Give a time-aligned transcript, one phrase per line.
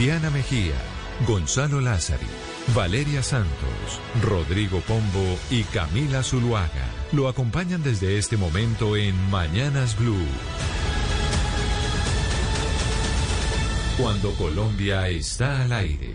[0.00, 0.76] Diana Mejía,
[1.26, 2.24] Gonzalo Lázari,
[2.74, 10.24] Valeria Santos, Rodrigo Pombo y Camila Zuluaga lo acompañan desde este momento en Mañanas Blue.
[13.98, 16.14] Cuando Colombia está al aire.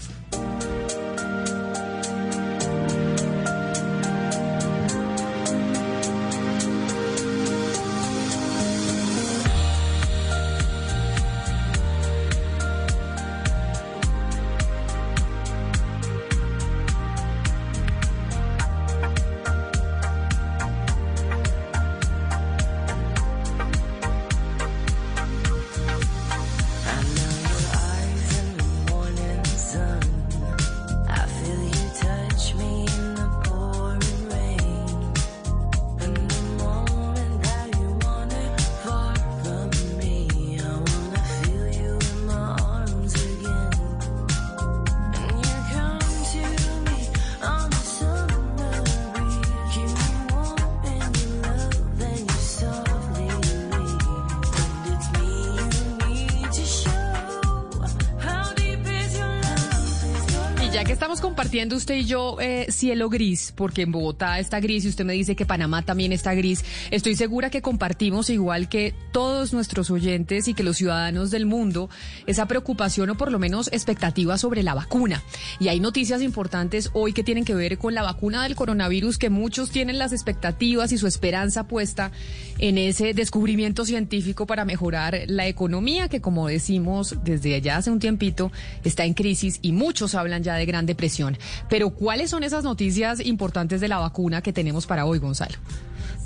[61.89, 65.35] Usted y yo eh, cielo gris, porque en Bogotá está gris y usted me dice
[65.35, 70.53] que Panamá también está gris, estoy segura que compartimos igual que todos nuestros oyentes y
[70.53, 71.89] que los ciudadanos del mundo
[72.25, 75.23] esa preocupación o por lo menos expectativa sobre la vacuna.
[75.59, 79.29] Y hay noticias importantes hoy que tienen que ver con la vacuna del coronavirus, que
[79.29, 82.11] muchos tienen las expectativas y su esperanza puesta
[82.59, 87.99] en ese descubrimiento científico para mejorar la economía, que como decimos desde allá hace un
[87.99, 88.51] tiempito
[88.83, 91.37] está en crisis y muchos hablan ya de gran depresión.
[91.69, 95.55] Pero ¿cuáles son esas noticias importantes de la vacuna que tenemos para hoy, Gonzalo?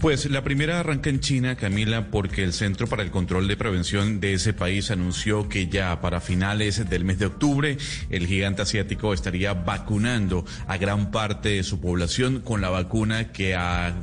[0.04, 4.20] Pues la primera arranca en China, Camila, porque el Centro para el Control de Prevención
[4.20, 7.78] de ese país anunció que ya para finales del mes de octubre
[8.10, 13.56] el gigante asiático estaría vacunando a gran parte de su población con la vacuna que
[13.56, 13.94] ha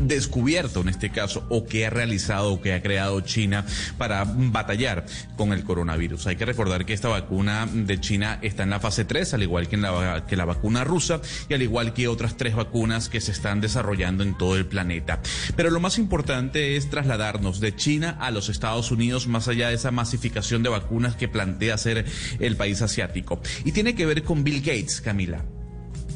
[0.00, 3.64] descubierto en este caso o que ha realizado o que ha creado China
[3.98, 6.26] para batallar con el coronavirus.
[6.28, 9.68] Hay que recordar que esta vacuna de China está en la fase 3, al igual
[9.68, 13.20] que, en la, que la vacuna rusa y al igual que otras tres vacunas que
[13.20, 15.20] se están desarrollando en todo el planeta.
[15.56, 19.74] Pero lo más importante es trasladarnos de China a los Estados Unidos más allá de
[19.74, 22.04] esa masificación de vacunas que plantea hacer
[22.38, 23.40] el país asiático.
[23.64, 25.44] Y tiene que ver con Bill Gates, Camila.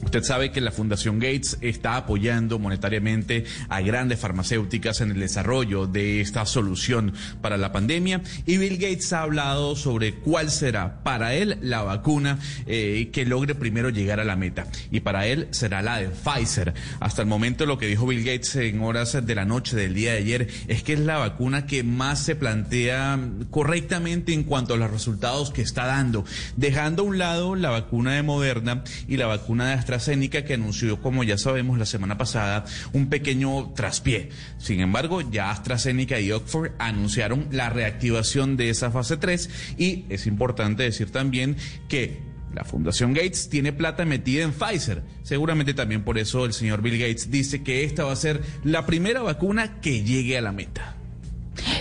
[0.05, 5.87] Usted sabe que la Fundación Gates está apoyando monetariamente a grandes farmacéuticas en el desarrollo
[5.87, 11.34] de esta solución para la pandemia y Bill Gates ha hablado sobre cuál será para
[11.34, 15.83] él la vacuna eh, que logre primero llegar a la meta y para él será
[15.83, 16.75] la de Pfizer.
[17.01, 20.13] Hasta el momento lo que dijo Bill Gates en horas de la noche del día
[20.13, 23.19] de ayer es que es la vacuna que más se plantea
[23.51, 26.25] correctamente en cuanto a los resultados que está dando,
[26.57, 31.01] dejando a un lado la vacuna de Moderna y la vacuna de AstraZeneca que anunció,
[31.01, 34.31] como ya sabemos, la semana pasada un pequeño traspié.
[34.59, 40.27] Sin embargo, ya AstraZeneca y Oxford anunciaron la reactivación de esa fase 3 y es
[40.27, 41.57] importante decir también
[41.89, 42.19] que
[42.53, 45.05] la Fundación Gates tiene plata metida en Pfizer.
[45.22, 48.87] Seguramente también por eso el señor Bill Gates dice que esta va a ser la
[48.87, 50.96] primera vacuna que llegue a la meta.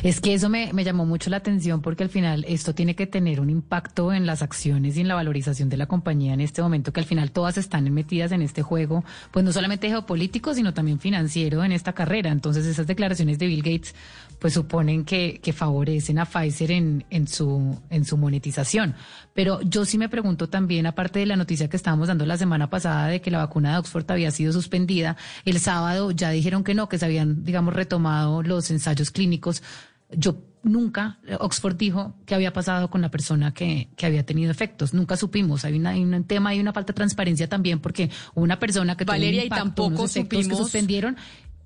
[0.04, 3.08] Es que eso me, me llamó mucho la atención porque al final esto tiene que
[3.08, 6.62] tener un impacto en las acciones y en la valorización de la compañía en este
[6.62, 10.74] momento, que al final todas están metidas en este juego, pues no solamente geopolítico, sino
[10.74, 12.32] también financiero en esta carrera.
[12.32, 13.96] Entonces esas declaraciones de Bill Gates
[14.40, 18.96] pues suponen que, que favorecen a Pfizer en, en, su, en su monetización.
[19.34, 22.70] Pero yo sí me pregunto también, aparte de la noticia que estábamos dando la semana
[22.70, 26.74] pasada de que la vacuna de Oxford había sido suspendida, el sábado ya dijeron que
[26.74, 29.64] no, que se habían, digamos, retomado los ensayos clínicos.
[30.12, 34.94] Yo nunca, Oxford dijo que había pasado con la persona que, que había tenido efectos.
[34.94, 35.64] Nunca supimos.
[35.64, 39.06] Hay, una, hay un tema, hay una falta de transparencia también porque una persona que
[39.06, 41.18] Valeria, tuvo un impacto, y tampoco unos supimos, que suspendieron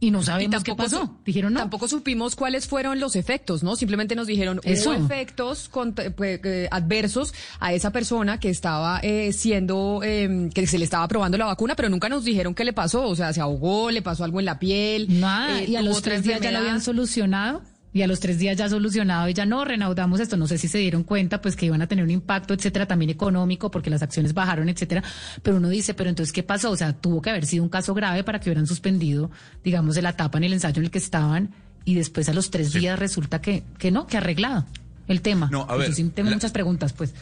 [0.02, 1.18] y no sabemos y qué pasó.
[1.26, 1.60] Dijeron no.
[1.60, 3.76] Tampoco supimos cuáles fueron los efectos, ¿no?
[3.76, 4.92] Simplemente nos dijeron Eso.
[4.92, 10.66] hubo efectos cont- pues, eh, adversos a esa persona que estaba eh, siendo, eh, que
[10.68, 13.08] se le estaba probando la vacuna, pero nunca nos dijeron qué le pasó.
[13.08, 15.20] O sea, se ahogó, le pasó algo en la piel.
[15.20, 17.62] Nada, eh, y a los tres días ya lo habían solucionado.
[17.92, 20.38] Y a los tres días ya solucionado y ya no renaudamos esto.
[20.38, 23.10] No sé si se dieron cuenta, pues que iban a tener un impacto, etcétera, también
[23.10, 25.04] económico, porque las acciones bajaron, etcétera.
[25.42, 26.70] Pero uno dice, pero entonces, ¿qué pasó?
[26.70, 29.32] O sea, tuvo que haber sido un caso grave para que hubieran suspendido,
[29.64, 31.50] digamos, de la etapa en el ensayo en el que estaban.
[31.84, 34.66] Y después a los tres días resulta que, que no, que arreglado
[35.08, 35.50] el tema.
[35.52, 37.14] No, a ver, tengo la- muchas preguntas, pues.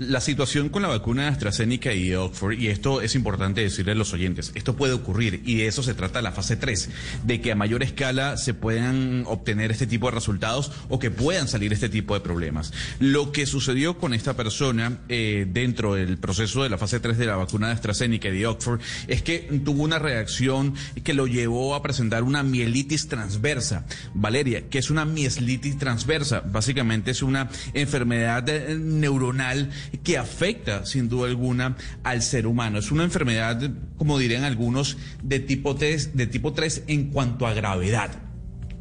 [0.00, 3.92] La situación con la vacuna de AstraZeneca y de Oxford, y esto es importante decirle
[3.92, 6.88] a los oyentes, esto puede ocurrir y de eso se trata la fase 3,
[7.24, 11.48] de que a mayor escala se puedan obtener este tipo de resultados o que puedan
[11.48, 12.72] salir este tipo de problemas.
[12.98, 17.26] Lo que sucedió con esta persona eh, dentro del proceso de la fase 3 de
[17.26, 21.74] la vacuna de AstraZeneca y de Oxford es que tuvo una reacción que lo llevó
[21.74, 23.84] a presentar una mielitis transversa.
[24.14, 26.40] Valeria, que es una mielitis transversa?
[26.40, 29.68] Básicamente es una enfermedad eh, neuronal
[30.02, 32.78] que afecta sin duda alguna al ser humano.
[32.78, 37.54] Es una enfermedad, como dirían algunos, de tipo 3, de tipo 3 en cuanto a
[37.54, 38.29] gravedad.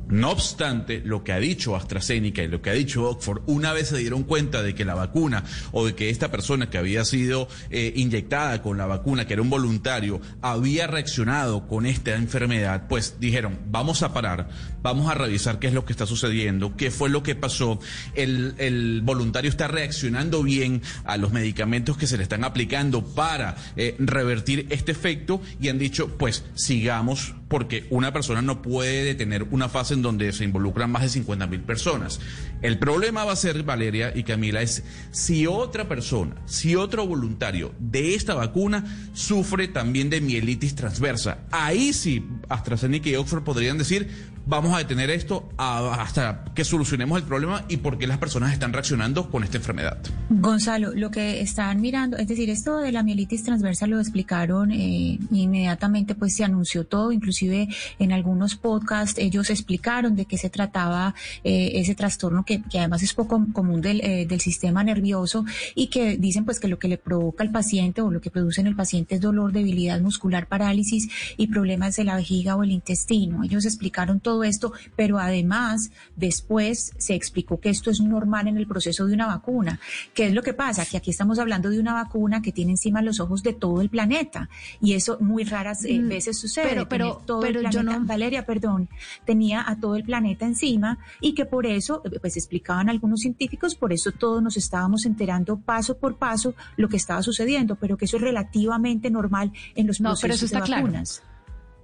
[0.10, 3.90] No obstante, lo que ha dicho AstraZeneca y lo que ha dicho Oxford, una vez
[3.90, 7.48] se dieron cuenta de que la vacuna o de que esta persona que había sido
[7.70, 13.18] eh, inyectada con la vacuna, que era un voluntario, había reaccionado con esta enfermedad, pues
[13.20, 14.50] dijeron, vamos a parar,
[14.82, 17.80] vamos a revisar qué es lo que está sucediendo, qué fue lo que pasó.
[18.16, 23.96] El, voluntario está reaccionando bien a los medicamentos que se le están aplicando para eh,
[24.00, 29.68] revertir este efecto y han dicho, pues sigamos porque una persona no puede detener una
[29.68, 32.22] fase en donde se involucran más de 50 mil personas.
[32.62, 37.74] El problema va a ser, Valeria y Camila, es si otra persona, si otro voluntario
[37.80, 41.40] de esta vacuna sufre también de mielitis transversa.
[41.52, 44.10] Ahí sí, AstraZeneca y Oxford podrían decir,
[44.50, 48.74] vamos a detener esto hasta que solucionemos el problema y por qué las personas están
[48.74, 50.00] reaccionando con esta enfermedad.
[50.30, 55.20] Gonzalo, lo que están mirando, es decir, esto de la mielitis transversa lo explicaron eh,
[55.32, 57.68] inmediatamente, pues se anunció todo, inclusive
[58.00, 61.14] en algunos podcasts ellos explicaron de qué se trataba
[61.44, 66.18] eh, ese trastorno que, además es poco común del, eh, del sistema nervioso y que
[66.18, 68.76] dicen pues que lo que le provoca al paciente o lo que produce en el
[68.76, 71.08] paciente es dolor, debilidad muscular, parálisis
[71.38, 73.44] y problemas de la vejiga o el intestino.
[73.44, 78.68] Ellos explicaron todo esto, pero además después se explicó que esto es normal en el
[78.68, 79.80] proceso de una vacuna.
[80.14, 80.86] ¿Qué es lo que pasa?
[80.86, 83.90] Que aquí estamos hablando de una vacuna que tiene encima los ojos de todo el
[83.90, 84.50] planeta
[84.82, 86.68] y eso muy raras eh, Mm, veces sucede.
[86.70, 88.90] pero- pero- todo pero el yo planeta, no- Valeria, perdón,
[89.26, 93.76] tenía a todo el planeta encima y que por eso, eh, pues explicaban algunos científicos,
[93.76, 98.06] por eso todos nos estábamos enterando paso por paso lo que estaba sucediendo, pero que
[98.06, 100.84] eso es relativamente normal en los No, procesos pero eso está de claro.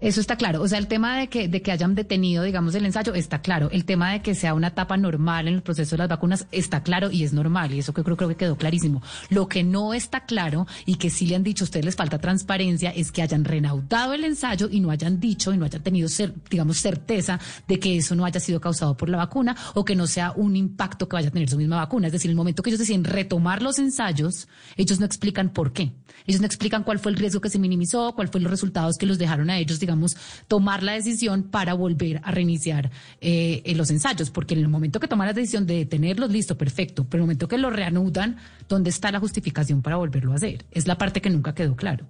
[0.01, 0.61] Eso está claro.
[0.61, 3.69] O sea, el tema de que, de que hayan detenido, digamos, el ensayo está claro.
[3.71, 6.83] El tema de que sea una etapa normal en el proceso de las vacunas está
[6.83, 7.73] claro y es normal.
[7.73, 9.01] Y eso que creo, que quedó clarísimo.
[9.29, 12.19] Lo que no está claro y que sí le han dicho a ustedes les falta
[12.19, 16.09] transparencia es que hayan renaudado el ensayo y no hayan dicho y no hayan tenido,
[16.49, 20.07] digamos, certeza de que eso no haya sido causado por la vacuna o que no
[20.07, 22.07] sea un impacto que vaya a tener su misma vacuna.
[22.07, 25.93] Es decir, el momento que ellos deciden retomar los ensayos, ellos no explican por qué.
[26.27, 29.05] Ellos no explican cuál fue el riesgo que se minimizó, cuál fue los resultados que
[29.05, 34.29] los dejaron a ellos, digamos, tomar la decisión para volver a reiniciar eh, los ensayos.
[34.29, 37.05] Porque en el momento que toman la decisión de detenerlos, listo, perfecto.
[37.05, 38.37] Pero en el momento que lo reanudan,
[38.67, 40.65] ¿dónde está la justificación para volverlo a hacer?
[40.71, 42.05] Es la parte que nunca quedó claro.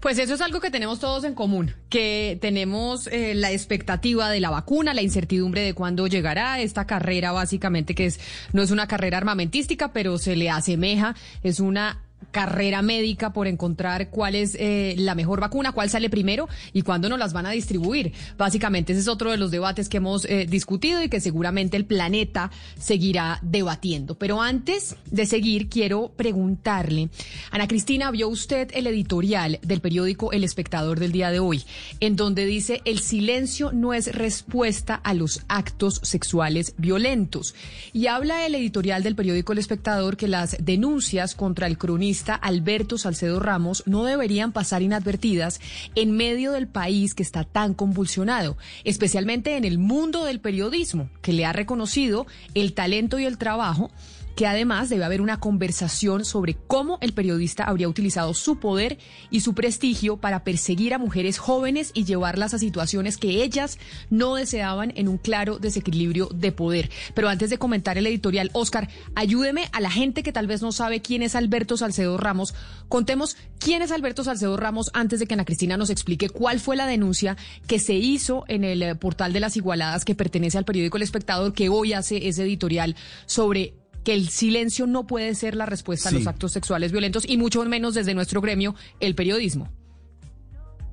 [0.00, 4.40] Pues eso es algo que tenemos todos en común, que tenemos eh, la expectativa de
[4.40, 8.20] la vacuna, la incertidumbre de cuándo llegará esta carrera, básicamente que es
[8.52, 14.10] no es una carrera armamentística, pero se le asemeja, es una carrera médica por encontrar
[14.10, 17.50] cuál es eh, la mejor vacuna, cuál sale primero y cuándo nos las van a
[17.50, 18.12] distribuir.
[18.36, 21.84] Básicamente ese es otro de los debates que hemos eh, discutido y que seguramente el
[21.84, 24.16] planeta seguirá debatiendo.
[24.16, 27.08] Pero antes de seguir, quiero preguntarle,
[27.50, 31.62] Ana Cristina, ¿vio usted el editorial del periódico El Espectador del día de hoy,
[32.00, 37.54] en donde dice el silencio no es respuesta a los actos sexuales violentos?
[37.92, 42.98] Y habla el editorial del periódico El Espectador que las denuncias contra el cronista Alberto
[42.98, 45.60] Salcedo Ramos no deberían pasar inadvertidas
[45.94, 51.32] en medio del país que está tan convulsionado, especialmente en el mundo del periodismo, que
[51.32, 53.90] le ha reconocido el talento y el trabajo
[54.34, 58.98] que además debe haber una conversación sobre cómo el periodista habría utilizado su poder
[59.30, 63.78] y su prestigio para perseguir a mujeres jóvenes y llevarlas a situaciones que ellas
[64.10, 66.90] no deseaban en un claro desequilibrio de poder.
[67.14, 70.72] Pero antes de comentar el editorial, Oscar, ayúdeme a la gente que tal vez no
[70.72, 72.54] sabe quién es Alberto Salcedo Ramos.
[72.88, 76.76] Contemos quién es Alberto Salcedo Ramos antes de que Ana Cristina nos explique cuál fue
[76.76, 77.36] la denuncia
[77.66, 81.02] que se hizo en el eh, portal de las Igualadas que pertenece al periódico El
[81.02, 86.10] Espectador que hoy hace ese editorial sobre que el silencio no puede ser la respuesta
[86.10, 89.72] a los actos sexuales violentos y mucho menos desde nuestro gremio, el periodismo.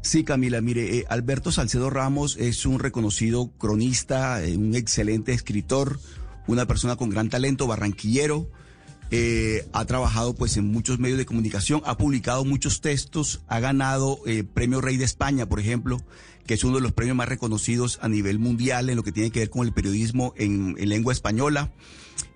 [0.01, 5.99] Sí, Camila, mire, eh, Alberto Salcedo Ramos es un reconocido cronista, eh, un excelente escritor,
[6.47, 8.49] una persona con gran talento, barranquillero,
[9.11, 14.19] eh, ha trabajado pues en muchos medios de comunicación, ha publicado muchos textos, ha ganado
[14.53, 16.01] Premio Rey de España, por ejemplo,
[16.47, 19.29] que es uno de los premios más reconocidos a nivel mundial en lo que tiene
[19.29, 21.71] que ver con el periodismo en lengua española.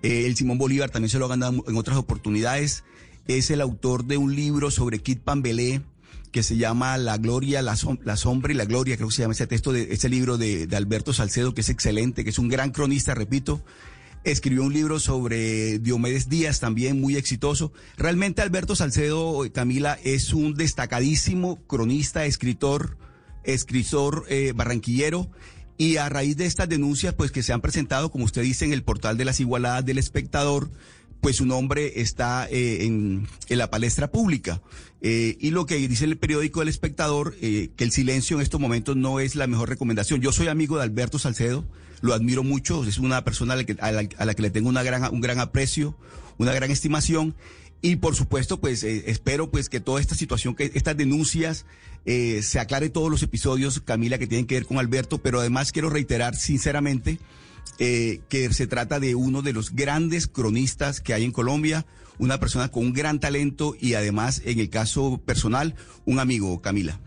[0.02, 2.84] Eh, el Simón Bolívar también se lo ha ganado en otras oportunidades.
[3.26, 5.82] Es el autor de un libro sobre Kit Pambelé
[6.36, 9.46] que se llama La Gloria, la, Sombra y la Gloria, creo que se llama ese
[9.46, 13.14] texto de ese libro de, Alberto Salcedo, que es excelente, que es un gran cronista,
[13.14, 13.64] repito.
[14.22, 17.72] Escribió un libro sobre Diomedes Díaz, también muy exitoso.
[17.96, 22.98] Realmente Alberto Salcedo, Camila, es un destacadísimo cronista, escritor,
[23.44, 25.30] escritor eh, barranquillero
[25.78, 28.72] y a raíz de estas denuncias, pues que se han presentado, como usted dice, en
[28.72, 30.70] el portal de las igualadas del espectador,
[31.20, 34.62] pues su nombre está eh, en, la palestra pública.
[35.02, 38.60] Eh, y lo que dice el periódico del espectador, eh, que el silencio en estos
[38.60, 40.20] momentos no es la mejor recomendación.
[40.20, 41.64] Yo soy amigo de Alberto Salcedo,
[42.00, 44.82] lo admiro mucho, es una persona a la que, a la que le tengo una
[44.82, 45.96] gran, un gran aprecio,
[46.38, 47.34] una gran estimación.
[47.86, 51.66] Y por supuesto, pues eh, espero pues que toda esta situación, que estas denuncias,
[52.04, 55.70] eh, se aclare todos los episodios, Camila, que tienen que ver con Alberto, pero además
[55.70, 57.20] quiero reiterar sinceramente
[57.78, 61.86] eh, que se trata de uno de los grandes cronistas que hay en Colombia,
[62.18, 65.76] una persona con un gran talento y además, en el caso personal,
[66.06, 66.98] un amigo, Camila.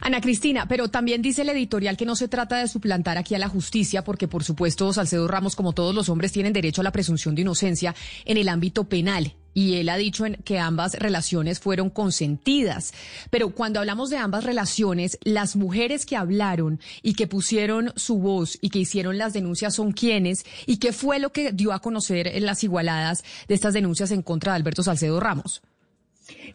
[0.00, 3.38] Ana Cristina, pero también dice el editorial que no se trata de suplantar aquí a
[3.38, 6.92] la justicia, porque por supuesto Salcedo Ramos, como todos los hombres, tienen derecho a la
[6.92, 9.34] presunción de inocencia en el ámbito penal.
[9.52, 12.92] Y él ha dicho que ambas relaciones fueron consentidas.
[13.30, 18.58] Pero cuando hablamos de ambas relaciones, las mujeres que hablaron y que pusieron su voz
[18.60, 22.28] y que hicieron las denuncias son quienes y qué fue lo que dio a conocer
[22.28, 25.62] en las igualadas de estas denuncias en contra de Alberto Salcedo Ramos.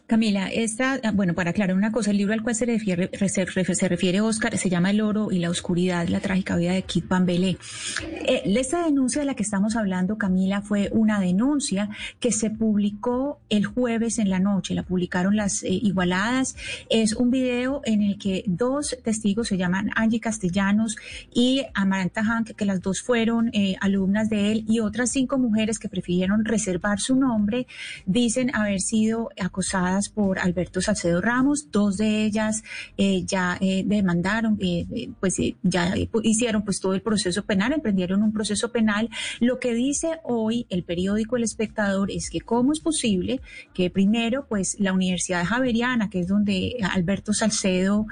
[0.06, 3.44] Camila, esta, ah, bueno, para aclarar una cosa, el libro al cual se refiere, se,
[3.88, 7.28] refiere Oscar se llama El oro y la oscuridad, la trágica vida de Kit Van
[7.28, 7.56] Eh,
[8.44, 11.90] esta denuncia de la que estamos hablando, Camila, fue una denuncia
[12.20, 16.54] que se publicó el jueves en la noche, la publicaron las eh, Igualadas.
[16.88, 20.96] Es un video en el que dos testigos se llaman Angie Castellanos
[21.34, 25.80] y Amaranta Hank, que las dos fueron eh, alumnas de él, y otras cinco mujeres
[25.80, 27.66] que prefirieron reservar su nombre,
[28.06, 29.65] dicen haber sido acosadas
[30.14, 32.62] por Alberto Salcedo Ramos, dos de ellas
[32.96, 38.32] eh, ya eh, demandaron, eh, pues ya hicieron pues todo el proceso penal, emprendieron un
[38.32, 39.08] proceso penal.
[39.40, 43.40] Lo que dice hoy el periódico El Espectador es que cómo es posible
[43.74, 48.06] que primero pues la Universidad Javeriana, que es donde Alberto Salcedo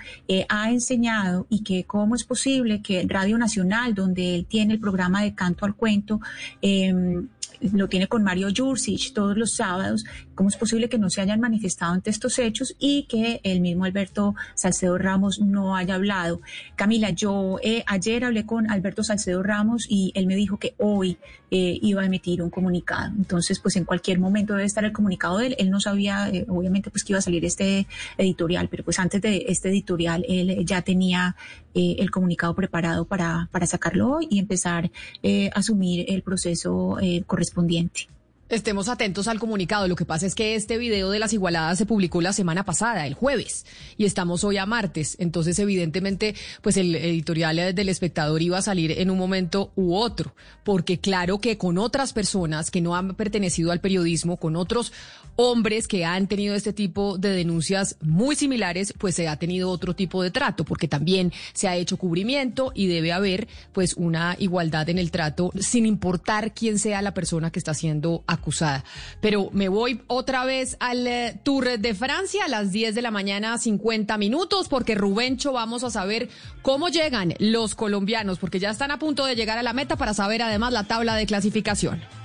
[0.48, 5.22] ha enseñado, y que cómo es posible que Radio Nacional, donde él tiene el programa
[5.22, 6.20] de canto al cuento,
[6.60, 7.28] em,
[7.72, 10.04] lo tiene con Mario Jurcic todos los sábados,
[10.34, 13.84] cómo es posible que no se hayan manifestado ante estos hechos y que el mismo
[13.84, 16.40] Alberto Salcedo Ramos no haya hablado.
[16.76, 21.18] Camila, yo eh, ayer hablé con Alberto Salcedo Ramos y él me dijo que hoy
[21.50, 23.12] eh, iba a emitir un comunicado.
[23.16, 25.56] Entonces, pues en cualquier momento debe estar el comunicado de él.
[25.58, 27.86] Él no sabía, eh, obviamente, pues que iba a salir este
[28.18, 31.36] editorial, pero pues antes de este editorial él ya tenía
[31.74, 34.90] el comunicado preparado para, para sacarlo hoy y empezar
[35.24, 38.08] a asumir el proceso correspondiente.
[38.50, 39.88] Estemos atentos al comunicado.
[39.88, 43.06] Lo que pasa es que este video de las igualadas se publicó la semana pasada,
[43.06, 43.64] el jueves,
[43.96, 45.16] y estamos hoy a martes.
[45.18, 50.34] Entonces, evidentemente, pues el editorial del espectador iba a salir en un momento u otro,
[50.62, 54.92] porque claro que con otras personas que no han pertenecido al periodismo, con otros
[55.36, 59.94] hombres que han tenido este tipo de denuncias muy similares, pues se ha tenido otro
[59.94, 64.88] tipo de trato, porque también se ha hecho cubrimiento y debe haber pues una igualdad
[64.88, 68.84] en el trato sin importar quién sea la persona que está siendo acusada.
[69.20, 73.10] Pero me voy otra vez al eh, Tour de Francia a las 10 de la
[73.10, 76.28] mañana, 50 minutos, porque Rubencho vamos a saber
[76.62, 80.14] cómo llegan los colombianos, porque ya están a punto de llegar a la meta para
[80.14, 82.23] saber además la tabla de clasificación.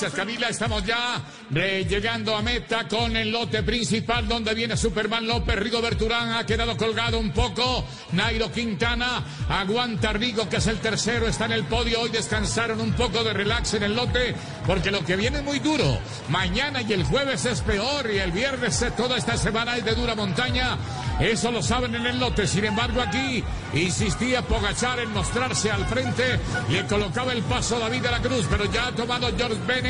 [0.00, 1.22] Gracias Camila, estamos ya
[1.54, 6.32] eh, llegando a meta con el lote principal donde viene Superman López, Rigo Berturán.
[6.32, 11.52] Ha quedado colgado un poco, Nairo Quintana aguanta Rigo que es el tercero, está en
[11.52, 14.34] el podio, hoy descansaron un poco de relax en el lote
[14.66, 15.98] porque lo que viene es muy duro,
[16.28, 20.14] mañana y el jueves es peor y el viernes toda esta semana es de dura
[20.14, 20.76] montaña,
[21.18, 23.42] eso lo saben en el lote, sin embargo aquí
[23.74, 26.38] insistía Pogachar en mostrarse al frente,
[26.68, 29.80] le colocaba el paso David de la Cruz, pero ya ha tomado George Ben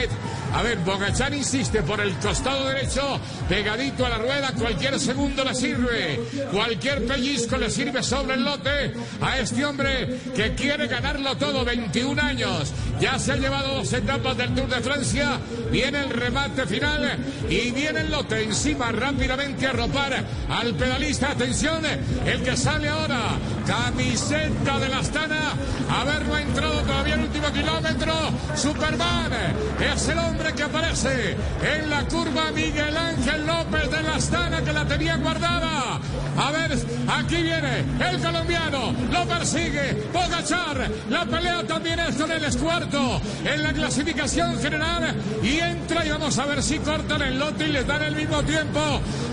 [0.52, 5.54] a ver, Bogachán insiste por el costado derecho, pegadito a la rueda, cualquier segundo le
[5.54, 6.20] sirve,
[6.52, 12.20] cualquier pellizco le sirve sobre el lote a este hombre que quiere ganarlo todo, 21
[12.20, 17.18] años, ya se ha llevado dos etapas del Tour de Francia, viene el remate final
[17.48, 18.42] y viene el lote.
[18.42, 21.82] Encima rápidamente a ropar al pedalista, atención,
[22.24, 25.52] el que sale ahora, camiseta de la Astana,
[25.90, 28.14] a ver, no ha entrado todavía el último kilómetro,
[28.54, 29.32] Superman,
[29.80, 34.72] es el hombre que aparece en la curva Miguel Ángel López de la Astana que
[34.72, 36.00] la tenía guardada.
[36.36, 42.44] A ver, aquí viene el colombiano, lo persigue Pogachar, la pelea también es con el
[42.44, 43.20] escuarto.
[43.44, 47.72] En la clasificación general y entra y vamos a ver si cortan el lote y
[47.72, 48.80] les dan el mismo tiempo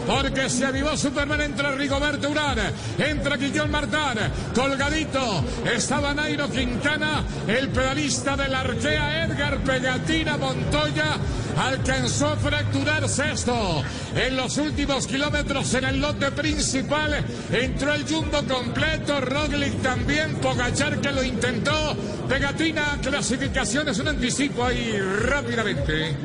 [0.06, 2.58] porque se avivó Superman entre Rigoberto Urán,
[2.98, 4.18] entra Guillón Martán,
[4.56, 11.18] colgadito, estaba Nairo Quintana, el pedalista de la Arquea Edgar Pegatina Montoya
[11.58, 13.84] alcanzó a fracturarse esto.
[14.16, 21.00] En los últimos kilómetros en el lote principal entró el jumbo completo, Roglic también, Pogachar
[21.02, 21.96] que lo intentó,
[22.28, 26.16] Pegatina, clasificación es un anticipo ahí rápidamente.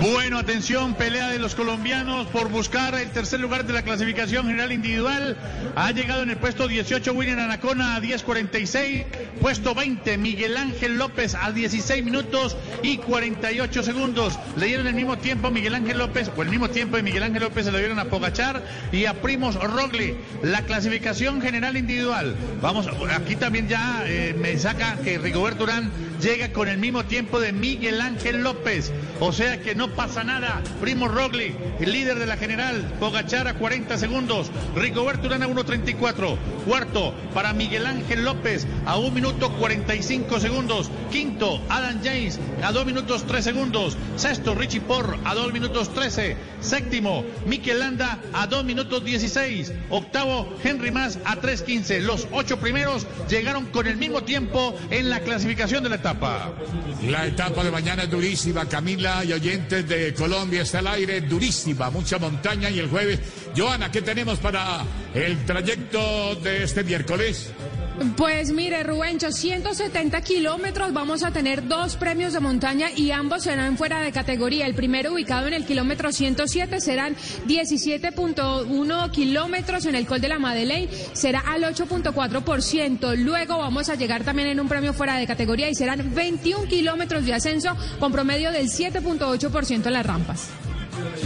[0.00, 4.72] Bueno, atención, pelea de los colombianos por buscar el tercer lugar de la clasificación general
[4.72, 5.36] individual.
[5.74, 9.04] Ha llegado en el puesto 18 William Anacona a 10.46.
[9.40, 14.38] Puesto 20 Miguel Ángel López a 16 minutos y 48 segundos.
[14.56, 17.22] Le dieron el mismo tiempo a Miguel Ángel López, o el mismo tiempo de Miguel
[17.22, 20.16] Ángel López se lo dieron a Pogachar y a Primos Rogli.
[20.42, 22.34] La clasificación general individual.
[22.62, 25.90] Vamos, aquí también ya eh, me saca que Rigoberto Urán
[26.20, 28.92] llega con el mismo tiempo de Miguel Ángel López.
[29.20, 30.62] O sea que no pasa nada.
[30.80, 36.36] Primo Rogli, el líder de la general, Pogachar a 40 segundos, Rigoberto Urán a 1.34.
[36.66, 40.90] Cuarto para Miguel Ángel López a 1 minuto 45 segundos.
[41.10, 43.96] Quinto, Adam James a 2 minutos 3 segundos.
[44.16, 46.36] Sexto, Richie Porr a 2 minutos 13.
[46.60, 49.72] Séptimo, Mikel Landa a 2 minutos 16.
[49.90, 52.00] Octavo, Henry Mas a 3.15.
[52.00, 56.52] Los ocho primeros llegaron con el mismo tiempo en la clasificación de la etapa.
[57.08, 61.90] La etapa de mañana es durísima, Camila y oyentes de Colombia está al aire, durísima,
[61.90, 63.18] mucha montaña y el jueves.
[63.56, 67.50] Joana, ¿qué tenemos para el trayecto de este miércoles?
[68.16, 73.78] Pues mire, Rubencho, 170 kilómetros, vamos a tener dos premios de montaña y ambos serán
[73.78, 74.66] fuera de categoría.
[74.66, 80.38] El primero ubicado en el kilómetro 107 serán 17.1 kilómetros en el Col de la
[80.38, 83.16] Madeleine, será al 8.4%.
[83.16, 87.24] Luego vamos a llegar también en un premio fuera de categoría y serán 21 kilómetros
[87.24, 90.50] de ascenso con promedio del 7.8% en las rampas.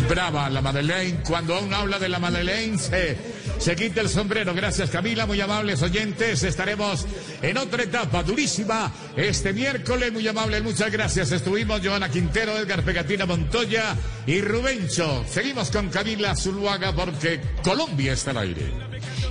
[0.09, 3.17] Brava la Madeleine, cuando aún habla de la Madeleine se
[3.61, 4.55] se quita el sombrero.
[4.55, 6.43] Gracias Camila, muy amables oyentes.
[6.43, 7.07] Estaremos
[7.43, 10.13] en otra etapa durísima este miércoles.
[10.13, 11.31] Muy amables, muchas gracias.
[11.31, 13.95] Estuvimos Joana Quintero, Edgar Pegatina Montoya
[14.27, 15.25] y Rubencho.
[15.29, 18.91] Seguimos con Camila Zuluaga porque Colombia está al aire.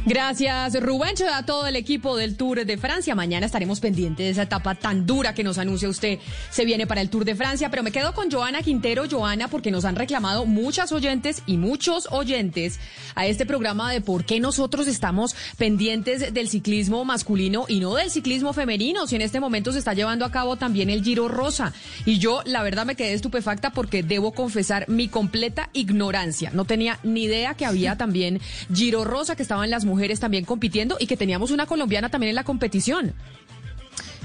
[0.09, 3.13] Gracias, Rubencho, a todo el equipo del Tour de Francia.
[3.13, 6.17] Mañana estaremos pendientes de esa etapa tan dura que nos anuncia usted.
[6.49, 9.69] Se viene para el Tour de Francia, pero me quedo con Joana Quintero, Joana, porque
[9.69, 12.79] nos han reclamado muchas oyentes y muchos oyentes
[13.13, 18.09] a este programa de por qué nosotros estamos pendientes del ciclismo masculino y no del
[18.09, 21.71] ciclismo femenino, si en este momento se está llevando a cabo también el Giro Rosa.
[22.05, 26.49] Y yo, la verdad, me quedé estupefacta porque debo confesar mi completa ignorancia.
[26.51, 28.41] No tenía ni idea que había también
[28.73, 32.35] Giro Rosa, que estaban las mujeres también compitiendo y que teníamos una colombiana también en
[32.35, 33.13] la competición.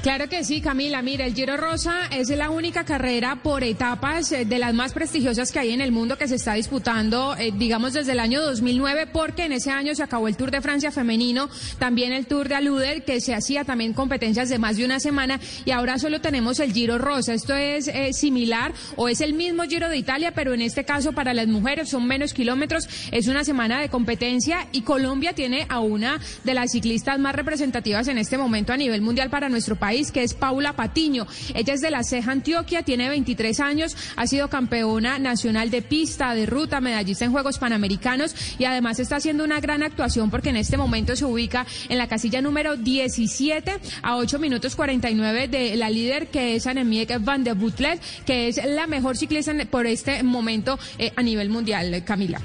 [0.04, 1.00] Claro que sí, Camila.
[1.00, 5.50] Mira, el Giro Rosa es la única carrera por etapas eh, de las más prestigiosas
[5.50, 9.06] que hay en el mundo que se está disputando, eh, digamos, desde el año 2009,
[9.10, 12.54] porque en ese año se acabó el Tour de Francia femenino, también el Tour de
[12.54, 16.60] Aluder, que se hacía también competencias de más de una semana, y ahora solo tenemos
[16.60, 17.32] el Giro Rosa.
[17.32, 21.12] Esto es eh, similar o es el mismo Giro de Italia, pero en este caso
[21.12, 25.80] para las mujeres son menos kilómetros, es una semana de competencia y Colombia tiene a
[25.80, 29.93] una de las ciclistas más representativas en este momento a nivel mundial para nuestro país
[30.12, 31.26] que es Paula Patiño.
[31.54, 36.34] Ella es de la Ceja Antioquia, tiene 23 años, ha sido campeona nacional de pista,
[36.34, 40.56] de ruta, medallista en Juegos Panamericanos y además está haciendo una gran actuación porque en
[40.56, 45.90] este momento se ubica en la casilla número 17 a 8 minutos 49 de la
[45.90, 50.78] líder que es Annemiek van der Butlet, que es la mejor ciclista por este momento
[50.98, 52.40] eh, a nivel mundial, Camila.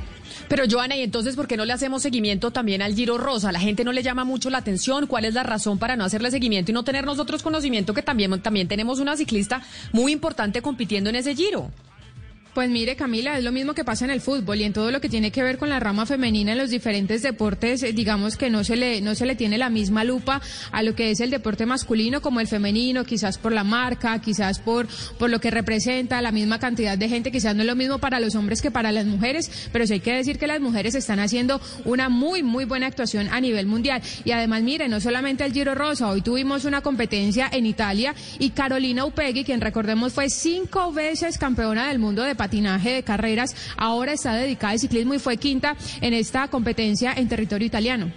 [0.50, 3.52] Pero Joana, ¿y entonces por qué no le hacemos seguimiento también al Giro Rosa?
[3.52, 5.06] La gente no le llama mucho la atención.
[5.06, 8.42] ¿Cuál es la razón para no hacerle seguimiento y no tener nosotros conocimiento que también,
[8.42, 9.62] también tenemos una ciclista
[9.94, 11.72] muy importante compitiendo en ese Giro?
[12.60, 15.00] Pues mire, Camila, es lo mismo que pasa en el fútbol y en todo lo
[15.00, 18.50] que tiene que ver con la rama femenina en los diferentes deportes, eh, digamos que
[18.50, 20.42] no se le no se le tiene la misma lupa
[20.74, 24.60] a lo que es el deporte masculino como el femenino, quizás por la marca, quizás
[24.60, 28.00] por por lo que representa la misma cantidad de gente, quizás no es lo mismo
[28.00, 30.96] para los hombres que para las mujeres, pero sí hay que decir que las mujeres
[30.96, 34.02] están haciendo una muy muy buena actuación a nivel mundial.
[34.26, 38.50] Y además mire, no solamente el Giro Rosa, hoy tuvimos una competencia en Italia y
[38.50, 44.12] Carolina Upegui, quien recordemos fue cinco veces campeona del mundo de patinaje de carreras, ahora
[44.12, 48.12] está dedicada al ciclismo y fue quinta en esta competencia en territorio italiano.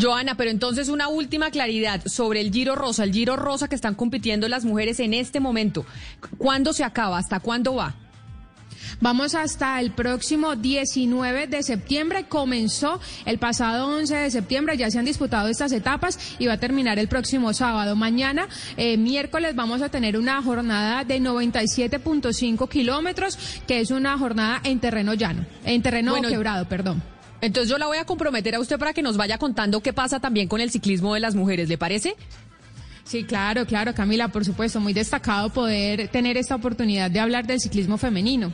[0.00, 3.94] Joana, pero entonces una última claridad sobre el Giro Rosa, el Giro Rosa que están
[3.94, 5.84] compitiendo las mujeres en este momento.
[6.38, 7.18] ¿Cuándo se acaba?
[7.18, 7.94] ¿Hasta cuándo va?
[9.00, 12.24] Vamos hasta el próximo 19 de septiembre.
[12.28, 14.76] Comenzó el pasado 11 de septiembre.
[14.76, 17.96] Ya se han disputado estas etapas y va a terminar el próximo sábado.
[17.96, 24.60] Mañana, eh, miércoles, vamos a tener una jornada de 97.5 kilómetros, que es una jornada
[24.64, 27.02] en terreno llano, en terreno quebrado, perdón.
[27.40, 30.20] Entonces yo la voy a comprometer a usted para que nos vaya contando qué pasa
[30.20, 32.14] también con el ciclismo de las mujeres, ¿le parece?
[33.04, 37.60] Sí, claro, claro, Camila, por supuesto, muy destacado poder tener esta oportunidad de hablar del
[37.60, 38.52] ciclismo femenino.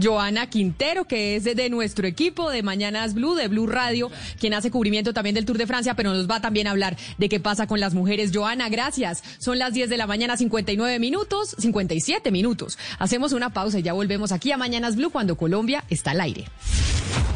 [0.00, 4.70] Joana Quintero, que es de, nuestro equipo de Mañanas Blue, de Blue Radio, quien hace
[4.70, 7.66] cubrimiento también del Tour de Francia, pero nos va también a hablar de qué pasa
[7.66, 8.30] con las mujeres.
[8.34, 9.22] Joana, gracias.
[9.38, 12.78] Son las 10 de la mañana, 59 minutos, 57 minutos.
[12.98, 16.44] Hacemos una pausa y ya volvemos aquí a Mañanas Blue cuando Colombia está al aire.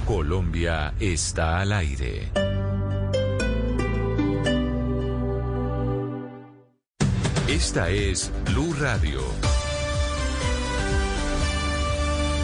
[0.06, 2.30] Colombia está al aire.
[7.48, 9.20] Esta es Blue Radio.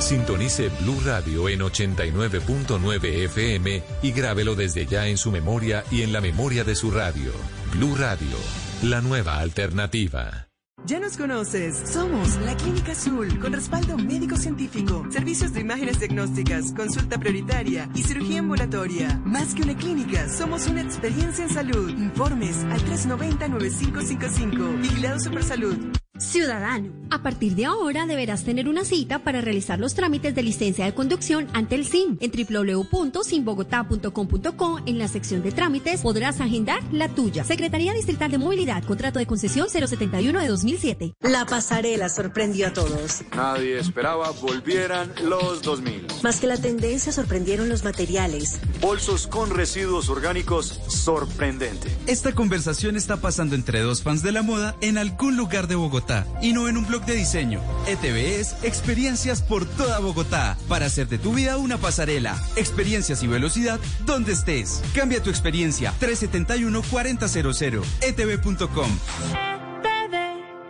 [0.02, 6.12] Sintonice Blue Radio en 89.9 FM y grábelo desde ya en su memoria y en
[6.12, 7.30] la memoria de su radio.
[7.72, 8.36] Blue Radio,
[8.82, 10.48] la nueva alternativa.
[10.84, 11.80] Ya nos conoces.
[11.88, 18.40] Somos la Clínica Azul, con respaldo médico-científico, servicios de imágenes diagnósticas, consulta prioritaria y cirugía
[18.40, 19.20] ambulatoria.
[19.24, 21.88] Más que una clínica, somos una experiencia en salud.
[21.90, 24.80] Informes al 390-9555.
[24.82, 26.01] Vigilado Supersalud.
[26.22, 30.84] Ciudadano, a partir de ahora deberás tener una cita para realizar los trámites de licencia
[30.84, 32.16] de conducción ante el SIM.
[32.20, 37.42] En www.simbogotá.com.co en la sección de trámites podrás agendar la tuya.
[37.42, 41.14] Secretaría Distrital de Movilidad, contrato de concesión 071 de 2007.
[41.22, 43.24] La pasarela sorprendió a todos.
[43.34, 46.06] Nadie esperaba volvieran los 2000.
[46.22, 48.60] Más que la tendencia sorprendieron los materiales.
[48.80, 51.88] Bolsos con residuos orgánicos sorprendente.
[52.06, 56.11] Esta conversación está pasando entre dos fans de la moda en algún lugar de Bogotá
[56.40, 57.60] y no en un blog de diseño.
[57.86, 62.40] ETV es experiencias por toda Bogotá para hacer de tu vida una pasarela.
[62.56, 64.82] Experiencias y velocidad donde estés.
[64.94, 69.51] Cambia tu experiencia 371 4000 etv.com.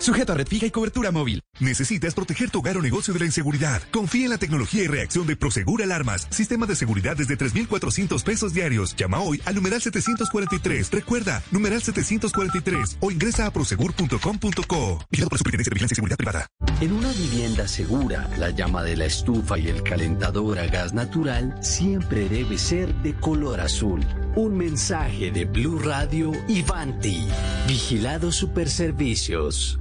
[0.02, 1.44] Sujeto a red fija y cobertura móvil.
[1.60, 3.80] Necesitas proteger tu hogar o negocio de la inseguridad.
[3.92, 6.26] Confía en la tecnología y reacción de Prosegur Alarmas.
[6.28, 8.96] Sistema de seguridad desde 3,400 pesos diarios.
[8.96, 10.90] Llama hoy al numeral 743.
[10.90, 15.06] Recuerda, numeral 743 o ingresa a prosegur.com.co.
[15.08, 16.46] Vigilado por Superintendencia de Vigilancia y Seguridad Privada.
[16.80, 21.56] En una vivienda segura, la llama de la estufa y el calentador a gas natural
[21.62, 24.04] siempre debe ser de color azul.
[24.34, 27.28] Un mensaje de Blue Radio y Vanti.
[27.68, 29.78] Vigilado Superservicios.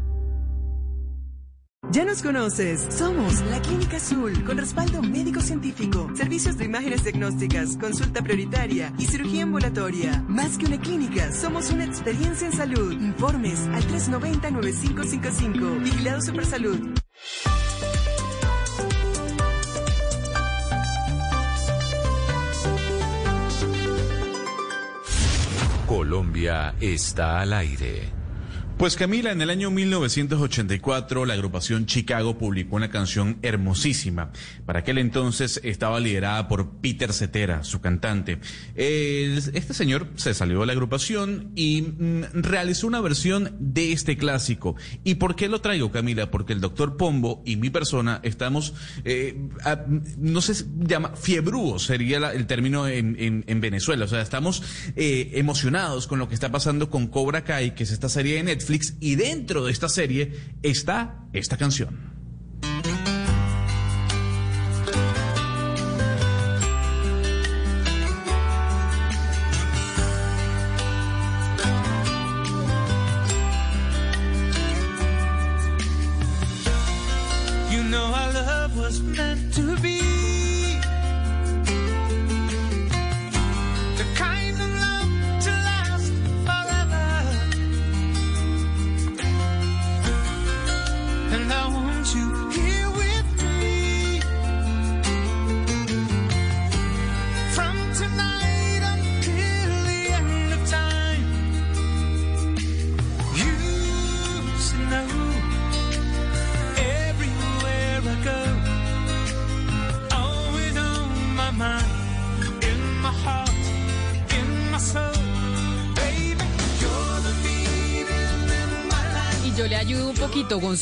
[1.90, 2.88] Ya nos conoces.
[2.90, 9.44] Somos la Clínica Azul, con respaldo médico-científico, servicios de imágenes diagnósticas, consulta prioritaria y cirugía
[9.44, 10.24] ambulatoria.
[10.28, 12.94] Más que una clínica, somos una experiencia en salud.
[12.94, 15.84] Informes al 390-9555.
[15.84, 16.80] Vigilado Supersalud.
[25.88, 28.21] Colombia está al aire.
[28.82, 34.32] Pues Camila, en el año 1984 la agrupación Chicago publicó una canción hermosísima.
[34.66, 38.40] Para aquel entonces estaba liderada por Peter Cetera, su cantante.
[38.76, 44.76] este señor se salió de la agrupación y mm, realizó una versión de este clásico.
[45.04, 46.32] ¿Y por qué lo traigo, Camila?
[46.32, 48.74] Porque el doctor Pombo y mi persona estamos,
[49.06, 49.48] eh,
[50.18, 54.06] no sé, llama fiebrúo sería el término en, Venezuela.
[54.06, 54.64] O sea, estamos
[54.96, 58.44] eh, emocionados con lo que está pasando con Cobra Kai, que es esta serie de
[58.44, 62.11] Netflix y dentro de esta serie está esta canción.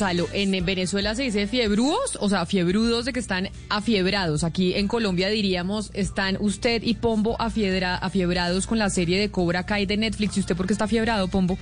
[0.01, 4.45] En Venezuela se dice fiebrúos, o sea, fiebrudos de que están afiebrados.
[4.45, 9.65] Aquí en Colombia diríamos, están usted y Pombo afiebra, afiebrados con la serie de Cobra
[9.65, 10.37] Kai de Netflix.
[10.37, 11.57] ¿Y usted por qué está afiebrado, Pombo,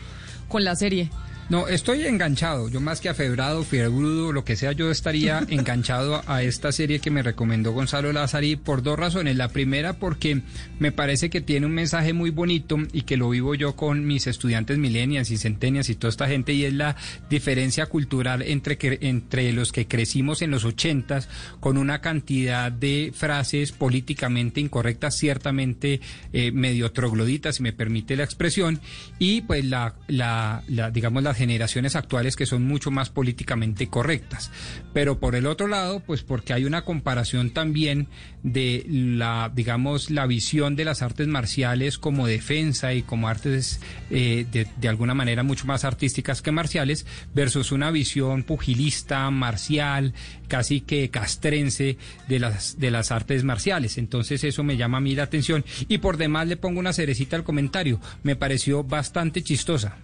[0.50, 1.10] con la serie?
[1.50, 2.68] No, estoy enganchado.
[2.68, 7.10] Yo más que afebrado, fiebrudo, lo que sea, yo estaría enganchado a esta serie que
[7.10, 9.38] me recomendó Gonzalo Lázari por dos razones.
[9.38, 10.42] La primera porque
[10.78, 14.28] me parece que tiene un mensaje muy bonito y que lo vivo yo con mis
[14.28, 16.98] estudiantes millennials y centenias y toda esta gente y es la
[17.30, 21.30] diferencia cultural entre, que, entre los que crecimos en los ochentas
[21.62, 26.02] con una cantidad de frases políticamente incorrectas, ciertamente
[26.34, 28.82] eh, medio trogloditas, si me permite la expresión,
[29.18, 34.52] y pues la, la, la digamos, la generaciones actuales que son mucho más políticamente correctas.
[34.94, 38.08] Pero por el otro lado, pues porque hay una comparación también
[38.44, 44.46] de la, digamos, la visión de las artes marciales como defensa y como artes eh,
[44.52, 50.14] de, de alguna manera mucho más artísticas que marciales versus una visión pugilista, marcial,
[50.48, 51.98] casi que castrense
[52.28, 53.98] de las, de las artes marciales.
[53.98, 55.66] Entonces eso me llama a mí la atención.
[55.88, 58.00] Y por demás le pongo una cerecita al comentario.
[58.24, 59.98] Me pareció bastante chistosa.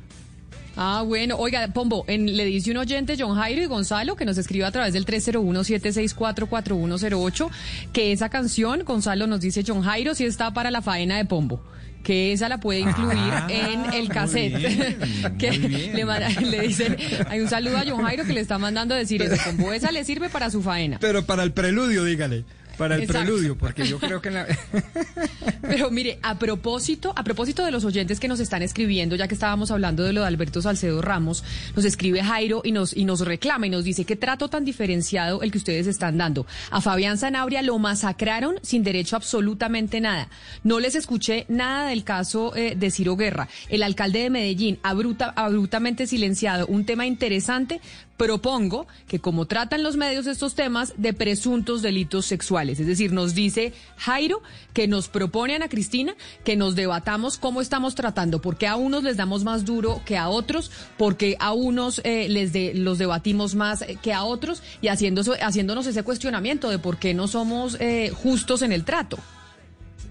[0.76, 1.36] Ah, bueno.
[1.38, 4.72] Oiga, Pombo, en, le dice un oyente, John Jairo y Gonzalo, que nos escribe a
[4.72, 7.50] través del 301-764-4108,
[7.92, 11.62] que esa canción, Gonzalo nos dice John Jairo, sí está para la faena de Pombo
[12.04, 14.58] que esa la puede incluir ah, en el cassette.
[15.38, 16.98] que le, le, dicen,
[17.30, 19.90] hay un saludo a John Jairo que le está mandando a decir eso, Pombo, esa
[19.90, 20.98] le sirve para su faena.
[21.00, 22.44] Pero para el preludio, dígale
[22.78, 24.46] para el preludio, porque yo creo que la...
[25.62, 29.34] Pero mire, a propósito, a propósito de los oyentes que nos están escribiendo, ya que
[29.34, 31.44] estábamos hablando de lo de Alberto Salcedo Ramos,
[31.76, 35.42] nos escribe Jairo y nos, y nos reclama y nos dice qué trato tan diferenciado
[35.42, 36.46] el que ustedes están dando.
[36.70, 40.28] A Fabián Zanabria lo masacraron sin derecho a absolutamente nada.
[40.64, 43.48] No les escuché nada del caso eh, de Ciro Guerra.
[43.70, 46.68] El alcalde de Medellín, abruptamente silenciado.
[46.68, 47.80] Un tema interesante,
[48.18, 53.34] propongo que como tratan los medios estos temas de presuntos delitos sexuales, es decir, nos
[53.34, 54.42] dice Jairo
[54.74, 59.18] que nos propone Ana Cristina que nos debatamos cómo estamos tratando, porque a unos les
[59.18, 63.84] damos más duro que a otros, porque a unos eh, les de, los debatimos más
[64.02, 68.62] que a otros y haciendo, haciéndonos ese cuestionamiento de por qué no somos eh, justos
[68.62, 69.18] en el trato.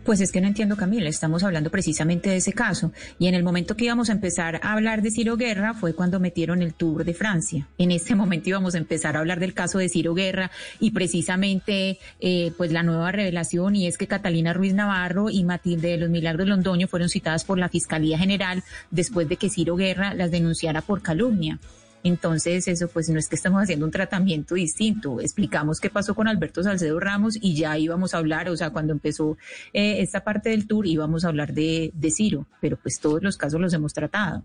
[0.05, 2.91] Pues es que no entiendo, Camila, estamos hablando precisamente de ese caso.
[3.21, 6.19] Y en el momento que íbamos a empezar a hablar de Ciro Guerra fue cuando
[6.19, 7.69] metieron el Tour de Francia.
[7.79, 12.01] En este momento íbamos a empezar a hablar del caso de Ciro Guerra y precisamente
[12.19, 16.11] eh, pues la nueva revelación y es que Catalina Ruiz Navarro y Matilde de los
[16.11, 20.83] Milagros Londoño fueron citadas por la Fiscalía General después de que Ciro Guerra las denunciara
[20.83, 21.61] por calumnia.
[22.05, 25.21] Entonces, eso pues no es que estamos haciendo un tratamiento distinto.
[25.21, 28.93] Explicamos qué pasó con Alberto Salcedo Ramos y ya íbamos a hablar, o sea, cuando
[28.93, 29.37] empezó
[29.73, 33.37] eh, esta parte del tour íbamos a hablar de, de Ciro, pero pues todos los
[33.37, 34.45] casos los hemos tratado.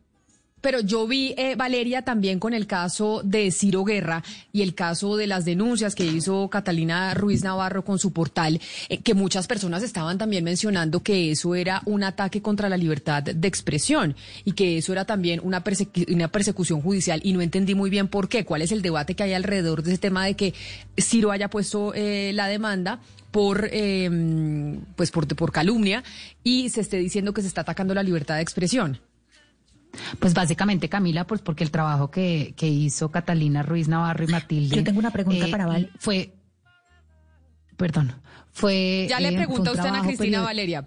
[0.68, 5.16] Pero yo vi, eh, Valeria, también con el caso de Ciro Guerra y el caso
[5.16, 9.82] de las denuncias que hizo Catalina Ruiz Navarro con su portal, eh, que muchas personas
[9.82, 14.78] estaban también mencionando que eso era un ataque contra la libertad de expresión y que
[14.78, 15.64] eso era también una,
[16.10, 19.24] una persecución judicial y no entendí muy bien por qué, cuál es el debate que
[19.24, 20.54] hay alrededor de ese tema de que
[21.00, 23.00] Ciro haya puesto eh, la demanda
[23.32, 26.04] por em, pues por calumnia
[26.44, 29.00] y se esté diciendo que se está atacando la libertad de expresión.
[30.20, 34.76] Pues básicamente, Camila, pues porque el trabajo que, que hizo Catalina Ruiz Navarro y Matilde.
[34.76, 35.92] Yo tengo una pregunta eh, para Val.
[36.00, 36.34] Fue.
[37.76, 38.14] Perdón.
[38.52, 39.06] Fue.
[39.10, 40.86] Ya le eh, un usted a Cristina Valeria.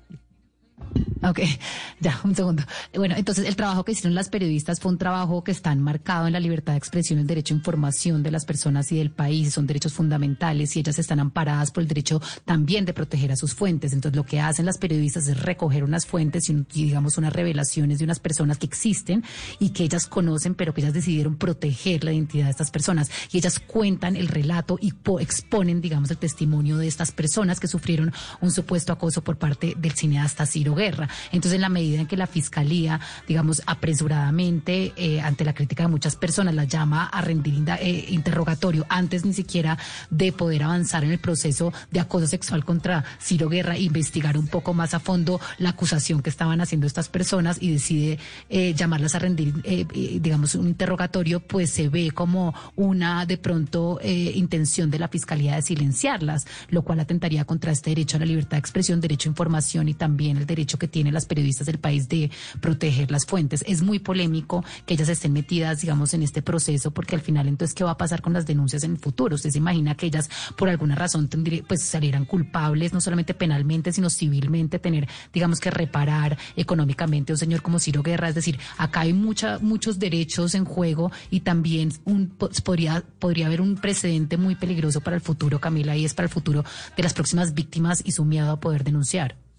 [1.22, 1.40] Ok,
[2.00, 2.62] ya, un segundo.
[2.94, 6.32] Bueno, entonces el trabajo que hicieron las periodistas fue un trabajo que está enmarcado en
[6.32, 9.66] la libertad de expresión, el derecho a información de las personas y del país, son
[9.66, 13.92] derechos fundamentales y ellas están amparadas por el derecho también de proteger a sus fuentes.
[13.92, 18.04] Entonces lo que hacen las periodistas es recoger unas fuentes y, digamos unas revelaciones de
[18.06, 19.22] unas personas que existen
[19.58, 23.10] y que ellas conocen, pero que ellas decidieron proteger la identidad de estas personas.
[23.30, 27.68] Y ellas cuentan el relato y po- exponen, digamos, el testimonio de estas personas que
[27.68, 31.08] sufrieron un supuesto acoso por parte del cineasta Ciro Guerra.
[31.32, 35.88] Entonces, en la medida en que la fiscalía, digamos, apresuradamente, eh, ante la crítica de
[35.88, 39.78] muchas personas, la llama a rendir eh, interrogatorio antes ni siquiera
[40.10, 44.74] de poder avanzar en el proceso de acoso sexual contra Ciro Guerra, investigar un poco
[44.74, 48.18] más a fondo la acusación que estaban haciendo estas personas y decide
[48.48, 53.38] eh, llamarlas a rendir, eh, eh, digamos, un interrogatorio, pues se ve como una, de
[53.38, 58.20] pronto, eh, intención de la fiscalía de silenciarlas, lo cual atentaría contra este derecho a
[58.20, 61.66] la libertad de expresión, derecho a información y también el derecho que tienen las periodistas
[61.66, 63.64] del país de proteger las fuentes.
[63.66, 67.74] Es muy polémico que ellas estén metidas, digamos, en este proceso, porque al final, entonces,
[67.74, 69.34] ¿qué va a pasar con las denuncias en el futuro?
[69.34, 71.30] Usted se imagina que ellas, por alguna razón,
[71.66, 77.38] pues salieran culpables, no solamente penalmente, sino civilmente, tener, digamos, que reparar económicamente a un
[77.38, 78.28] señor como Ciro Guerra.
[78.28, 83.46] Es decir, acá hay mucha, muchos derechos en juego y también un, pues, podría, podría
[83.46, 86.62] haber un precedente muy peligroso para el futuro, Camila, y es para el futuro
[86.94, 89.49] de las próximas víctimas y su miedo a poder denunciar.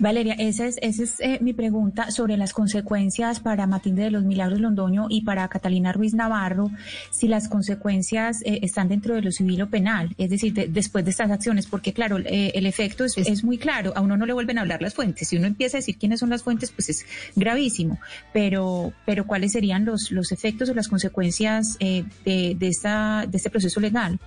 [0.00, 4.24] Valeria, esa es, esa es eh, mi pregunta sobre las consecuencias para Matilde de los
[4.24, 6.70] Milagros Londoño y para Catalina Ruiz Navarro,
[7.10, 11.04] si las consecuencias eh, están dentro de lo civil o penal, es decir, de- después
[11.04, 14.26] de estas acciones, porque claro, eh, el efecto es, es muy claro, a uno no
[14.26, 16.70] le vuelven a hablar las fuentes, si uno empieza a decir quiénes son las fuentes,
[16.70, 17.06] pues es
[17.36, 17.98] gravísimo,
[18.32, 23.36] pero, pero ¿cuáles serían los, los efectos o las consecuencias eh, de, de, esta, de
[23.36, 24.18] este proceso legal?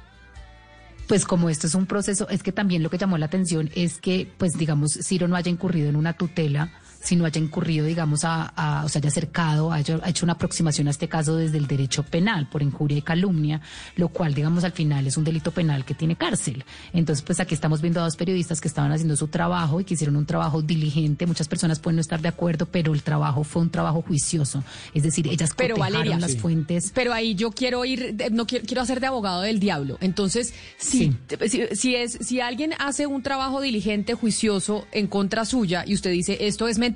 [1.07, 3.99] Pues como esto es un proceso, es que también lo que llamó la atención es
[3.99, 6.71] que, pues digamos, Ciro no haya incurrido en una tutela,
[7.05, 10.87] sino haya incurrido, digamos, a, a- o sea, haya acercado, haya ha hecho una aproximación
[10.87, 13.61] a este caso desde el derecho penal por injuria y calumnia,
[13.95, 16.65] lo cual, digamos, al final es un delito penal que tiene cárcel.
[16.91, 19.93] Entonces, pues aquí estamos viendo a dos periodistas que estaban haciendo su trabajo y que
[19.93, 21.25] hicieron un trabajo diligente.
[21.25, 24.63] Muchas personas pueden no estar de acuerdo, pero el trabajo fue un trabajo juicioso.
[24.93, 26.37] Es decir, ellas Pero Valeria, las Sí.
[26.39, 26.91] fuentes.
[26.93, 29.97] Pero ahí yo quiero ir, de- no quiero, quiero hacer de abogado del diablo.
[30.01, 31.15] Entonces, si,
[31.47, 36.11] si, si es, si alguien hace un trabajo diligente, juicioso en contra suya y usted
[36.11, 36.94] dice esto es mentira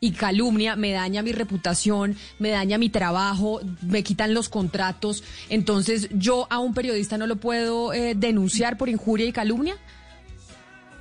[0.00, 6.08] y calumnia, me daña mi reputación, me daña mi trabajo, me quitan los contratos, entonces
[6.12, 9.76] yo a un periodista no lo puedo eh, denunciar por injuria y calumnia.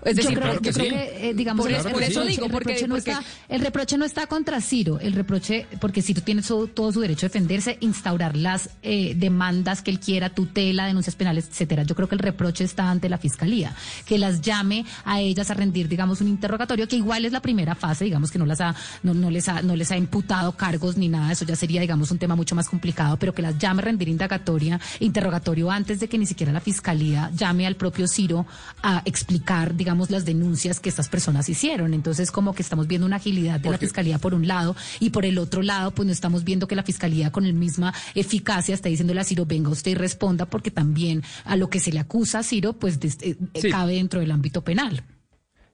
[0.04, 0.90] Es Yo decir, yo creo sí.
[0.90, 4.06] que, eh, digamos, por, el, reproche- digo, el porque, no porque- está, el reproche no
[4.06, 8.38] está contra Ciro, el reproche, porque Ciro tiene su- todo su derecho a defenderse, instaurar
[8.38, 11.84] las eh, demandas que él quiera, tutela, denuncias penales, etcétera.
[11.84, 15.54] Yo creo que el reproche está ante la fiscalía, que las llame a ellas a
[15.54, 18.74] rendir, digamos, un interrogatorio, que igual es la primera fase, digamos que no las ha,
[19.04, 22.10] no, no les ha, no les ha imputado cargos ni nada, eso ya sería, digamos,
[22.12, 26.08] un tema mucho más complicado, pero que las llame a rendir indagatoria, interrogatorio antes de
[26.08, 28.46] que ni siquiera la fiscalía llame al propio Ciro
[28.82, 31.94] a explicar, digamos, las denuncias que estas personas hicieron.
[31.94, 35.26] Entonces, como que estamos viendo una agilidad de la fiscalía por un lado y por
[35.26, 38.90] el otro lado, pues no estamos viendo que la fiscalía con la misma eficacia está
[38.90, 42.40] diciéndole a Ciro, venga usted y responda, porque también a lo que se le acusa
[42.40, 43.70] a Ciro, pues des- eh, Sí.
[43.70, 45.04] cabe dentro del ámbito penal.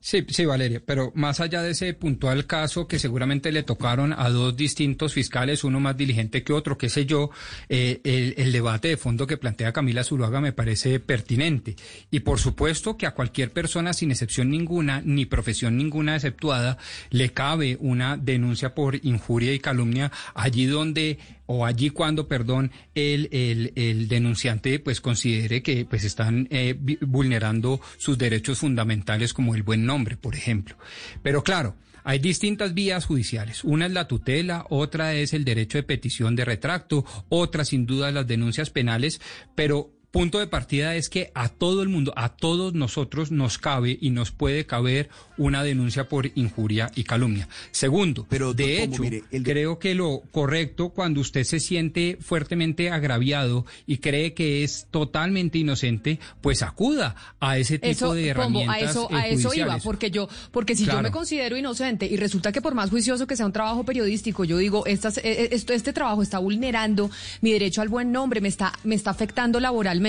[0.05, 4.29] Sí, sí, Valeria, pero más allá de ese puntual caso que seguramente le tocaron a
[4.29, 7.31] dos distintos fiscales, uno más diligente que otro, qué sé yo,
[7.69, 11.75] eh, el, el, debate de fondo que plantea Camila Zuluaga me parece pertinente.
[12.11, 16.77] Y por supuesto que a cualquier persona, sin excepción ninguna, ni profesión ninguna exceptuada,
[17.09, 23.29] le cabe una denuncia por injuria y calumnia allí donde o allí cuando, perdón, el,
[23.31, 29.63] el, el denunciante pues considere que pues están eh, vulnerando sus derechos fundamentales como el
[29.63, 30.77] buen nombre, por ejemplo.
[31.21, 33.63] Pero claro, hay distintas vías judiciales.
[33.63, 38.11] Una es la tutela, otra es el derecho de petición de retracto, otra sin duda
[38.11, 39.19] las denuncias penales,
[39.55, 43.97] pero punto de partida es que a todo el mundo, a todos nosotros nos cabe
[43.99, 47.49] y nos puede caber una denuncia por injuria y calumnia.
[47.71, 49.03] Segundo, pero de hecho,
[49.43, 55.57] creo que lo correcto cuando usted se siente fuertemente agraviado y cree que es totalmente
[55.57, 58.75] inocente, pues acuda a ese tipo de herramientas.
[58.77, 62.53] a eso, a eso iba, porque yo, porque si yo me considero inocente y resulta
[62.53, 65.73] que por más juicioso que sea un trabajo periodístico, yo digo, estas, e, e, esto,
[65.73, 70.04] este trabajo está vulnerando mi derecho al buen nombre, me está, me está afectando laboralmente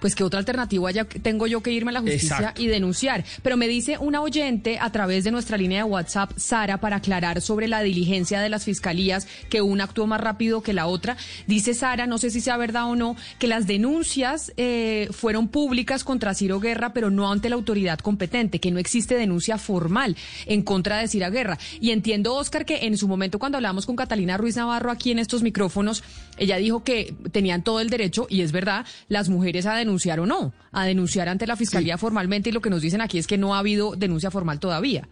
[0.00, 3.24] pues que otra alternativa ya tengo yo que irme a la justicia y denunciar.
[3.42, 7.40] Pero me dice una oyente a través de nuestra línea de WhatsApp, Sara, para aclarar
[7.40, 11.16] sobre la diligencia de las fiscalías, que una actuó más rápido que la otra.
[11.46, 16.04] Dice Sara, no sé si sea verdad o no, que las denuncias eh, fueron públicas
[16.04, 20.16] contra Ciro Guerra, pero no ante la autoridad competente, que no existe denuncia formal
[20.46, 21.58] en contra de Ciro Guerra.
[21.80, 25.18] Y entiendo, Oscar, que en su momento cuando hablamos con Catalina Ruiz Navarro aquí en
[25.18, 26.02] estos micrófonos,
[26.36, 30.26] ella dijo que tenían todo el derecho, y es verdad, las mujeres a denunciar o
[30.26, 33.38] no, a denunciar ante la fiscalía formalmente y lo que nos dicen aquí es que
[33.38, 35.08] no ha habido denuncia formal todavía.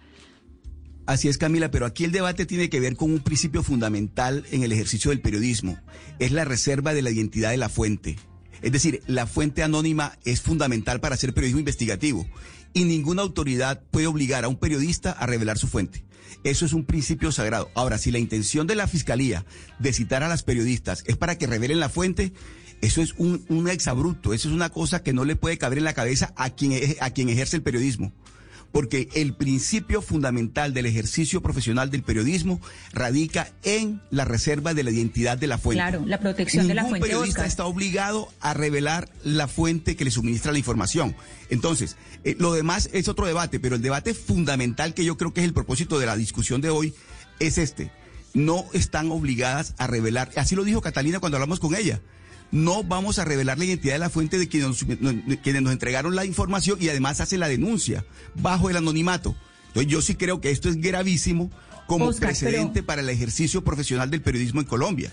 [1.07, 4.62] Así es, Camila, pero aquí el debate tiene que ver con un principio fundamental en
[4.62, 5.79] el ejercicio del periodismo.
[6.18, 8.16] Es la reserva de la identidad de la fuente.
[8.62, 12.27] Es decir, la fuente anónima es fundamental para hacer periodismo investigativo
[12.72, 16.05] y ninguna autoridad puede obligar a un periodista a revelar su fuente.
[16.43, 17.70] Eso es un principio sagrado.
[17.75, 19.45] Ahora, si la intención de la fiscalía
[19.79, 22.33] de citar a las periodistas es para que revelen la fuente,
[22.81, 25.95] eso es un, exabrupto, eso es una cosa que no le puede caber en la
[25.95, 28.12] cabeza a quien, a quien ejerce el periodismo
[28.75, 32.61] porque el principio fundamental del ejercicio profesional del periodismo
[32.93, 35.81] radica en la reserva de la identidad de la fuente.
[35.81, 36.99] Claro, la protección de la fuente.
[36.99, 41.14] Un periodista está obligado a revelar la fuente que le suministra la información.
[41.51, 45.43] Entonces, eh, lo demás es otro debate, pero el debate fundamental que yo creo que
[45.43, 46.95] es el propósito de la discusión de hoy
[47.39, 47.93] es este.
[48.33, 52.01] No están obligadas a revelar, así lo dijo Catalina cuando hablamos con ella
[52.55, 54.84] no vamos a revelar la identidad de la fuente de quienes nos,
[55.42, 58.05] quienes nos entregaron la información y además hace la denuncia
[58.36, 59.34] bajo el anonimato.
[59.68, 61.50] Entonces yo sí creo que esto es gravísimo
[61.88, 65.12] como precedente para el ejercicio profesional del periodismo en Colombia.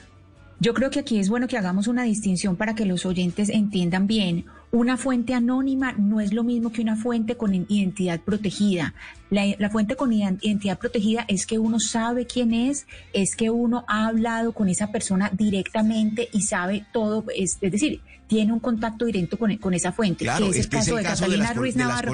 [0.59, 4.05] Yo creo que aquí es bueno que hagamos una distinción para que los oyentes entiendan
[4.05, 4.45] bien.
[4.72, 8.93] Una fuente anónima no es lo mismo que una fuente con identidad protegida.
[9.30, 14.07] La, fuente con identidad protegida es que uno sabe quién es, es que uno ha
[14.07, 17.99] hablado con esa persona directamente y sabe todo, es, decir,
[18.32, 20.23] tiene un contacto directo con, con esa fuente.
[20.23, 22.13] Claro, que es, el caso de Catalina Ruiz Navarro.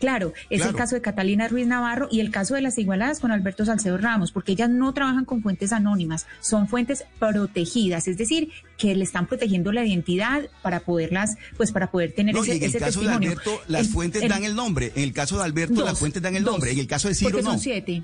[0.00, 3.30] Claro, es el caso de Catalina Ruiz Navarro y el caso de las igualadas con
[3.30, 8.50] Alberto Salcedo Ramos, porque ellas no trabajan con fuentes anónimas, son fuentes protegidas, es decir,
[8.76, 12.72] que le están protegiendo la identidad para poderlas, pues para poder tener ese, en el
[12.72, 14.90] caso De Alberto, las fuentes dan el nombre.
[14.96, 16.72] En el caso de Alberto, las fuentes dan el nombre.
[16.72, 17.50] En el caso de Ciro, no.
[17.50, 18.02] Son siete.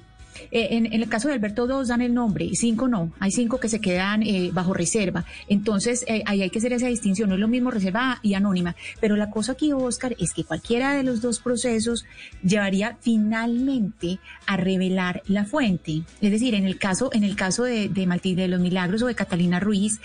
[0.50, 3.12] Eh, en, el caso de Alberto, dos dan el nombre y cinco no.
[3.20, 5.24] Hay cinco que se quedan eh, bajo reserva.
[5.48, 7.28] Entonces, eh, ahí hay que hacer esa distinción.
[7.28, 8.76] No es lo mismo reserva y anónima.
[9.00, 12.04] Pero la cosa aquí, Oscar, es que cualquiera de los dos procesos
[12.42, 16.02] llevaría finalmente a revelar la fuente.
[16.20, 19.14] Es decir, en el caso, en el caso de, de de los Milagros o de
[19.14, 20.00] Catalina Ruiz,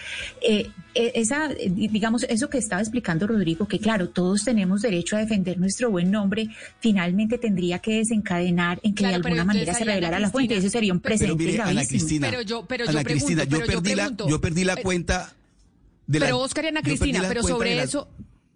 [0.94, 5.90] esa, digamos, eso que estaba explicando Rodrigo, que claro, todos tenemos derecho a defender nuestro
[5.90, 10.57] buen nombre, finalmente tendría que desencadenar en que de alguna manera se revelara la fuente.
[10.57, 13.95] Ese sería un presente pero Ana Cristina, pero yo, pero Ana yo Cristina, yo perdí
[13.95, 15.34] la, yo perdí la cuenta
[16.07, 18.07] de la, Pero Oscar y Ana Cristina, pero sobre eso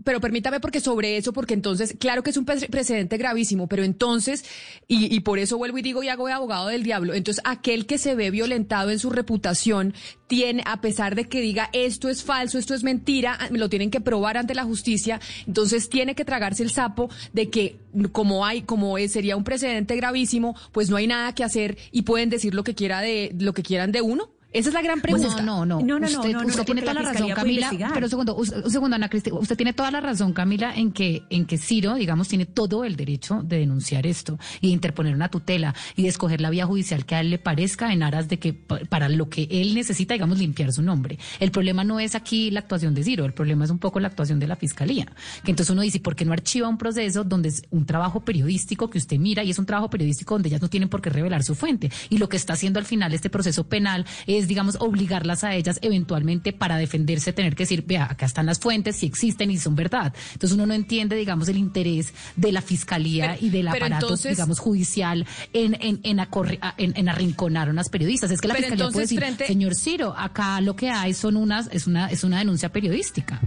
[0.07, 4.45] pero permítame porque sobre eso, porque entonces, claro que es un precedente gravísimo, pero entonces,
[4.87, 7.85] y, y, por eso vuelvo y digo y hago de abogado del diablo, entonces aquel
[7.85, 9.93] que se ve violentado en su reputación
[10.27, 13.91] tiene, a pesar de que diga esto es falso, esto es mentira, me lo tienen
[13.91, 17.75] que probar ante la justicia, entonces tiene que tragarse el sapo de que
[18.13, 22.03] como hay, como es, sería un precedente gravísimo, pues no hay nada que hacer y
[22.03, 24.36] pueden decir lo que quiera de, lo que quieran de uno.
[24.53, 25.27] Esa es la gran pregunta.
[25.43, 25.85] No, no, no.
[25.85, 27.69] No, no, no, usted, no, no, usted no, tiene toda la la razón, Camila.
[27.93, 29.37] Pero un segundo, un, un segundo, Ana Cristina.
[29.37, 32.95] Usted tiene toda la razón, Camila, en que, en que Ciro, digamos, tiene todo el
[32.95, 37.05] derecho de denunciar esto y de interponer una tutela y de escoger la vía judicial
[37.05, 40.13] que a él le parezca en aras de que pa- para lo que él necesita,
[40.13, 41.19] digamos, limpiar su nombre.
[41.39, 44.07] El problema no es aquí la actuación de Ciro, el problema es un poco la
[44.07, 45.07] actuación de la fiscalía.
[45.43, 48.89] Que entonces uno dice, ¿por qué no archiva un proceso donde es un trabajo periodístico
[48.89, 51.43] que usted mira y es un trabajo periodístico donde ellas no tienen por qué revelar
[51.43, 51.91] su fuente?
[52.09, 55.79] Y lo que está haciendo al final este proceso penal es, digamos, obligarlas a ellas
[55.81, 59.75] eventualmente para defenderse, tener que decir, vea, acá están las fuentes, si existen y son
[59.77, 60.13] verdad.
[60.33, 64.31] Entonces uno no entiende, digamos, el interés de la fiscalía Pero- y del aparato, entonces-
[64.35, 68.29] digamos, judicial en, en, en, acorre- en- en arrinconar a unas periodistas.
[68.31, 71.69] Es que la fiscalía puede decir, frente- señor Ciro, acá lo que hay son unas,
[71.71, 73.39] es una, es una denuncia periodística.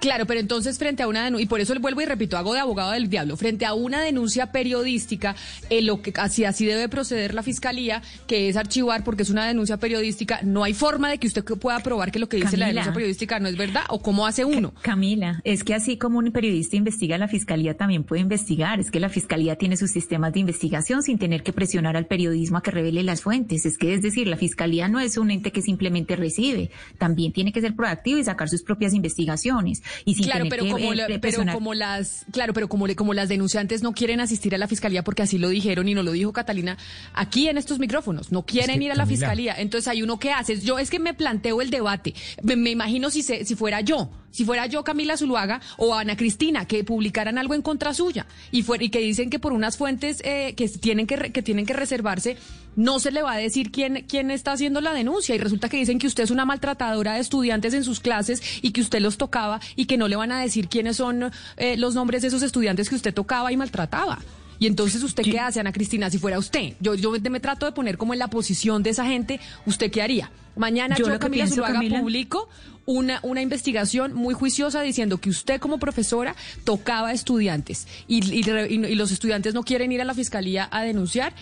[0.00, 2.54] Claro, pero entonces frente a una denuncia, y por eso le vuelvo y repito, hago
[2.54, 5.34] de abogado del diablo, frente a una denuncia periodística,
[5.70, 9.46] en lo que así, así debe proceder la fiscalía, que es archivar porque es una
[9.46, 12.68] denuncia periodística, no hay forma de que usted pueda probar que lo que dice la
[12.68, 14.72] denuncia periodística no es verdad, o cómo hace uno.
[14.82, 18.80] Camila, es que así como un periodista investiga, la fiscalía también puede investigar.
[18.80, 22.58] Es que la fiscalía tiene sus sistemas de investigación sin tener que presionar al periodismo
[22.58, 23.66] a que revele las fuentes.
[23.66, 26.70] Es que, es decir, la fiscalía no es un ente que simplemente recibe.
[26.98, 29.82] También tiene que ser proactivo y sacar sus propias investigaciones.
[30.04, 32.86] Y sin claro, tener pero que, como, eh, la- pero como las, claro, pero como,
[32.86, 35.94] le- como las denunciantes no quieren asistir a la fiscalía porque así lo dijeron y
[35.94, 36.76] no lo dijo Catalina
[37.14, 39.16] aquí en estos micrófonos, no quieren que, ir a la Camila.
[39.18, 39.54] fiscalía.
[39.58, 43.10] Entonces hay uno que hace, yo es que me planteo el debate, me, me imagino
[43.10, 47.38] si se, si fuera yo, si fuera yo Camila Zuluaga o Ana Cristina que publicaran
[47.38, 50.68] algo en contra suya y fuera, y que dicen que por unas fuentes eh, que
[50.68, 52.36] tienen que re- que tienen que reservarse
[52.76, 55.78] no se le va a decir quién quién está haciendo la denuncia y resulta que
[55.78, 59.16] dicen que usted es una maltratadora de estudiantes en sus clases y que usted los
[59.16, 62.42] tocaba y que no le van a decir quiénes son eh, los nombres de esos
[62.42, 64.18] estudiantes que usted tocaba y maltrataba.
[64.58, 66.08] Y entonces, ¿usted qué hace, Ana Cristina?
[66.08, 69.04] Si fuera usted, yo, yo me trato de poner como en la posición de esa
[69.04, 70.30] gente, ¿usted qué haría?
[70.56, 72.48] Mañana Yo yo, Camila pienso, Zuluaga, Camila- publico
[72.86, 76.34] una, una investigación muy juiciosa diciendo que usted como profesora
[76.64, 78.40] tocaba a estudiantes y, y-
[78.86, 81.32] y los estudiantes no quieren ir a la fiscalía a denunciar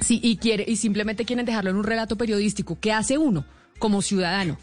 [0.00, 2.78] sí, y, quiere, y simplemente quieren dejarlo en un relato periodístico.
[2.80, 3.44] ¿Qué hace uno
[3.78, 4.58] como ciudadano?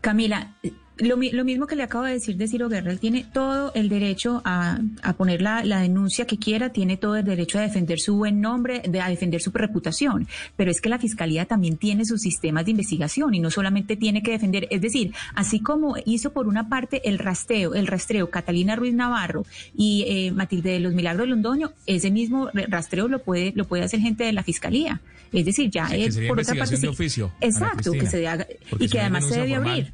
[0.00, 0.54] Camila,
[0.98, 3.88] lo, lo mismo que le acabo de decir de Ciro Guerra, él tiene todo el
[3.88, 7.98] derecho a, a poner la, la denuncia que quiera, tiene todo el derecho a defender
[7.98, 12.04] su buen nombre, de, a defender su reputación, pero es que la Fiscalía también tiene
[12.04, 16.32] sus sistemas de investigación y no solamente tiene que defender, es decir, así como hizo
[16.32, 19.44] por una parte el rastreo, el rastreo Catalina Ruiz Navarro
[19.76, 23.82] y eh, Matilde de los Milagros Londoño, ese mismo re- rastreo lo puede, lo puede
[23.82, 25.00] hacer gente de la Fiscalía.
[25.32, 28.46] Es decir, ya Sí, sería por otra parte de oficio, Exacto, que se haga
[28.78, 29.70] y que además se debe formal.
[29.72, 29.92] abrir.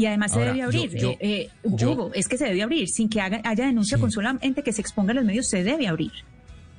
[0.00, 2.62] Y además Ahora, se debe abrir, yo- eh, eh, yo- Hugo, es que se debe
[2.62, 5.62] abrir, sin que haga- haya denuncia con solamente que se exponga a los medios, se
[5.62, 6.12] debe abrir.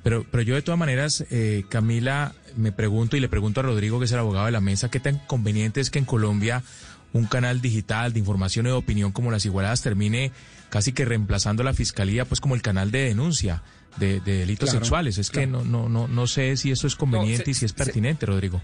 [0.02, 4.00] Pero, pero yo de todas maneras, eh, Camila, me pregunto y le pregunto a Rodrigo,
[4.00, 6.64] que es el abogado de la mesa, ¿qué tan conveniente es que en Colombia
[7.12, 10.32] un canal digital de información y de opinión como Las Igualadas termine
[10.70, 13.62] casi que reemplazando a la fiscalía, pues como el canal de denuncia
[13.98, 15.18] de, de delitos Claro, sexuales?
[15.18, 17.70] Es que no, no, no, no sé si eso es conveniente se- y si es
[17.70, 18.60] se- pertinente, Rodrigo.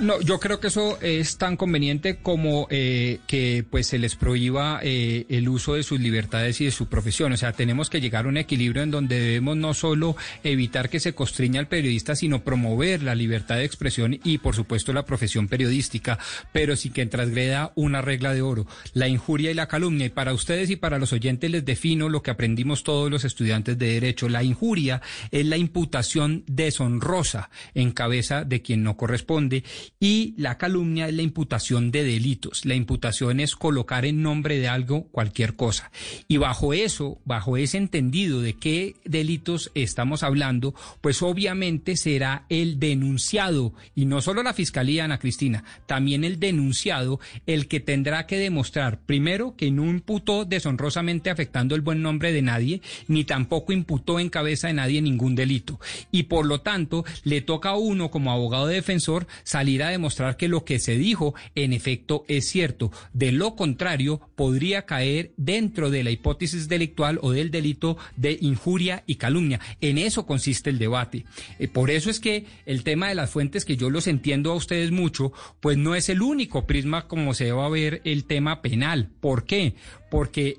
[0.00, 4.80] No, yo creo que eso es tan conveniente como eh, que pues se les prohíba
[4.82, 7.32] eh, el uso de sus libertades y de su profesión.
[7.32, 10.98] O sea, tenemos que llegar a un equilibrio en donde debemos no solo evitar que
[10.98, 15.46] se constriña al periodista, sino promover la libertad de expresión y, por supuesto, la profesión
[15.46, 16.18] periodística,
[16.52, 20.06] pero sí que transgreda una regla de oro, la injuria y la calumnia.
[20.06, 23.78] Y para ustedes y para los oyentes les defino lo que aprendimos todos los estudiantes
[23.78, 24.28] de Derecho.
[24.28, 29.62] La injuria es la imputación deshonrosa en cabeza de quien no corresponde
[30.00, 32.64] y la calumnia es la imputación de delitos.
[32.64, 35.90] La imputación es colocar en nombre de algo cualquier cosa.
[36.28, 42.78] Y bajo eso, bajo ese entendido de qué delitos estamos hablando, pues obviamente será el
[42.78, 48.38] denunciado y no solo la fiscalía, Ana Cristina, también el denunciado el que tendrá que
[48.38, 54.20] demostrar primero que no imputó deshonrosamente afectando el buen nombre de nadie, ni tampoco imputó
[54.20, 55.80] en cabeza de nadie ningún delito.
[56.10, 60.48] Y por lo tanto, le toca a uno como abogado defensor salir a demostrar que
[60.48, 62.92] lo que se dijo en efecto es cierto.
[63.12, 69.02] De lo contrario, podría caer dentro de la hipótesis delictual o del delito de injuria
[69.06, 69.60] y calumnia.
[69.80, 71.24] En eso consiste el debate.
[71.58, 74.56] Eh, por eso es que el tema de las fuentes, que yo los entiendo a
[74.56, 78.62] ustedes mucho, pues no es el único prisma como se va a ver el tema
[78.62, 79.10] penal.
[79.20, 79.74] ¿Por qué?
[80.14, 80.56] Porque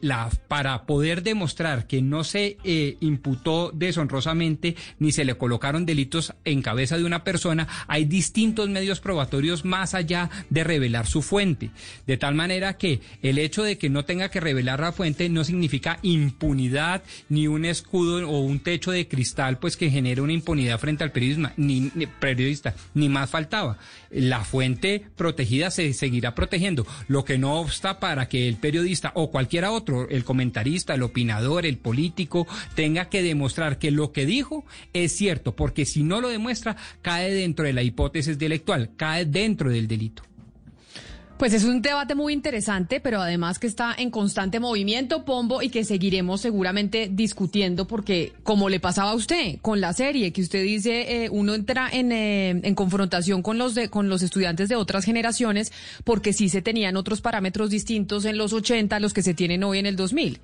[0.50, 6.62] para poder demostrar que no se eh, imputó deshonrosamente ni se le colocaron delitos en
[6.62, 11.70] cabeza de una persona, hay distintos medios probatorios más allá de revelar su fuente.
[12.06, 15.46] De tal manera que el hecho de que no tenga que revelar la fuente no
[15.46, 20.82] significa impunidad ni un escudo o un techo de cristal pues que genere una impunidad
[20.82, 23.78] frente al periodismo, ni, periodista, ni más faltaba.
[24.12, 29.32] La fuente protegida se seguirá protegiendo, lo que no obsta para que el periodista o
[29.46, 34.66] cualquiera otro, el comentarista, el opinador, el político, tenga que demostrar que lo que dijo
[34.92, 39.70] es cierto, porque si no lo demuestra, cae dentro de la hipótesis intelectual, cae dentro
[39.70, 40.24] del delito.
[41.38, 45.68] Pues es un debate muy interesante, pero además que está en constante movimiento, Pombo, y
[45.68, 50.64] que seguiremos seguramente discutiendo, porque como le pasaba a usted con la serie, que usted
[50.64, 54.78] dice, eh, uno entra en, eh, en confrontación con los, de, con los estudiantes de
[54.78, 55.74] otras generaciones,
[56.06, 59.66] porque sí se tenían otros parámetros distintos en los 80 a los que se tienen
[59.66, 60.40] hoy en el 2000.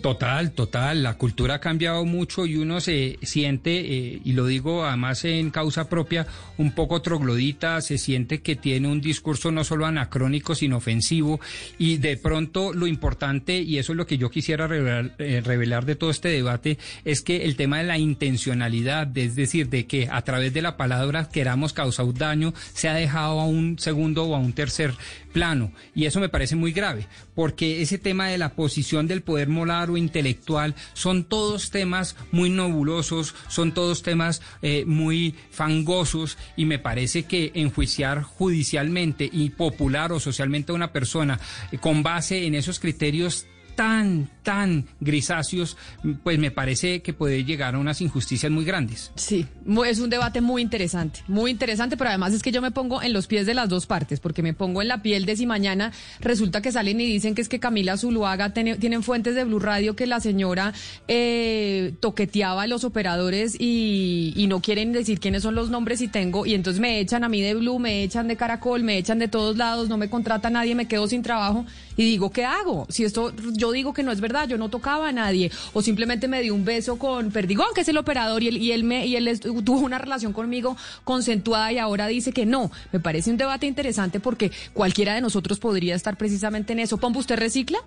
[0.00, 1.02] Total, total.
[1.02, 5.50] La cultura ha cambiado mucho y uno se siente, eh, y lo digo además en
[5.50, 6.26] causa propia,
[6.58, 11.40] un poco troglodita, se siente que tiene un discurso no solo anacrónico, sino ofensivo.
[11.78, 15.84] Y de pronto lo importante, y eso es lo que yo quisiera revelar, eh, revelar
[15.86, 20.08] de todo este debate, es que el tema de la intencionalidad, es decir, de que
[20.10, 24.34] a través de la palabra queramos causar daño, se ha dejado a un segundo o
[24.34, 24.92] a un tercer
[25.36, 25.70] plano.
[25.94, 29.90] Y eso me parece muy grave, porque ese tema de la posición del poder molar
[29.90, 36.78] o intelectual son todos temas muy nebulosos, son todos temas eh, muy fangosos y me
[36.78, 41.38] parece que enjuiciar judicialmente y popular o socialmente a una persona
[41.70, 43.44] eh, con base en esos criterios
[43.76, 45.76] tan, tan grisáceos,
[46.24, 49.12] pues me parece que puede llegar a unas injusticias muy grandes.
[49.14, 49.46] Sí,
[49.86, 53.12] es un debate muy interesante, muy interesante, pero además es que yo me pongo en
[53.12, 55.92] los pies de las dos partes, porque me pongo en la piel de si mañana
[56.20, 59.94] resulta que salen y dicen que es que Camila Zuluaga tienen fuentes de Blue Radio
[59.94, 60.72] que la señora
[61.06, 66.08] eh, toqueteaba a los operadores y, y no quieren decir quiénes son los nombres y
[66.08, 69.18] tengo, y entonces me echan a mí de Blue, me echan de Caracol, me echan
[69.18, 71.66] de todos lados, no me contrata nadie, me quedo sin trabajo
[71.96, 72.86] y digo, ¿qué hago?
[72.88, 76.28] Si esto yo digo que no es verdad, yo no tocaba a nadie, o simplemente
[76.28, 79.06] me di un beso con Perdigón, que es el operador, y él, y él, me,
[79.06, 82.70] y él tuvo una relación conmigo consentuada y ahora dice que no.
[82.92, 86.98] Me parece un debate interesante porque cualquiera de nosotros podría estar precisamente en eso.
[86.98, 87.78] Pombo, ¿usted recicla?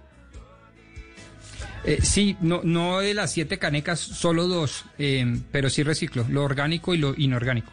[1.83, 6.43] Eh, sí, no, no de las siete canecas, solo dos, eh, pero sí reciclo, lo
[6.43, 7.71] orgánico y lo inorgánico.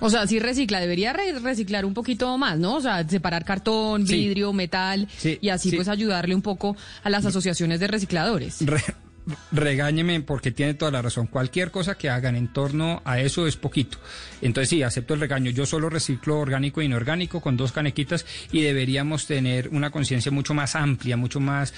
[0.00, 2.76] O sea, sí recicla, debería reciclar un poquito más, ¿no?
[2.76, 5.08] O sea, separar cartón, vidrio, metal
[5.40, 8.58] y así pues ayudarle un poco a las asociaciones de recicladores.
[9.52, 11.26] regáñeme porque tiene toda la razón.
[11.26, 13.98] Cualquier cosa que hagan en torno a eso es poquito.
[14.40, 15.50] Entonces sí, acepto el regaño.
[15.50, 20.54] Yo solo reciclo orgánico e inorgánico con dos canequitas y deberíamos tener una conciencia mucho
[20.54, 21.74] más amplia, mucho más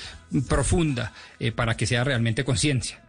[0.48, 3.00] profunda eh, para que sea realmente conciencia.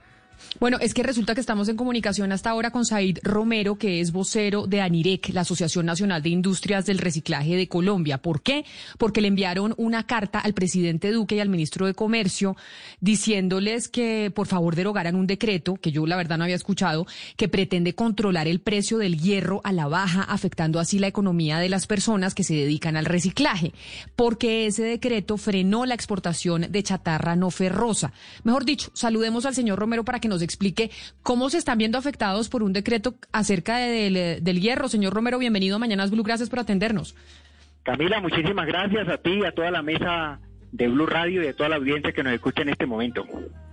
[0.60, 4.12] Bueno, es que resulta que estamos en comunicación hasta ahora con Said Romero, que es
[4.12, 8.20] vocero de ANIREC, la Asociación Nacional de Industrias del Reciclaje de Colombia.
[8.20, 8.66] ¿Por qué?
[8.98, 12.56] Porque le enviaron una carta al presidente Duque y al ministro de Comercio
[13.02, 17.50] diciéndoles que por favor derogaran un decreto, que yo la verdad no había escuchado, que
[17.50, 21.88] pretende controlar el precio del hierro a la baja, afectando así la economía de las
[21.88, 23.74] personas que se dedican al reciclaje,
[24.16, 28.14] porque ese decreto frenó la exportación de chatarra no ferrosa.
[28.44, 32.50] Mejor dicho, saludemos al señor Romero para que nos explique cómo se están viendo afectados
[32.50, 34.88] por un decreto acerca del, hierro.
[34.88, 37.16] Señor Romero, bienvenido a Mañanas Blue, gracias por atendernos.
[37.84, 40.40] Camila, muchísimas gracias a ti y a toda la mesa
[40.74, 43.26] de Blue Radio y de toda la audiencia que nos escucha en este momento.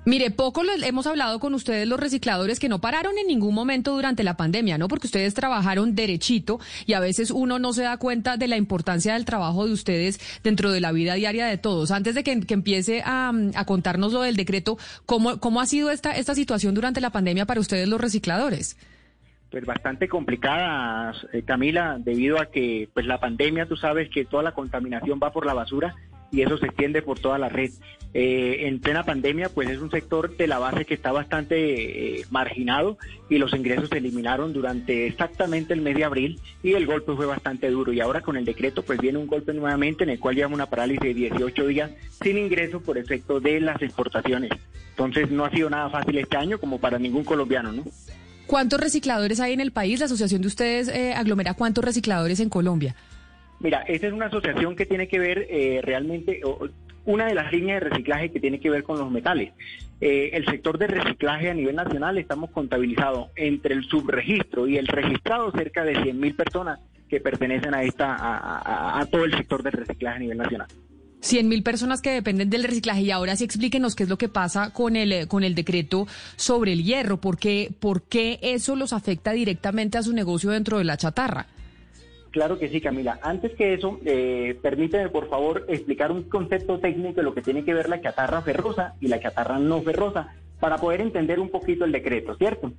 [0.04, 4.22] Mire, poco hemos hablado con ustedes los recicladores que no pararon en ningún momento durante
[4.22, 4.88] la pandemia, ¿no?
[4.88, 9.14] Porque ustedes trabajaron derechito y a veces uno no se da cuenta de la importancia
[9.14, 11.90] del trabajo de ustedes dentro de la vida diaria de todos.
[11.90, 13.32] Antes de que, empiece a,
[13.66, 17.60] contarnos lo del decreto, ¿cómo, ¿cómo ha sido esta, esta situación durante la pandemia para
[17.60, 18.76] ustedes los recicladores?
[19.50, 24.42] Pues bastante complicada, eh, Camila, debido a que pues la pandemia, tú sabes que toda
[24.42, 25.94] la contaminación va por la basura
[26.32, 27.70] y eso se extiende por toda la red.
[28.12, 32.26] Eh, en plena pandemia, pues es un sector de la base que está bastante eh,
[32.30, 32.98] marginado
[33.28, 37.26] y los ingresos se eliminaron durante exactamente el mes de abril y el golpe fue
[37.26, 37.92] bastante duro.
[37.92, 40.66] Y ahora con el decreto, pues viene un golpe nuevamente en el cual llevamos una
[40.66, 41.90] parálisis de 18 días
[42.22, 44.50] sin ingreso por efecto de las exportaciones.
[44.90, 47.84] Entonces no ha sido nada fácil este año como para ningún colombiano, ¿no?
[48.50, 50.00] ¿Cuántos recicladores hay en el país?
[50.00, 52.96] La asociación de ustedes eh, aglomera cuántos recicladores en Colombia.
[53.60, 56.40] Mira, esta es una asociación que tiene que ver eh, realmente,
[57.04, 59.52] una de las líneas de reciclaje que tiene que ver con los metales.
[60.00, 64.88] Eh, el sector de reciclaje a nivel nacional estamos contabilizados entre el subregistro y el
[64.88, 70.16] registrado cerca de mil personas que pertenecen a esta a, todo el sector de reciclaje
[70.16, 70.66] a nivel nacional.
[71.20, 73.02] 100 mil personas que dependen del reciclaje.
[73.02, 76.06] Y ahora sí explíquenos qué es lo que pasa con el, eh, con el decreto
[76.36, 77.18] sobre el hierro.
[77.18, 81.46] ¿Por qué, ¿Por qué eso los afecta directamente a su negocio dentro de la chatarra?
[82.30, 83.18] Claro que sí, Camila.
[83.22, 87.64] Antes que eso, eh, permíteme por favor explicar un concepto técnico de lo que tiene
[87.64, 91.84] que ver la chatarra ferrosa y la chatarra no ferrosa, para poder entender un poquito
[91.84, 92.72] el decreto, ¿cierto?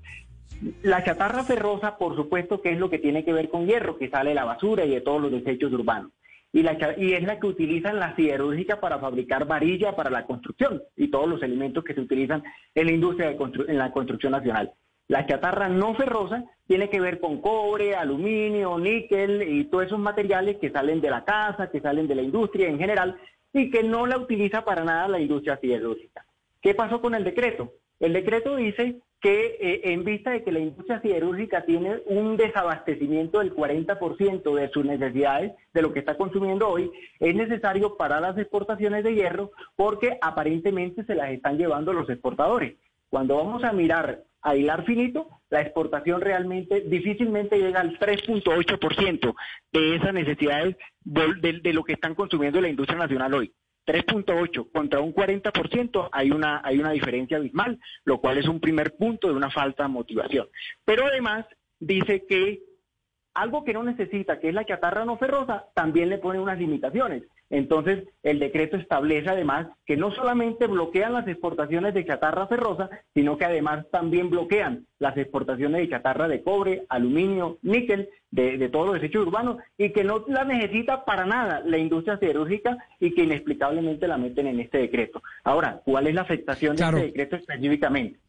[0.83, 4.09] La chatarra ferrosa, por supuesto, que es lo que tiene que ver con hierro, que
[4.09, 6.11] sale de la basura y de todos los desechos urbanos.
[6.53, 10.83] Y, la, y es la que utilizan la siderúrgica para fabricar varilla para la construcción
[10.97, 12.43] y todos los elementos que se utilizan
[12.75, 13.37] en la industria de
[13.67, 14.73] en la construcción nacional.
[15.07, 20.57] La chatarra no ferrosa tiene que ver con cobre, aluminio, níquel y todos esos materiales
[20.57, 23.17] que salen de la casa, que salen de la industria en general
[23.53, 26.25] y que no la utiliza para nada la industria siderúrgica.
[26.61, 27.73] ¿Qué pasó con el decreto?
[27.99, 33.39] El decreto dice que eh, en vista de que la industria siderúrgica tiene un desabastecimiento
[33.39, 38.37] del 40% de sus necesidades, de lo que está consumiendo hoy, es necesario parar las
[38.37, 42.75] exportaciones de hierro porque aparentemente se las están llevando los exportadores.
[43.09, 49.35] Cuando vamos a mirar a hilar finito, la exportación realmente difícilmente llega al 3.8%
[49.71, 53.53] de esas necesidades de, lo que están consumiendo la industria nacional hoy.
[53.85, 58.95] 3.8 contra un 40% hay una, hay una diferencia abismal, lo cual es un primer
[58.95, 60.47] punto de una falta de motivación.
[60.85, 61.45] Pero además
[61.79, 62.61] dice que
[63.33, 67.23] algo que no necesita, que es la chatarra no ferrosa, también le pone unas limitaciones.
[67.51, 73.37] Entonces, el decreto establece además que no solamente bloquean las exportaciones de chatarra ferrosa, sino
[73.37, 78.95] que además también bloquean las exportaciones de chatarra de cobre, aluminio, níquel, de, todos los
[78.95, 84.07] desechos urbanos, y que no la necesita para nada la industria siderúrgica y que inexplicablemente
[84.07, 85.21] la meten en este decreto.
[85.43, 88.19] Ahora, ¿cuál es la afectación de este decreto específicamente?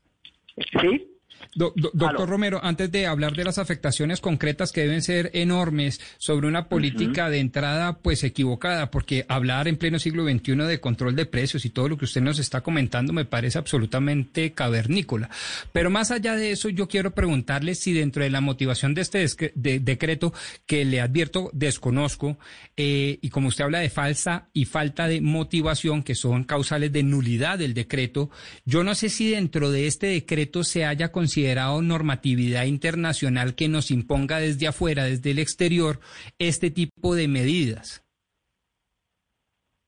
[0.81, 1.09] ¿Sí?
[1.55, 6.69] Doctor Romero, antes de hablar de las afectaciones concretas que deben ser enormes sobre una
[6.69, 11.65] política de entrada pues equivocada, porque hablar en pleno siglo XXI de control de precios
[11.65, 15.29] y todo lo que usted nos está comentando me parece absolutamente cavernícola.
[15.73, 19.27] Pero más allá de eso, yo quiero preguntarle si dentro de la motivación de este
[19.55, 20.33] decreto,
[20.67, 22.39] que le advierto desconozco,
[22.77, 27.03] eh, y como usted habla de falsa y falta de motivación, que son causales de
[27.03, 28.31] nulidad del decreto,
[28.65, 33.93] yo no sé si dentro de este decreto se haya considerado normatividad internacional que nos
[33.93, 36.01] imponga desde afuera, desde el exterior,
[36.41, 38.05] este tipo de medidas?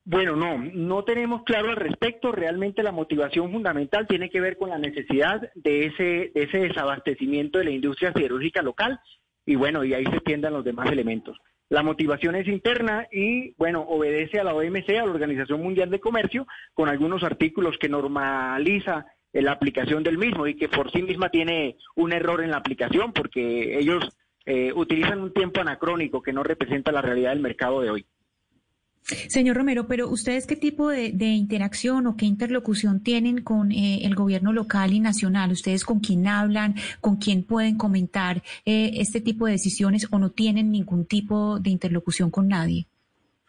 [0.04, 2.30] Bueno, no, no tenemos claro al respecto.
[2.30, 7.64] Realmente la motivación fundamental tiene que ver con la necesidad de ese, ese desabastecimiento de
[7.64, 9.00] la industria siderúrgica local
[9.44, 11.36] y bueno, y ahí se tiendan los demás elementos.
[11.68, 15.98] La motivación es interna y, bueno, obedece a la OMC, a la Organización Mundial de
[15.98, 19.06] Comercio, con algunos artículos que normaliza
[19.42, 23.12] la aplicación del mismo y que por sí misma tiene un error en la aplicación
[23.12, 24.08] porque ellos
[24.46, 28.06] eh, utilizan un tiempo anacrónico que no representa la realidad del mercado de hoy.
[29.04, 34.14] Señor Romero, pero ustedes qué tipo de, interacción o qué interlocución tienen con eh, el
[34.14, 35.52] gobierno local y nacional?
[35.52, 36.74] ¿Ustedes con quién hablan?
[37.02, 41.68] ¿Con quién pueden comentar eh, este tipo de decisiones o no tienen ningún tipo de
[41.68, 42.86] interlocución con nadie?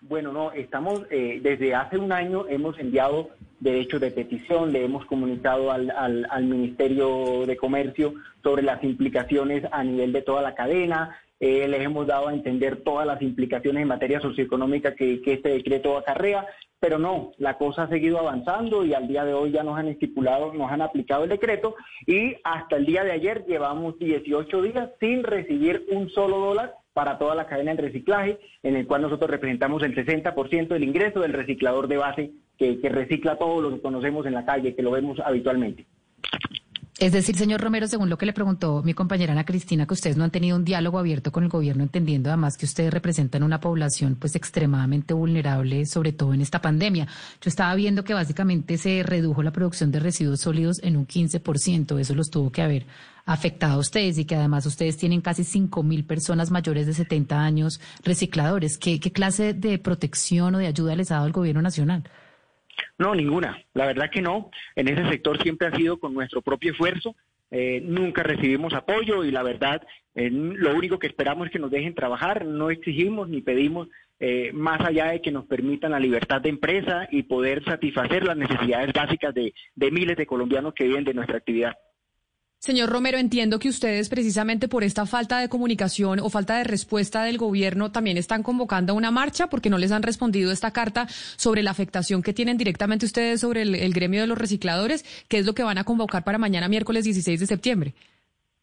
[0.08, 5.04] Bueno, no, estamos, eh, desde hace un año hemos enviado derechos de petición, le hemos
[5.06, 11.18] comunicado al, al, Ministerio de Comercio sobre las implicaciones a nivel de toda la cadena,
[11.40, 15.50] eh, les hemos dado a entender todas las implicaciones en materia socioeconómica que, que este
[15.50, 16.46] decreto acarrea,
[16.80, 19.88] pero no, la cosa ha seguido avanzando y al día de hoy ya nos han
[19.88, 21.76] estipulado, nos han aplicado el decreto
[22.06, 27.18] y hasta el día de ayer llevamos 18 días sin recibir un solo dólar para
[27.18, 31.34] toda la cadena de reciclaje, en el cual nosotros representamos el 60% del ingreso del
[31.34, 35.20] reciclador de base que, recicla todo lo que conocemos en la calle, que lo vemos
[35.20, 35.86] habitualmente.
[36.98, 40.16] Es decir, señor Romero, según lo que le preguntó mi compañera Ana Cristina, que ustedes
[40.16, 43.60] no han tenido un diálogo abierto con el gobierno, entendiendo además que ustedes representan una
[43.60, 47.08] población pues extremadamente vulnerable, sobre todo en esta pandemia.
[47.42, 52.00] Yo estaba viendo que básicamente se redujo la producción de residuos sólidos en un 15%,
[52.00, 52.86] eso los tuvo que haber
[53.26, 57.40] afectado a ustedes y que además ustedes tienen casi 5 mil personas mayores de 70
[57.40, 58.78] años recicladores.
[58.78, 62.04] ¿Qué, ¿Qué clase de protección o de ayuda les ha dado el gobierno nacional?
[62.98, 63.64] No, ninguna.
[63.74, 64.52] La verdad que no.
[64.76, 67.16] En ese sector siempre ha sido con nuestro propio esfuerzo.
[67.52, 69.82] Eh, nunca recibimos apoyo y la verdad,
[70.16, 72.46] eh, lo único que esperamos es que nos dejen trabajar.
[72.46, 73.88] No exigimos ni pedimos
[74.20, 78.38] eh, más allá de que nos permitan la libertad de empresa y poder satisfacer las
[78.38, 81.76] necesidades básicas de miles de colombianos que viven de nuestra actividad.
[82.66, 87.24] Señor Romero, entiendo que ustedes precisamente por esta falta de comunicación o falta de respuesta
[87.24, 91.06] del gobierno también están convocando una marcha porque no les han respondido esta carta
[91.38, 95.46] sobre la afectación que tienen directamente ustedes sobre el, gremio de los recicladores, que es
[95.46, 97.94] lo que van a convocar para mañana miércoles 16 de septiembre.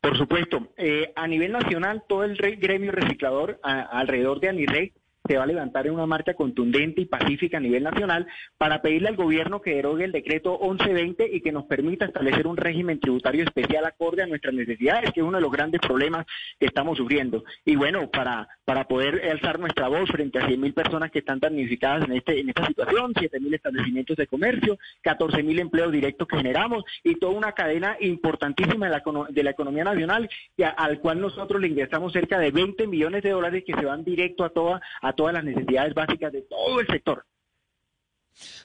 [0.00, 4.92] Por supuesto, eh, a nivel nacional todo el gremio reciclador alrededor de ANIREI
[5.26, 8.26] se va a levantar en una marcha contundente y pacífica a nivel nacional
[8.58, 12.56] para pedirle al gobierno que derogue el decreto 1120 y que nos permita establecer un
[12.56, 16.26] régimen tributario especial acorde a nuestras necesidades, que es uno de los grandes problemas
[16.58, 17.44] que estamos sufriendo.
[17.64, 22.04] Y bueno, para, para poder alzar nuestra voz frente a 100.000 personas que están damnificadas
[22.04, 27.14] en, este, en esta situación, 7.000 establecimientos de comercio, 14.000 empleos directos que generamos y
[27.16, 31.68] toda una cadena importantísima de la, de la economía nacional y al cual nosotros le
[31.68, 35.34] ingresamos cerca de 20 millones de dólares que se van directo a toda a todas
[35.34, 37.24] las necesidades básicas de todo el sector.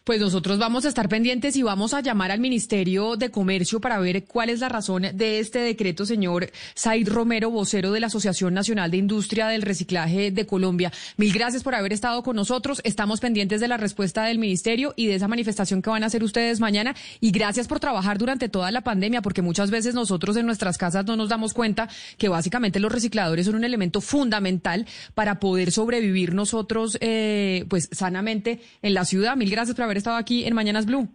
[0.03, 3.99] Pues nosotros vamos a estar pendientes y vamos a llamar al Ministerio de Comercio para
[3.99, 8.53] ver cuál es la razón de este decreto, señor Said Romero, vocero de la Asociación
[8.53, 10.91] Nacional de Industria del Reciclaje de Colombia.
[11.18, 12.82] Mil gracias por haber estado con nosotros.
[12.84, 16.24] Estamos pendientes de la respuesta del Ministerio y de esa manifestación que van a hacer
[16.24, 16.95] ustedes mañana.
[17.20, 21.05] Y gracias por trabajar durante toda la pandemia, porque muchas veces nosotros en nuestras casas
[21.05, 26.34] no nos damos cuenta que básicamente los recicladores son un elemento fundamental para poder sobrevivir
[26.34, 29.36] nosotros, eh, pues sanamente en la ciudad.
[29.36, 31.08] Mil gracias por haber estado aquí en Mañanas Blue.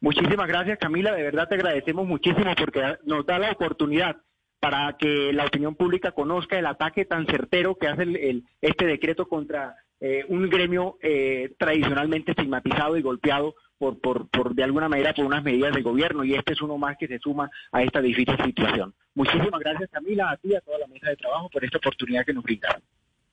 [0.00, 1.14] Muchísimas gracias, Camila.
[1.14, 4.16] De verdad te agradecemos muchísimo porque nos da la oportunidad
[4.60, 9.26] para que la opinión pública conozca el ataque tan certero que hace el, este decreto
[9.26, 15.24] contra eh, un gremio eh, tradicionalmente estigmatizado y golpeado por, por, de alguna manera, por
[15.24, 16.24] unas medidas del gobierno.
[16.24, 18.94] Y este es uno más que se suma a esta difícil situación.
[19.14, 22.34] Muchísimas gracias, Camila, a ti, a toda la mesa de trabajo por esta oportunidad que
[22.34, 22.82] nos brindaron.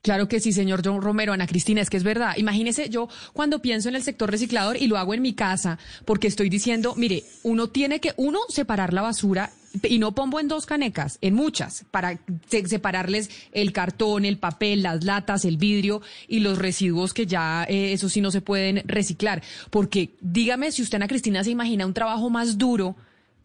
[0.03, 2.33] Claro que sí, señor John Romero, Ana Cristina, es que es verdad.
[2.35, 6.27] Imagínese yo cuando pienso en el sector reciclador y lo hago en mi casa, porque
[6.27, 10.65] estoy diciendo, mire, uno tiene que, uno, separar la basura y no pongo en dos
[10.65, 16.57] canecas, en muchas, para separarles el cartón, el papel, las latas, el vidrio y los
[16.57, 19.41] residuos que ya, eh, eso sí no se pueden reciclar.
[19.69, 22.97] Porque dígame si usted, Ana Cristina, se imagina un trabajo más duro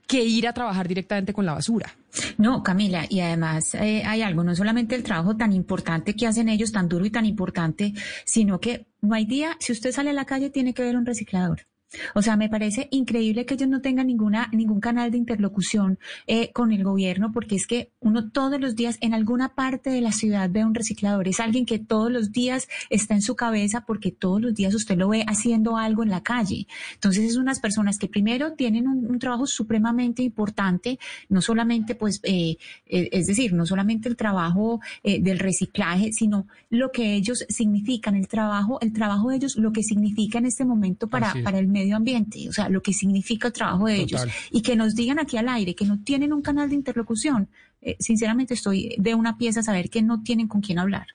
[0.09, 1.95] que ir a trabajar directamente con la basura.
[2.39, 6.49] No, Camila, y además eh, hay algo, no solamente el trabajo tan importante que hacen
[6.49, 7.93] ellos, tan duro y tan importante,
[8.25, 11.05] sino que no hay día, si usted sale a la calle, tiene que ver un
[11.05, 11.67] reciclador.
[12.15, 16.53] O sea, me parece increíble que ellos no tengan ninguna, ningún canal de interlocución eh,
[16.53, 20.13] con el gobierno, porque es que uno todos los días en alguna parte de la
[20.13, 21.29] ciudad ve un reciclador.
[21.29, 24.99] Es alguien que todos los días está en su cabeza porque todos los días usted
[24.99, 26.67] lo ve haciendo algo en la calle.
[26.95, 32.57] Entonces, es unas personas que primero tienen un, trabajo supremamente importante, no solamente, pues, eh,
[32.87, 38.29] eh, es decir, no solamente el trabajo del reciclaje, sino lo que ellos significan, el
[38.29, 41.78] trabajo, el trabajo de ellos, lo que significa en este momento para, para el medio
[41.93, 45.37] ambiente, o sea, lo que significa el trabajo de ellos, y que nos digan aquí
[45.37, 47.49] al aire que no tienen un canal de interlocución,
[47.81, 51.07] eh, sinceramente estoy de una pieza a saber que no tienen con quién hablar.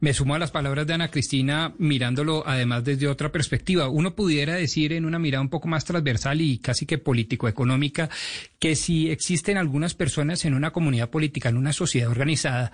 [0.00, 3.88] Me sumo a las palabras de Ana Cristina mirándolo además desde otra perspectiva.
[3.88, 8.08] Uno pudiera decir en una mirada un poco más transversal y casi que político-económica
[8.58, 12.72] que si existen algunas personas en una comunidad política, en una sociedad organizada,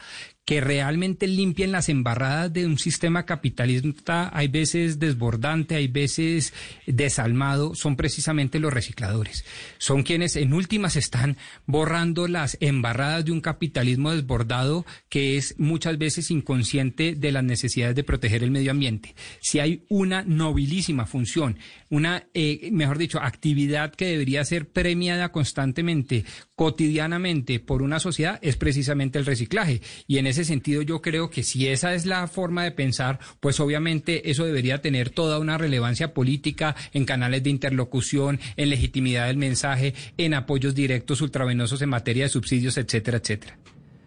[0.51, 6.53] que realmente limpien las embarradas de un sistema capitalista, hay veces desbordante, hay veces
[6.88, 9.44] desalmado, son precisamente los recicladores.
[9.78, 11.36] Son quienes en últimas están
[11.66, 17.94] borrando las embarradas de un capitalismo desbordado que es muchas veces inconsciente de las necesidades
[17.94, 19.14] de proteger el medio ambiente.
[19.40, 21.59] Si hay una nobilísima función,
[21.90, 26.24] una, eh, mejor dicho, actividad que debería ser premiada constantemente,
[26.57, 29.80] cotidianamente por una sociedad, es precisamente el reciclaje.
[30.09, 33.61] Y en ese sentido yo creo que si esa es la forma de pensar, pues
[33.61, 39.36] obviamente eso debería tener toda una relevancia política en canales de interlocución, en legitimidad del
[39.36, 43.59] mensaje, en apoyos directos ultravenosos en materia de subsidios, etcétera, etcétera.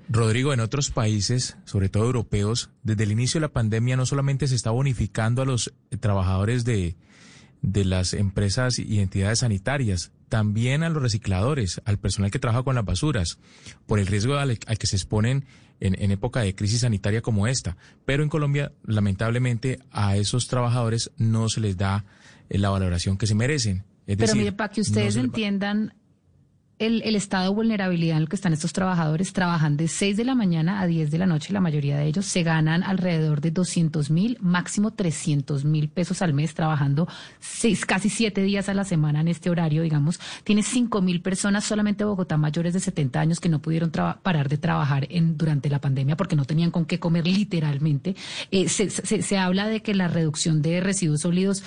[0.10, 4.48] Rodrigo, en otros países, sobre todo europeos, desde el inicio de la pandemia no solamente
[4.48, 6.96] se está bonificando a los trabajadores de,
[7.62, 12.76] de las empresas y entidades sanitarias, también a los recicladores, al personal que trabaja con
[12.76, 13.40] las basuras,
[13.86, 15.46] por el riesgo al, que se exponen
[15.80, 17.78] en, época de crisis sanitaria como esta.
[18.06, 22.06] Pero en Colombia, lamentablemente, a esos trabajadores no se les da
[22.50, 23.84] eh, la valoración que se merecen.
[24.06, 25.94] Pero mire, para que ustedes entiendan
[26.86, 29.34] el, estado de vulnerabilidad en el que están estos trabajadores.
[29.34, 32.26] Trabajan de 6 de la mañana a 10 de la noche, la mayoría de ellos.
[32.26, 37.08] Se ganan alrededor de 200 mil, máximo 300 mil pesos al mes, trabajando
[37.40, 40.20] seis, casi siete días a la semana en este horario, digamos.
[40.44, 44.58] Tiene 5 mil personas solamente Bogotá mayores de 70 años que no pudieron parar de
[44.58, 48.16] trabajar en, durante la pandemia porque no tenían con qué comer literalmente.
[48.52, 51.64] Eh, se, se habla de que la reducción de residuos sólidos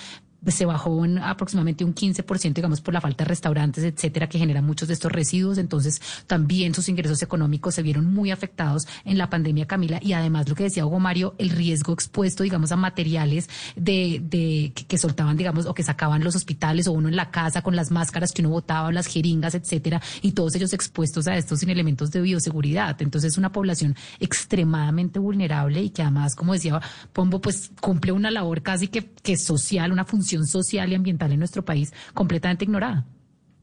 [0.52, 4.64] se bajó en aproximadamente un 15%, digamos, por la falta de restaurantes, etcétera, que generan
[4.64, 5.58] muchos de estos residuos.
[5.58, 9.98] Entonces, también sus ingresos económicos se vieron muy afectados en la pandemia, Camila.
[10.02, 14.72] Y además, lo que decía Hugo Mario, el riesgo expuesto, digamos, a materiales de, de
[14.74, 17.76] que, que soltaban, digamos, o que sacaban los hospitales o uno en la casa con
[17.76, 21.70] las máscaras que uno botaba, las jeringas, etcétera, y todos ellos expuestos a estos sin
[21.70, 23.00] elementos de bioseguridad.
[23.02, 26.80] Entonces, es una población extremadamente vulnerable y que además, como decía
[27.12, 31.38] Pombo, pues cumple una labor casi que, que social, una función social y ambiental en
[31.38, 33.06] nuestro país completamente ignorada.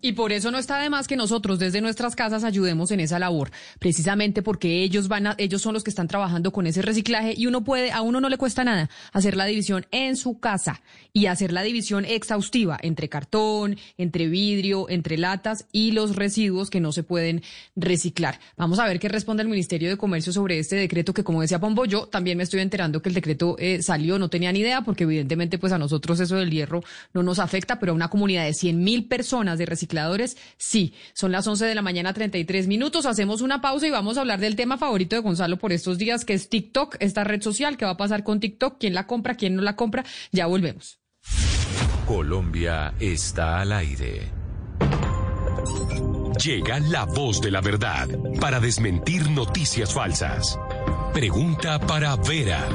[0.06, 3.20] Y por eso no está de más que nosotros desde nuestras casas ayudemos en esa
[3.20, 7.34] labor, precisamente porque ellos van a, ellos son los que están trabajando con ese reciclaje
[7.38, 10.82] y uno puede, a uno no le cuesta nada hacer la división en su casa
[11.14, 16.82] y hacer la división exhaustiva entre cartón, entre vidrio, entre latas y los residuos que
[16.82, 17.42] no se pueden
[17.78, 18.42] reciclar.
[18.58, 21.62] Vamos a ver qué responde el Ministerio de Comercio sobre este decreto que como decía
[21.62, 24.82] Pombo, yo también me estoy enterando que el decreto eh, salió, no tenía ni idea
[24.82, 26.84] porque evidentemente pues a nosotros eso del hierro
[27.14, 29.93] no nos afecta, pero a una comunidad de 100 mil personas de reciclaje
[30.58, 30.94] sí.
[31.14, 33.06] Son las 11 de la mañana, 33 minutos.
[33.06, 36.26] Hacemos una pausa y vamos a hablar del tema favorito de Gonzalo por estos días,
[36.26, 37.78] que es TikTok, esta red social.
[37.78, 38.78] ¿Qué va a pasar con TikTok?
[38.80, 39.36] ¿Quién la compra?
[39.36, 40.04] ¿Quién no la compra?
[40.32, 41.00] Ya volvemos.
[42.06, 44.32] Colombia está al aire.
[46.44, 48.08] Llega la voz de la verdad
[48.42, 50.60] para desmentir noticias falsas.
[51.14, 52.68] Pregunta para Vera.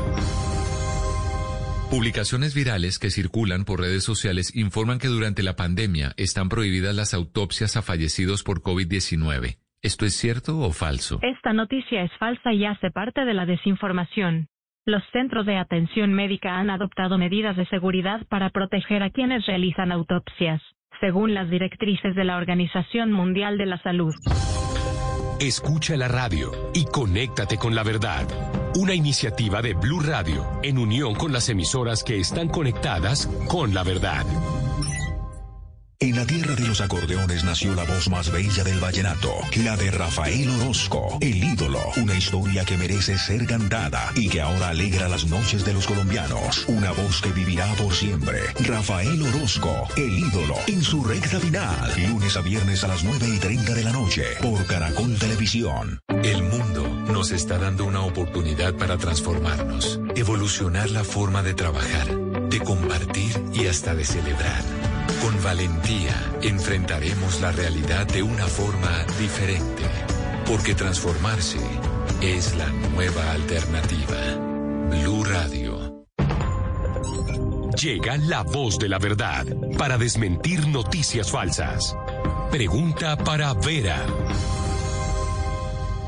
[1.90, 7.14] Publicaciones virales que circulan por redes sociales informan que durante la pandemia están prohibidas las
[7.14, 9.56] autopsias a fallecidos por COVID-19.
[9.80, 11.18] ¿Esto es cierto o falso?
[11.22, 14.48] Esta noticia es falsa y hace parte de la desinformación.
[14.84, 19.90] Los centros de atención médica han adoptado medidas de seguridad para proteger a quienes realizan
[19.90, 20.60] autopsias,
[21.00, 24.14] según las directrices de la Organización Mundial de la Salud.
[25.40, 28.26] Escucha la radio y conéctate con la verdad.
[28.78, 33.82] Una iniciativa de Blue Radio en unión con las emisoras que están conectadas con la
[33.82, 34.24] verdad.
[36.00, 39.34] En la tierra de los acordeones nació la voz más bella del vallenato,
[39.64, 44.68] la de Rafael Orozco, el ídolo, una historia que merece ser cantada y que ahora
[44.68, 48.38] alegra las noches de los colombianos, una voz que vivirá por siempre.
[48.60, 53.38] Rafael Orozco, el ídolo, en su recta final, lunes a viernes a las 9 y
[53.38, 55.98] 30 de la noche, por Caracol Televisión.
[56.22, 62.06] El mundo nos está dando una oportunidad para transformarnos, evolucionar la forma de trabajar,
[62.48, 64.77] de compartir y hasta de celebrar.
[65.22, 69.84] Con valentía enfrentaremos la realidad de una forma diferente,
[70.46, 71.58] porque transformarse
[72.20, 74.16] es la nueva alternativa.
[74.90, 76.04] Blue Radio.
[77.80, 79.46] Llega la voz de la verdad
[79.76, 81.96] para desmentir noticias falsas.
[82.50, 84.04] Pregunta para Vera.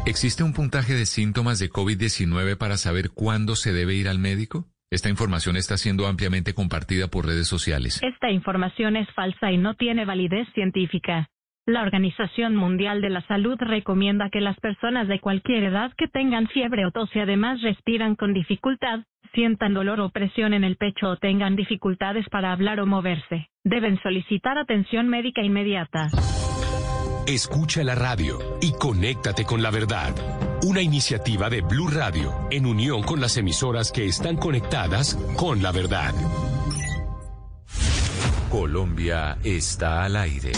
[0.07, 4.67] ¿Existe un puntaje de síntomas de COVID-19 para saber cuándo se debe ir al médico?
[4.93, 8.03] Esta información está siendo ampliamente compartida por redes sociales.
[8.03, 11.29] Esta información es falsa y no tiene validez científica.
[11.65, 16.49] La Organización Mundial de la Salud recomienda que las personas de cualquier edad que tengan
[16.49, 21.11] fiebre o tos y además respiran con dificultad, sientan dolor o presión en el pecho
[21.11, 26.09] o tengan dificultades para hablar o moverse, deben solicitar atención médica inmediata.
[27.31, 30.13] Escucha la radio y conéctate con la verdad.
[30.65, 35.71] Una iniciativa de Blue Radio en unión con las emisoras que están conectadas con la
[35.71, 36.13] verdad.
[38.51, 40.51] Colombia está al aire.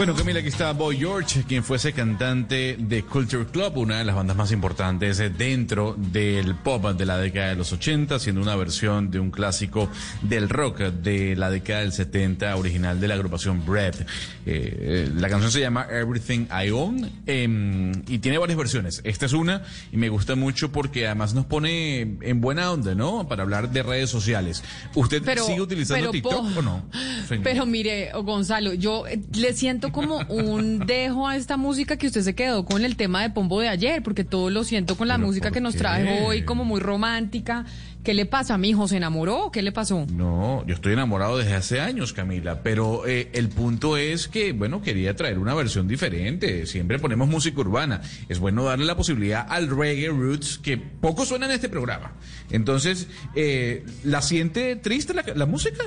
[0.00, 4.16] Bueno, Camila, aquí está Boy George, quien fuese cantante de Culture Club, una de las
[4.16, 8.56] bandas más importantes eh, dentro del pop de la década de los 80, siendo una
[8.56, 9.90] versión de un clásico
[10.22, 13.94] del rock de la década del 70, original de la agrupación Bread.
[14.00, 14.06] Eh,
[14.46, 19.02] eh, la canción se llama Everything I Own em, y tiene varias versiones.
[19.04, 23.28] Esta es una y me gusta mucho porque además nos pone en buena onda, ¿no?
[23.28, 24.64] Para hablar de redes sociales.
[24.94, 26.86] ¿Usted Pero- sigue utilizando pero, TikTok po- o no?
[27.28, 27.44] señor.
[27.44, 32.34] Pero mire, Gonzalo, yo le siento como un dejo a esta música que usted se
[32.34, 35.26] quedó con el tema de Pombo de ayer, porque todo lo siento con la ¿Pero
[35.26, 37.64] música que nos trae hoy, como muy romántica.
[38.02, 38.88] ¿Qué le pasa a mi hijo?
[38.88, 39.50] ¿Se enamoró?
[39.52, 40.06] ¿Qué le pasó?
[40.10, 44.80] No, yo estoy enamorado desde hace años, Camila, pero eh, el punto es que, bueno,
[44.80, 46.64] quería traer una versión diferente.
[46.66, 48.00] Siempre ponemos música urbana.
[48.30, 52.12] Es bueno darle la posibilidad al reggae roots que poco suena en este programa.
[52.50, 55.84] Entonces, eh, ¿la siente triste la, la música?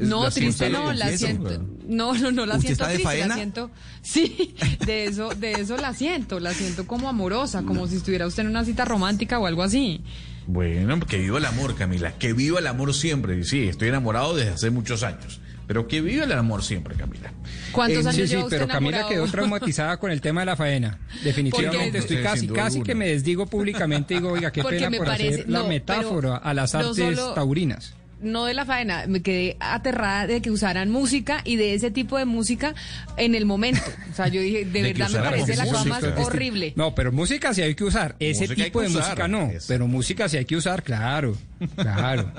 [0.00, 1.62] No, ¿la triste no, la siento.
[1.86, 3.34] No, no, no la ¿Usted siento está de triste, la faena?
[3.34, 3.70] siento.
[4.02, 4.54] Sí,
[4.86, 8.48] de eso, de eso la siento, la siento como amorosa, como si estuviera usted en
[8.50, 10.02] una cita romántica o algo así.
[10.46, 13.38] Bueno, que viva el amor, Camila, que viva el amor siempre.
[13.38, 17.32] Y Sí, estoy enamorado desde hace muchos años, pero que viva el amor siempre, Camila.
[17.72, 19.08] ¿Cuántos Eh, años Sí, sí, usted pero Camila enamorado?
[19.24, 21.00] quedó traumatizada con el tema de la faena.
[21.24, 24.98] Definitivamente estoy casi, casi que me desdigo públicamente y digo, oiga, qué Porque pena me
[24.98, 27.94] por parece- hacer la metáfora a las no artes solo- taurinas.
[28.20, 32.18] No de la faena, me quedé aterrada de que usaran música y de ese tipo
[32.18, 32.74] de música
[33.16, 33.82] en el momento.
[34.10, 36.72] O sea, yo dije, de, verdad me parece la cosa más horrible.
[36.76, 38.16] No, pero música sí hay que usar.
[38.18, 39.50] Ese Música tipo de usar, música no.
[39.68, 41.36] Pero música sí hay que usar, claro.
[41.74, 42.30] Claro.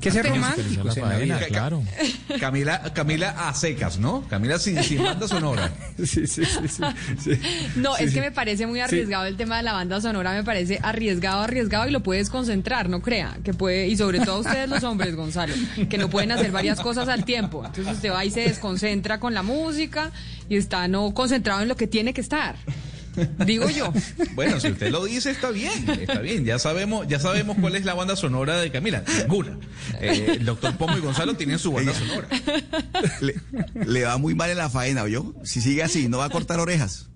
[0.00, 1.82] Que románticos la en la faena, claro.
[2.38, 4.24] Camila, Camila a secas, ¿no?
[4.28, 5.72] Camila sin, sin banda sonora.
[5.98, 6.82] Sí, sí, sí, sí,
[7.18, 7.30] sí.
[7.76, 8.14] No, Sí, es sí.
[8.16, 11.88] que me parece muy arriesgado el tema de la banda sonora, me parece arriesgado, arriesgado
[11.88, 15.54] y lo puedes concentrar, no crea, que puede, y sobre todo ustedes los hombres, Gonzalo,
[15.88, 17.64] que no pueden hacer varias cosas al tiempo.
[17.64, 20.10] Entonces usted va y se desconcentra con la música
[20.48, 22.56] y está no concentrado en lo que tiene que estar.
[23.46, 23.92] Digo yo.
[24.34, 26.44] Bueno, si usted lo dice, está bien, está bien.
[26.44, 29.02] Ya sabemos, ya sabemos cuál es la banda sonora de Camila.
[29.20, 29.58] Ninguna.
[30.00, 32.28] Eh, el doctor Pomo y Gonzalo tienen su banda sonora.
[33.20, 33.34] Le,
[33.86, 35.34] le va muy mal en la faena, ¿oyó?
[35.44, 37.08] Si sigue así, no va a cortar orejas.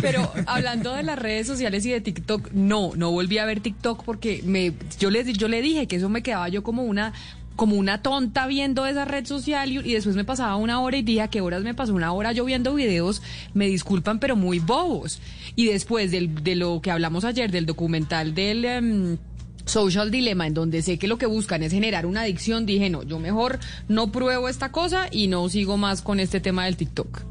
[0.00, 4.04] Pero hablando de las redes sociales y de TikTok, no, no volví a ver TikTok
[4.04, 7.12] porque me, yo le, yo le dije que eso me quedaba yo como una
[7.56, 11.22] como una tonta viendo esa red social y, después me pasaba una hora y dije,
[11.22, 13.22] ¿a qué horas me pasó una hora yo viendo videos?
[13.54, 15.20] Me disculpan, pero muy bobos.
[15.56, 18.64] Y después de lo que hablamos ayer, del documental del...
[18.64, 19.18] em,
[19.66, 23.02] Social Dilemma, en donde sé que lo que buscan es generar una adicción, dije, no,
[23.04, 27.22] yo mejor no pruebo esta cosa y no sigo más con este tema del TikTok.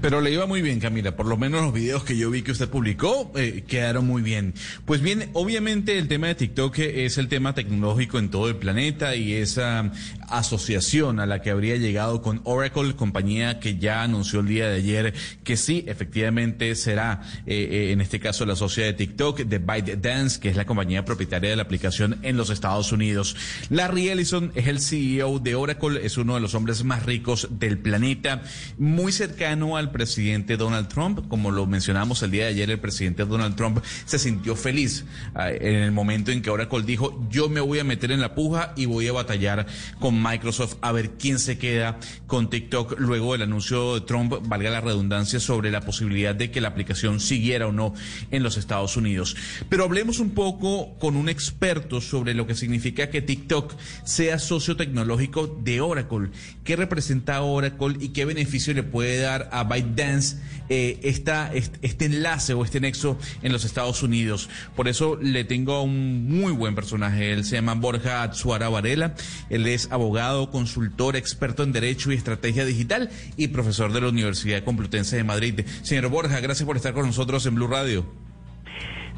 [0.00, 1.16] Pero le iba muy bien, Camila.
[1.16, 4.54] Por lo menos los videos que yo vi que usted publicó eh, quedaron muy bien.
[4.84, 9.16] Pues bien, obviamente el tema de TikTok es el tema tecnológico en todo el planeta
[9.16, 9.92] y esa
[10.28, 14.76] asociación a la que habría llegado con Oracle, compañía que ya anunció el día de
[14.76, 19.58] ayer que sí, efectivamente será, eh, eh, en este caso, la socia de TikTok, de
[19.58, 23.36] ByteDance, que es la compañía propietaria de la aplicación en los Estados Unidos.
[23.70, 27.78] Larry Ellison es el CEO de Oracle, es uno de los hombres más ricos del
[27.78, 28.42] planeta,
[28.78, 31.28] muy cercano al presidente Donald Trump.
[31.28, 35.04] Como lo mencionamos el día de ayer, el presidente Donald Trump se sintió feliz
[35.34, 38.34] ah, en el momento en que Oracle dijo, yo me voy a meter en la
[38.34, 39.66] puja y voy a batallar
[40.00, 44.70] con Microsoft a ver quién se queda con TikTok luego del anuncio de Trump, valga
[44.70, 47.94] la redundancia, sobre la posibilidad de que la aplicación siguiera o no
[48.30, 49.36] en los Estados Unidos.
[49.68, 54.76] Pero hablemos un poco con un experto sobre lo que significa que TikTok sea socio
[54.76, 56.30] tecnológico de Oracle.
[56.64, 60.36] ¿Qué representa Oracle y qué beneficio le puede dar a ByteDance
[60.68, 64.48] eh, esta, est- este enlace o este nexo en los Estados Unidos?
[64.76, 67.32] Por eso le tengo a un muy buen personaje.
[67.32, 69.14] Él se llama Borja Atsuara Varela.
[69.50, 70.03] Él es abogado,
[70.50, 75.60] consultor, experto en Derecho y Estrategia Digital y profesor de la Universidad Complutense de Madrid.
[75.82, 78.04] Señor Borja, gracias por estar con nosotros en Blue Radio.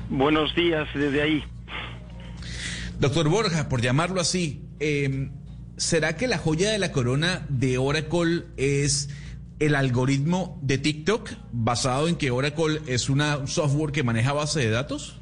[0.08, 1.44] Buenos días desde ahí.
[3.00, 5.30] Doctor Borja, por llamarlo así, eh,
[5.76, 9.10] ¿será que la joya de la corona de Oracle es
[9.58, 14.70] el algoritmo de TikTok basado en que Oracle es una software que maneja base de
[14.70, 15.20] datos?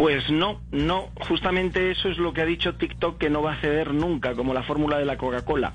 [0.00, 3.60] Pues no, no, justamente eso es lo que ha dicho TikTok que no va a
[3.60, 5.74] ceder nunca, como la fórmula de la Coca-Cola.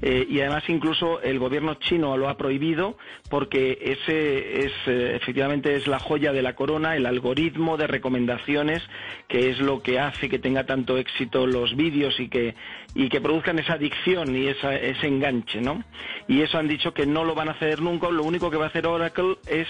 [0.00, 2.96] Eh, y además incluso el gobierno chino lo ha prohibido
[3.28, 8.82] porque ese es eh, efectivamente es la joya de la corona, el algoritmo de recomendaciones
[9.28, 12.54] que es lo que hace que tenga tanto éxito los vídeos y que
[12.94, 15.84] y que produzcan esa adicción y ese enganche, ¿no?
[16.28, 18.64] Y eso han dicho que no lo van a hacer nunca, lo único que va
[18.64, 19.68] a hacer Oracle es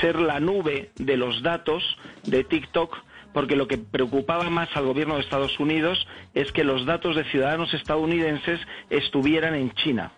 [0.00, 1.82] ser la nube de los datos
[2.24, 3.07] de TikTok
[3.38, 7.22] porque lo que preocupaba más al gobierno de Estados Unidos es que los datos de
[7.22, 8.58] ciudadanos estadounidenses
[8.90, 10.10] estuvieran en China.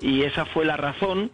[0.00, 1.32] Y esa fue la razón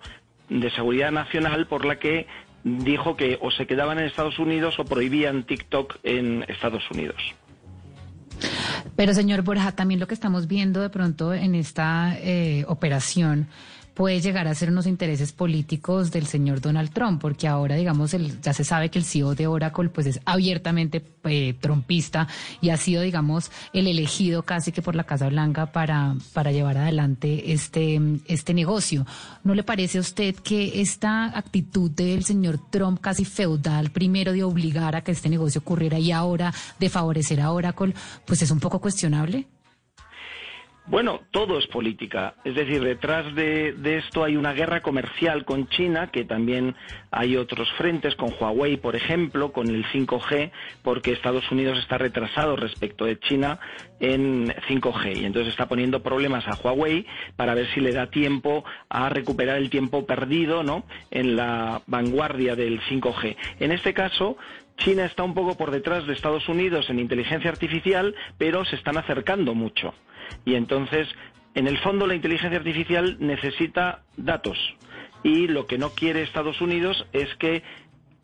[0.49, 2.27] de seguridad nacional por la que
[2.63, 7.21] dijo que o se quedaban en Estados Unidos o prohibían TikTok en Estados Unidos.
[8.97, 13.49] Pero señor Borja, también lo que estamos viendo de pronto en esta eh, operación
[13.95, 18.41] puede llegar a ser unos intereses políticos del señor Donald Trump, porque ahora, digamos, el,
[18.41, 22.29] ya se sabe que el CEO de Oracle pues es abiertamente eh, trumpista
[22.61, 26.77] y ha sido, digamos, el elegido casi que por la Casa Blanca para, para llevar
[26.77, 29.07] adelante este, este negocio.
[29.45, 34.43] ¿No le parece a usted que esta actitud del señor Trump casi feudal, primero de
[34.43, 37.95] obligar a que este negocio ocurriera y ahora de favorecer a Oracle,
[38.27, 39.47] pues es un poco cuestionable?
[40.87, 42.35] Bueno, todo es política.
[42.45, 46.77] Es decir, detrás de, esto hay una guerra comercial con China, que también
[47.11, 50.51] hay otros frentes, con Huawei, por ejemplo, con el 5G,
[50.83, 53.59] porque Estados Unidos está retrasado respecto de China
[53.99, 55.23] en 5G.
[55.23, 59.57] Y entonces está poniendo problemas a Huawei para ver si le da tiempo a recuperar
[59.57, 60.85] el tiempo perdido ¿no?
[61.11, 63.37] en la vanguardia del 5G.
[63.61, 64.37] En este caso,
[64.77, 68.99] China está un poco por detrás de Estados Unidos en inteligencia artificial, pero se están
[68.99, 69.95] acercando mucho.
[70.45, 71.09] Y entonces,
[71.55, 74.59] en el fondo, la inteligencia artificial necesita datos.
[75.23, 77.63] Y lo que no quiere Estados Unidos es que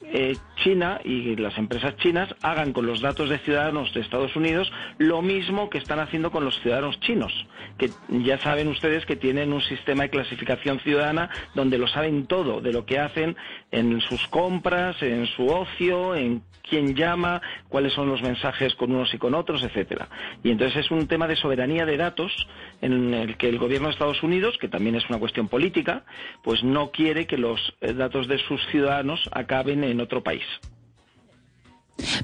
[0.03, 4.72] eh, China y las empresas chinas hagan con los datos de ciudadanos de Estados Unidos
[4.98, 7.32] lo mismo que están haciendo con los ciudadanos chinos,
[7.78, 12.61] que ya saben ustedes que tienen un sistema de clasificación ciudadana donde lo saben todo
[12.61, 13.36] de lo que hacen
[13.70, 19.12] en sus compras, en su ocio, en quién llama, cuáles son los mensajes con unos
[19.12, 20.08] y con otros, etcétera.
[20.42, 22.32] Y entonces es un tema de soberanía de datos
[22.80, 26.04] en el que el gobierno de Estados Unidos, que también es una cuestión política,
[26.42, 30.44] pues no quiere que los eh, datos de sus ciudadanos acaben en otro país.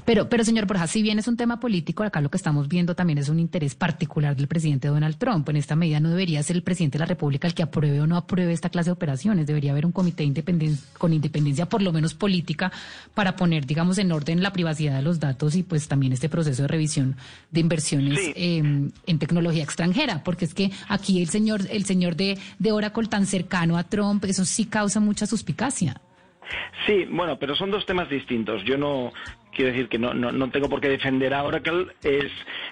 [0.05, 2.95] Pero, pero señor Borja, si bien es un tema político, acá lo que estamos viendo
[2.95, 5.47] también es un interés particular del presidente Donald Trump.
[5.49, 8.07] En esta medida no debería ser el presidente de la República el que apruebe o
[8.07, 9.45] no apruebe esta clase de operaciones.
[9.45, 12.71] Debería haber un comité independen con independencia, por lo menos política,
[13.13, 16.63] para poner, digamos, en orden la privacidad de los datos y pues también este proceso
[16.63, 17.15] de revisión
[17.51, 18.33] de inversiones Sí.
[18.35, 20.23] eh, en tecnología extranjera.
[20.23, 24.25] Porque es que aquí el señor, el señor de, de Oracle tan cercano a Trump,
[24.25, 26.01] eso sí causa mucha suspicacia.
[26.85, 28.63] Sí, bueno, pero son dos temas distintos.
[28.63, 29.11] Yo no
[29.53, 31.87] quiero decir que no, no, no tengo por qué defender a Oracle.
[32.03, 32.31] Es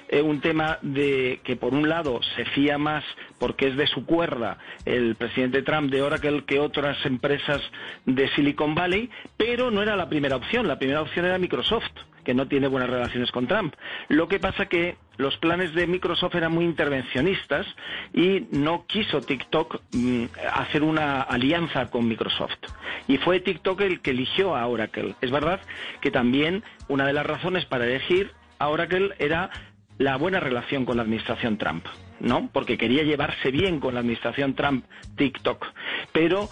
[0.10, 3.04] eh, un tema de que, por un lado, se fía más
[3.40, 7.62] porque es de su cuerda el presidente Trump de Oracle que otras empresas
[8.06, 10.68] de Silicon Valley, pero no era la primera opción.
[10.68, 11.92] La primera opción era Microsoft
[12.26, 13.74] que no tiene buenas relaciones con Trump.
[14.10, 17.66] Lo que pasa que los planes de Microsoft eran muy intervencionistas
[18.14, 22.58] y no quiso TikTok mm, hacer una alianza con Microsoft.
[23.08, 25.16] Y fue TikTok el que eligió a Oracle.
[25.22, 25.62] Es verdad
[26.02, 29.50] que también una de las razones para elegir a Oracle era
[29.98, 31.86] la buena relación con la administración Trump,
[32.20, 32.50] ¿no?
[32.52, 34.86] Porque quería llevarse bien con la administración Trump
[35.16, 35.66] TikTok.
[36.12, 36.50] Pero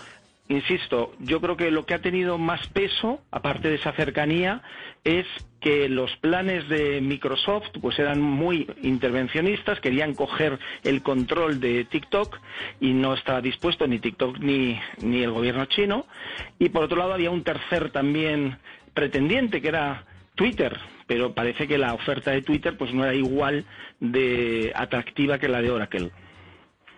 [0.54, 4.62] insisto, yo creo que lo que ha tenido más peso, aparte de esa cercanía,
[5.04, 5.26] es
[5.60, 12.40] que los planes de Microsoft pues eran muy intervencionistas, querían coger el control de TikTok
[12.80, 16.06] y no estaba dispuesto ni TikTok ni, ni el gobierno chino.
[16.60, 18.58] Y por otro lado había un tercer también
[18.94, 20.06] pretendiente que era
[20.36, 20.78] Twitter,
[21.08, 23.66] pero parece que la oferta de Twitter pues no era igual
[24.00, 26.12] de atractiva que la de Oracle.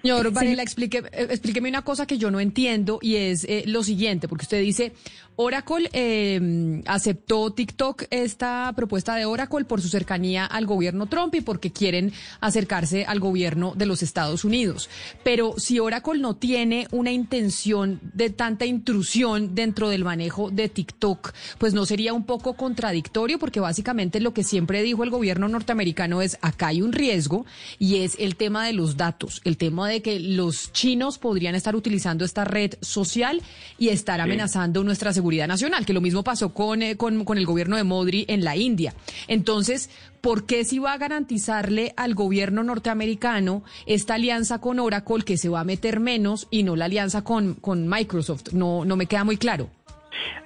[0.06, 3.82] Señor Varela, explique, eh, explíqueme una cosa que yo no entiendo y es eh, lo
[3.82, 4.92] siguiente, porque usted dice,
[5.38, 11.42] Oracle eh, aceptó TikTok esta propuesta de Oracle por su cercanía al gobierno Trump y
[11.42, 14.90] porque quieren acercarse al gobierno de los Estados Unidos.
[15.24, 21.34] Pero si Oracle no tiene una intención de tanta intrusión dentro del manejo de TikTok,
[21.58, 26.22] pues no sería un poco contradictorio porque básicamente lo que siempre dijo el gobierno norteamericano
[26.22, 27.46] es acá hay un riesgo
[27.78, 31.76] y es el tema de los datos, el tema de que los chinos podrían estar
[31.76, 33.42] utilizando esta red social
[33.78, 37.46] y estar amenazando nuestra seguridad nacional, que lo mismo pasó con, eh, con, con el
[37.46, 38.94] gobierno de Modri en la India.
[39.28, 39.90] Entonces,
[40.22, 45.50] ¿por qué si va a garantizarle al gobierno norteamericano esta alianza con Oracle que se
[45.50, 48.54] va a meter menos y no la alianza con, con Microsoft?
[48.54, 49.70] No, no me queda muy claro.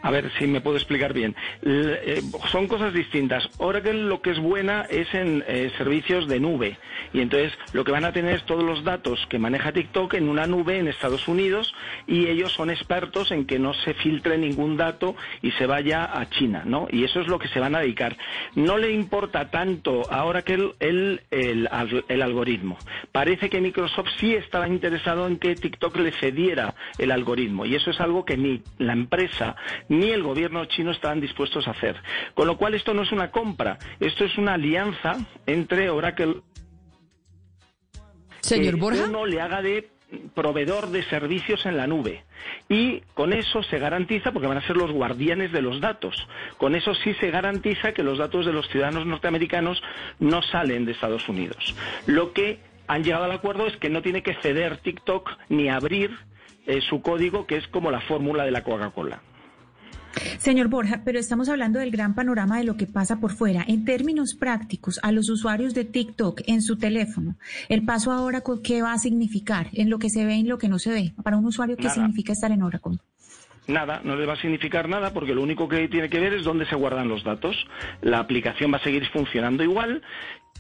[0.02, 1.36] A ver si me puedo explicar bien.
[1.64, 2.22] Eh,
[2.52, 3.50] son cosas distintas.
[3.58, 6.78] Oracle lo que es buena es en eh, servicios de nube.
[7.14, 10.30] Y entonces lo que van a tener es todos los datos que maneja TikTok en
[10.30, 11.74] una nube en Estados Unidos
[12.08, 16.30] y ellos son expertos en que no se filtre ningún dato y se vaya a
[16.30, 16.88] China, ¿no?
[16.92, 18.16] Y eso es lo que se van a dedicar.
[18.56, 21.70] No le importa tanto a Oracle el, el,
[22.08, 22.78] el algoritmo.
[23.12, 27.92] Parece que Microsoft sí estaba interesado en que TikTok le cediera el algoritmo y eso
[27.92, 29.56] es algo que ni la empresa
[29.88, 31.96] ni el gobierno chino estaban dispuestos a hacer.
[32.34, 36.42] Con lo cual esto no es una compra, esto es una alianza entre Oracle
[38.42, 39.04] Señor que Borja.
[39.06, 39.90] uno le haga de
[40.34, 42.24] proveedor de servicios en la nube.
[42.68, 46.28] Y con eso se garantiza, porque van a ser los guardianes de los datos,
[46.58, 49.82] con eso sí se garantiza que los datos de los ciudadanos norteamericanos
[50.20, 51.76] no salen de Estados Unidos.
[52.08, 56.18] Lo que han llegado al acuerdo es que no tiene que ceder TikTok ni abrir
[56.66, 59.22] eh, su código, que es como la fórmula de la Coca-Cola.
[60.38, 63.64] Señor Borja, pero estamos hablando del gran panorama de lo que pasa por fuera.
[63.68, 67.36] En términos prácticos, a los usuarios de TikTok en su teléfono,
[67.70, 70.50] el paso a Oracle, ¿qué va a significar en lo que se ve y en
[70.50, 71.14] lo que no se ve?
[71.24, 71.96] Para un usuario, ¿qué Nada.
[71.96, 72.98] significa estar en Oracle?
[73.68, 76.44] Nada, no le va a significar nada porque lo único que tiene que ver es
[76.44, 77.56] dónde se guardan los datos.
[78.02, 80.02] La aplicación va a seguir funcionando igual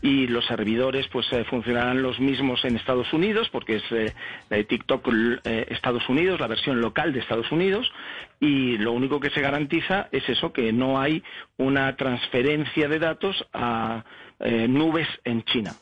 [0.02, 4.14] y los servidores pues eh, funcionarán los mismos en Estados Unidos porque es eh,
[4.50, 5.08] la de TikTok
[5.44, 7.92] eh, Estados Unidos, la versión local de Estados Unidos
[8.40, 11.24] y lo único que se garantiza es eso, que no hay
[11.58, 14.04] una transferencia de datos a
[14.40, 15.74] eh, nubes en China.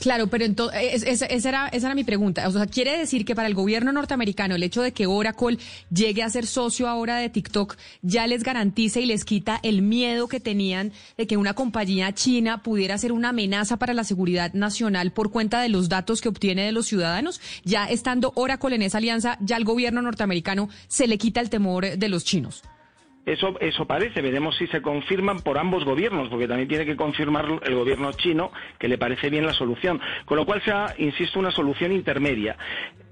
[0.00, 2.46] Claro, pero entonces, esa, era, esa era mi pregunta.
[2.48, 5.58] O sea, quiere decir que para el gobierno norteamericano el hecho de que Oracle
[5.90, 10.28] llegue a ser socio ahora de TikTok ya les garantiza y les quita el miedo
[10.28, 15.12] que tenían de que una compañía china pudiera ser una amenaza para la seguridad nacional
[15.12, 17.40] por cuenta de los datos que obtiene de los ciudadanos.
[17.64, 21.96] Ya estando Oracle en esa alianza, ya al gobierno norteamericano se le quita el temor
[21.96, 22.62] de los chinos.
[23.26, 27.44] Eso, eso parece, veremos si se confirman por ambos gobiernos, porque también tiene que confirmar
[27.64, 30.00] el gobierno chino que le parece bien la solución.
[30.24, 32.56] Con lo cual sea, insisto, una solución intermedia.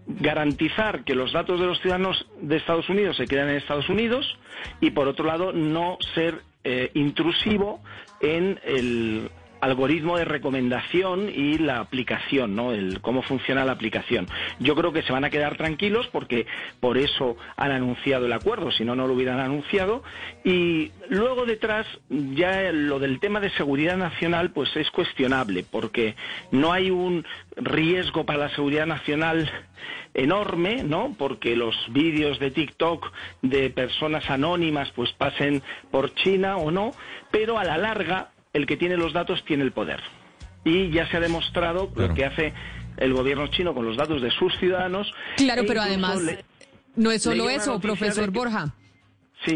[0.06, 4.38] Garantizar que los datos de los ciudadanos de Estados Unidos se quedan en Estados Unidos
[4.80, 7.82] y, por otro lado, no ser eh, intrusivo
[8.20, 9.30] en el
[9.64, 12.72] algoritmo de recomendación y la aplicación, ¿no?
[12.72, 14.26] El cómo funciona la aplicación.
[14.60, 16.46] Yo creo que se van a quedar tranquilos porque
[16.80, 20.02] por eso han anunciado el acuerdo, si no no lo hubieran anunciado
[20.44, 26.14] y luego detrás ya lo del tema de seguridad nacional pues es cuestionable porque
[26.50, 27.24] no hay un
[27.56, 29.50] riesgo para la seguridad nacional
[30.12, 31.14] enorme, ¿no?
[31.18, 33.10] Porque los vídeos de TikTok
[33.42, 36.92] de personas anónimas pues pasen por China o no,
[37.30, 40.00] pero a la larga el que tiene los datos tiene el poder.
[40.64, 42.54] Y ya se ha demostrado lo que hace
[42.96, 45.12] el gobierno chino con los datos de sus ciudadanos.
[45.36, 46.44] Claro, E pero además le-
[46.96, 48.72] no es solo eso, profesor que- Borja.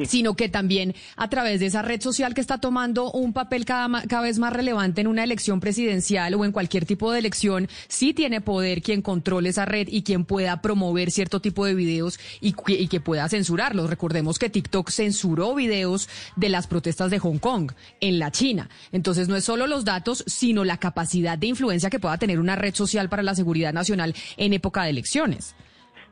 [0.07, 4.03] Sino que también a través de esa red social que está tomando un papel cada,
[4.07, 8.15] cada vez más relevante en una elección presidencial o en cualquier tipo de elección, sí
[8.15, 12.53] tiene poder quien controle esa red y quien pueda promover cierto tipo de videos y
[12.89, 13.91] que pueda censurarlos.
[13.91, 18.69] Recordemos que TikTok censuró videos de las protestas de Hong Kong en la China.
[18.93, 22.57] Entonces no es solo los datos, sino la capacidad de influencia que pueda tener una
[22.57, 25.55] red social para la seguridad nacional en época de elecciones.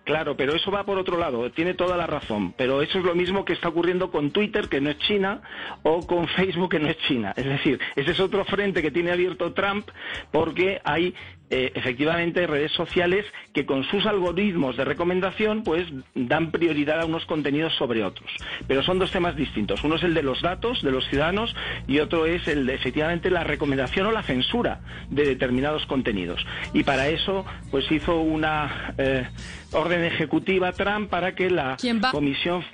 [0.07, 2.55] Claro, pero eso va por otro lado, tiene toda la razón.
[2.57, 5.43] Pero eso es lo mismo que está ocurriendo con Twitter, que no es China,
[5.83, 7.35] o con Facebook, que no es China.
[7.37, 9.89] Es decir, ese es otro frente que tiene abierto Trump,
[10.31, 11.13] porque hay
[11.49, 17.25] eh, efectivamente redes sociales que con sus algoritmos de recomendación, pues dan prioridad a unos
[17.27, 18.31] contenidos sobre otros.
[18.67, 19.85] Pero son dos temas distintos.
[19.85, 21.55] Uno es el de los datos de los ciudadanos
[21.87, 26.45] y otro es el de efectivamente la recomendación o la censura de determinados contenidos.
[26.73, 29.29] Y para eso, pues hizo una eh,
[29.73, 31.77] orden ejecutiva Trump para que la
[32.11, 32.65] comisión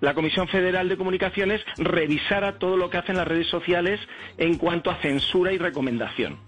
[0.00, 4.00] la Comisión Federal de Comunicaciones revisara todo lo que hacen las redes sociales
[4.36, 6.38] en cuanto a censura y recomendación.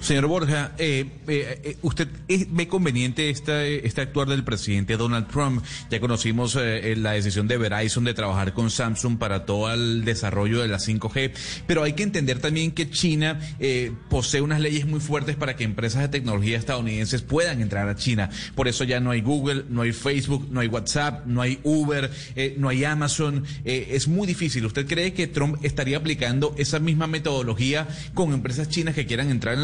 [0.00, 2.08] Señor Borja, eh, eh, eh, ¿usted
[2.50, 5.62] ve conveniente esta, eh, este actuar del presidente Donald Trump?
[5.90, 10.04] Ya conocimos eh, eh, la decisión de Verizon de trabajar con Samsung para todo el
[10.04, 11.32] desarrollo de la 5G,
[11.66, 13.40] pero hay que entender también que China
[14.08, 18.30] posee unas leyes muy fuertes para que empresas de tecnología estadounidenses puedan entrar a China.
[18.54, 22.10] Por eso ya no hay Google, no hay Facebook, no hay WhatsApp, no hay Uber,
[22.56, 23.44] no hay Amazon.
[23.64, 24.66] Es muy difícil.
[24.66, 29.54] ¿Usted cree que Trump estaría aplicando esa misma metodología con empresas chinas que quieran entrar
[29.54, 29.63] en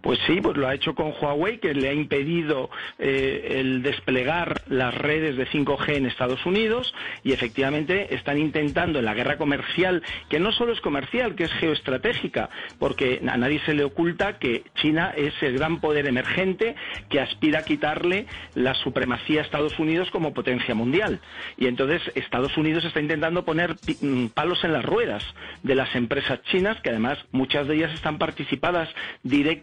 [0.00, 4.62] Pues sí, pues lo ha hecho con Huawei, que le ha impedido eh, el desplegar
[4.68, 10.02] las redes de 5G en Estados Unidos y efectivamente están intentando en la guerra comercial,
[10.28, 14.64] que no solo es comercial, que es geoestratégica, porque a nadie se le oculta que
[14.76, 16.74] China es el gran poder emergente
[17.08, 21.20] que aspira a quitarle la supremacía a Estados Unidos como potencia mundial.
[21.56, 25.24] Y entonces Estados Unidos está intentando poner mm, palos en las ruedas
[25.62, 28.88] de las empresas chinas, que además muchas de ellas están participadas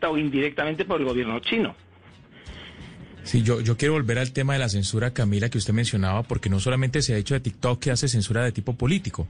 [0.09, 1.75] o indirectamente por el gobierno chino.
[3.23, 6.49] Sí, yo, yo quiero volver al tema de la censura, Camila, que usted mencionaba, porque
[6.49, 9.27] no solamente se ha hecho de TikTok que hace censura de tipo político,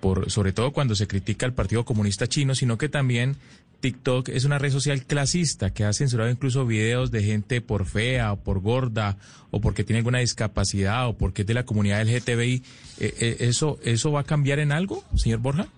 [0.00, 3.36] por, sobre todo cuando se critica al Partido Comunista Chino, sino que también
[3.80, 8.32] TikTok es una red social clasista que ha censurado incluso videos de gente por fea
[8.32, 9.16] o por gorda
[9.50, 12.62] o porque tiene alguna discapacidad o porque es de la comunidad LGTBI.
[12.98, 15.68] Eh, eh, ¿Eso, ¿Eso va a cambiar en algo, señor Borja?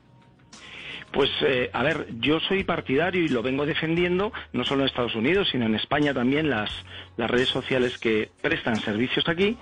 [1.12, 5.16] Pues, eh, a ver, yo soy partidario y lo vengo defendiendo, no solo en Estados
[5.16, 6.70] Unidos, sino en España también, las,
[7.16, 9.56] las redes sociales que prestan servicios aquí,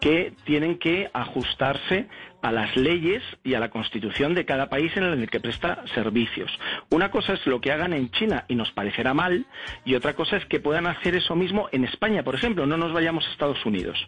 [0.00, 2.08] que tienen que ajustarse
[2.40, 6.50] a las leyes y a la constitución de cada país en el que presta servicios.
[6.90, 9.46] Una cosa es lo que hagan en China y nos parecerá mal,
[9.84, 12.92] y otra cosa es que puedan hacer eso mismo en España, por ejemplo, no nos
[12.92, 13.98] vayamos a Estados Unidos.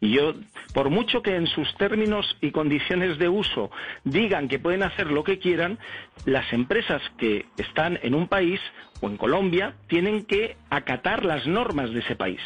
[0.00, 0.34] Y yo,
[0.72, 3.70] por mucho que en sus términos y condiciones de uso
[4.04, 5.78] digan que pueden hacer lo que quieran,
[6.26, 8.60] las empresas que están en un país
[9.00, 12.40] o en Colombia tienen que acatar las normas de ese país.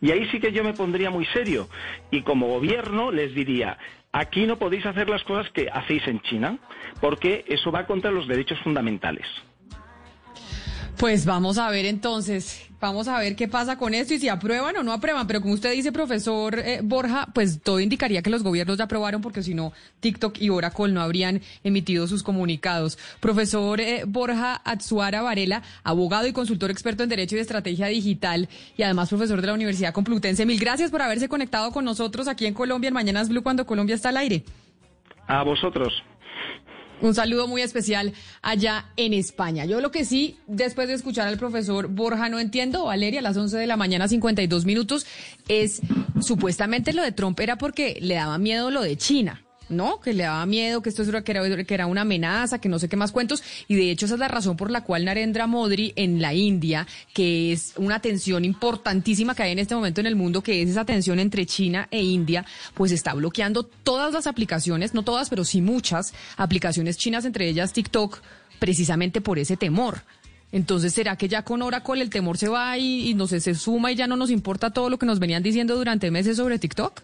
[0.00, 1.68] Y ahí sí que yo me pondría muy serio
[2.10, 3.78] y como gobierno les diría,
[4.12, 6.58] aquí no podéis hacer las cosas que hacéis en China,
[7.00, 9.26] porque eso va contra los derechos fundamentales.
[10.98, 14.76] Pues vamos a ver entonces, vamos a ver qué pasa con esto y si aprueban
[14.76, 15.26] o no aprueban.
[15.26, 19.20] Pero como usted dice, profesor eh, Borja, pues todo indicaría que los gobiernos ya aprobaron
[19.20, 22.98] porque si no, TikTok y Oracle no habrían emitido sus comunicados.
[23.20, 28.82] Profesor eh, Borja Atsuara Varela, abogado y consultor experto en Derecho y Estrategia Digital y
[28.82, 30.46] además profesor de la Universidad Complutense.
[30.46, 33.94] Mil gracias por haberse conectado con nosotros aquí en Colombia en Mañanas Blue cuando Colombia
[33.94, 34.44] está al aire.
[35.26, 36.02] A vosotros.
[37.02, 38.12] Un saludo muy especial
[38.42, 39.64] allá en España.
[39.64, 43.36] Yo lo que sí, después de escuchar al profesor Borja, no entiendo, Valeria, a las
[43.36, 45.06] 11 de la mañana, 52 minutos,
[45.48, 45.80] es
[46.20, 49.42] supuestamente lo de Trump era porque le daba miedo lo de China.
[49.70, 50.00] ¿No?
[50.00, 52.78] Que le daba miedo, que esto era, que, era, que era una amenaza, que no
[52.78, 53.42] sé qué más cuentos.
[53.68, 56.86] Y de hecho esa es la razón por la cual Narendra Modi en la India,
[57.14, 60.70] que es una tensión importantísima que hay en este momento en el mundo, que es
[60.70, 62.44] esa tensión entre China e India,
[62.74, 67.72] pues está bloqueando todas las aplicaciones, no todas, pero sí muchas aplicaciones chinas, entre ellas
[67.72, 68.18] TikTok,
[68.58, 70.02] precisamente por ese temor.
[70.52, 73.54] Entonces, ¿será que ya con Oracle el temor se va y, y no sé, se
[73.54, 76.58] suma y ya no nos importa todo lo que nos venían diciendo durante meses sobre
[76.58, 77.02] TikTok?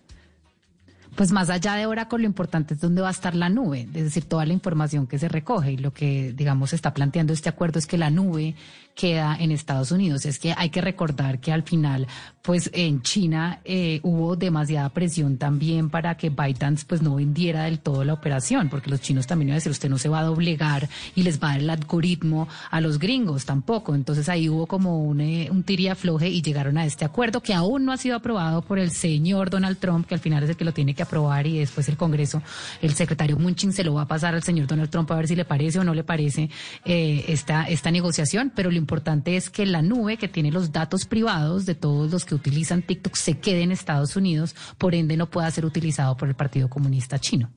[1.17, 4.05] Pues más allá de Oracle, lo importante es dónde va a estar la nube, es
[4.05, 5.73] decir, toda la información que se recoge.
[5.73, 8.55] Y lo que, digamos, está planteando este acuerdo es que la nube
[8.95, 10.27] queda en Estados Unidos.
[10.27, 12.07] Es que hay que recordar que al final,
[12.47, 17.81] pues en China eh, hubo demasiada presión también para que ByteDance pues no vendiera del
[17.81, 20.23] todo la operación, porque los chinos también iban a decir, usted no se va a
[20.23, 23.97] doblegar y les va a dar el algoritmo a los gringos tampoco.
[23.97, 27.53] Entonces ahí hubo como un, eh, un tiri afloje y llegaron a este acuerdo que
[27.53, 30.57] aún no ha sido aprobado por el señor Donald Trump, que al final es el
[30.57, 32.43] que lo tiene que aprobar y después el Congreso,
[32.81, 35.35] el secretario Munchin se lo va a pasar al señor Donald Trump a ver si
[35.35, 36.49] le parece o no le parece
[36.85, 41.07] eh, esta, esta negociación, pero lo importante es que la nube que tiene los datos
[41.07, 45.29] privados de todos los que utilizan TikTok se quede en Estados Unidos, por ende no
[45.29, 47.51] pueda ser utilizado por el Partido Comunista Chino.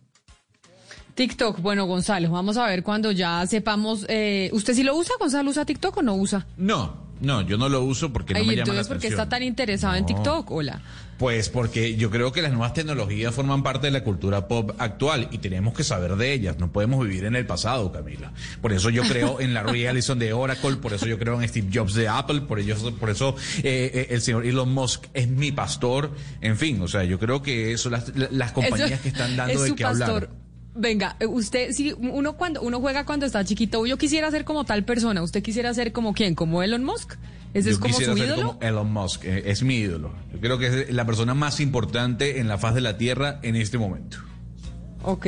[1.20, 4.06] TikTok, bueno, Gonzalo, vamos a ver cuando ya sepamos.
[4.08, 5.50] Eh, ¿Usted sí lo usa, Gonzalo?
[5.50, 6.48] ¿Usa TikTok o no usa?
[6.56, 9.08] No, no, yo no lo uso porque no Ay, me llama la entonces, ¿por qué
[9.08, 9.20] atención.
[9.20, 10.06] está tan interesado en.
[10.06, 10.50] TikTok?
[10.50, 10.82] Hola.
[11.18, 15.28] Pues porque yo creo que las nuevas tecnologías forman parte de la cultura pop actual
[15.32, 16.58] y tenemos que saber de ellas.
[16.58, 18.32] No podemos vivir en el pasado, Camila.
[18.62, 21.50] Por eso yo creo en la Ray Allison de Oracle, por eso yo creo en
[21.50, 25.28] Steve Jobs de Apple, por, ello, por eso eh, eh, el señor Elon Musk es
[25.28, 26.12] mi pastor.
[26.40, 29.66] En fin, o sea, yo creo que eso, las, las compañías Eso que están dando
[29.66, 30.10] es de qué pastor.
[30.10, 30.49] hablar.
[30.80, 34.64] Venga, eh, usted, si uno cuando uno juega cuando está chiquito, yo quisiera ser como
[34.64, 35.22] tal persona.
[35.22, 36.36] ¿Usted quisiera ser como quién?
[36.36, 37.16] ¿Como Elon Musk?
[37.54, 38.48] ¿Ese Yo es como su ídolo?
[38.48, 40.14] como Elon Musk, eh, es mi ídolo.
[40.32, 43.58] Yo creo que es la persona más importante en la faz de la Tierra en
[43.58, 44.20] este momento.
[45.04, 45.28] Ok,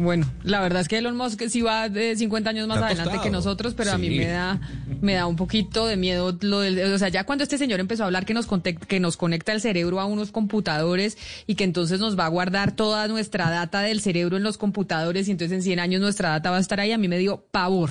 [0.00, 3.04] bueno, la verdad es que Elon Musk sí va de 50 años más Está adelante
[3.10, 3.24] tostado.
[3.24, 4.60] que nosotros, pero a mí me da
[5.00, 8.02] me da un poquito de miedo lo del, o sea, ya cuando este señor empezó
[8.02, 11.16] a hablar que nos conte- que nos conecta el cerebro a unos computadores
[11.46, 15.28] y que entonces nos va a guardar toda nuestra data del cerebro en los computadores
[15.28, 17.44] y entonces en 100 años nuestra data va a estar ahí, a mí me dio
[17.50, 17.90] pavor.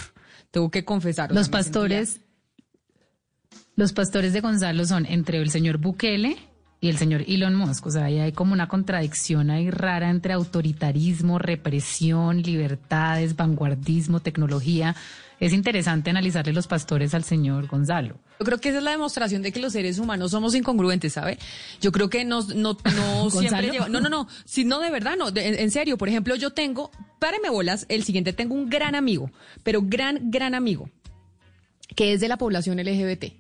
[0.52, 1.32] Tengo que confesar.
[1.32, 2.20] o Los sea, pastores,
[3.76, 6.38] los pastores de Gonzalo son entre el señor Bukele
[6.82, 7.86] y el señor Elon Musk.
[7.88, 14.96] O sea, ahí hay como una contradicción ahí rara entre autoritarismo, represión, libertades, vanguardismo, tecnología.
[15.42, 18.18] Es interesante analizarle los pastores al señor Gonzalo.
[18.40, 21.38] Yo creo que esa es la demostración de que los seres humanos somos incongruentes, ¿sabe?
[21.80, 25.16] Yo creo que nos, no, no siempre lleva, no, no, no, si no, de verdad,
[25.18, 28.96] no, de- en serio, por ejemplo, yo tengo, páreme bolas, el siguiente, tengo un gran
[28.96, 29.32] amigo,
[29.64, 30.90] pero gran, gran amigo,
[31.96, 33.34] que es de la población LGBT.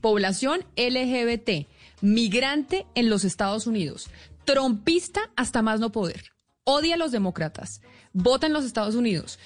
[0.00, 1.66] Población LGBT,
[2.02, 4.10] migrante en los Estados Unidos,
[4.44, 6.32] trompista hasta más no poder,
[6.64, 7.80] odia a los demócratas,
[8.12, 9.38] vota en los Estados Unidos,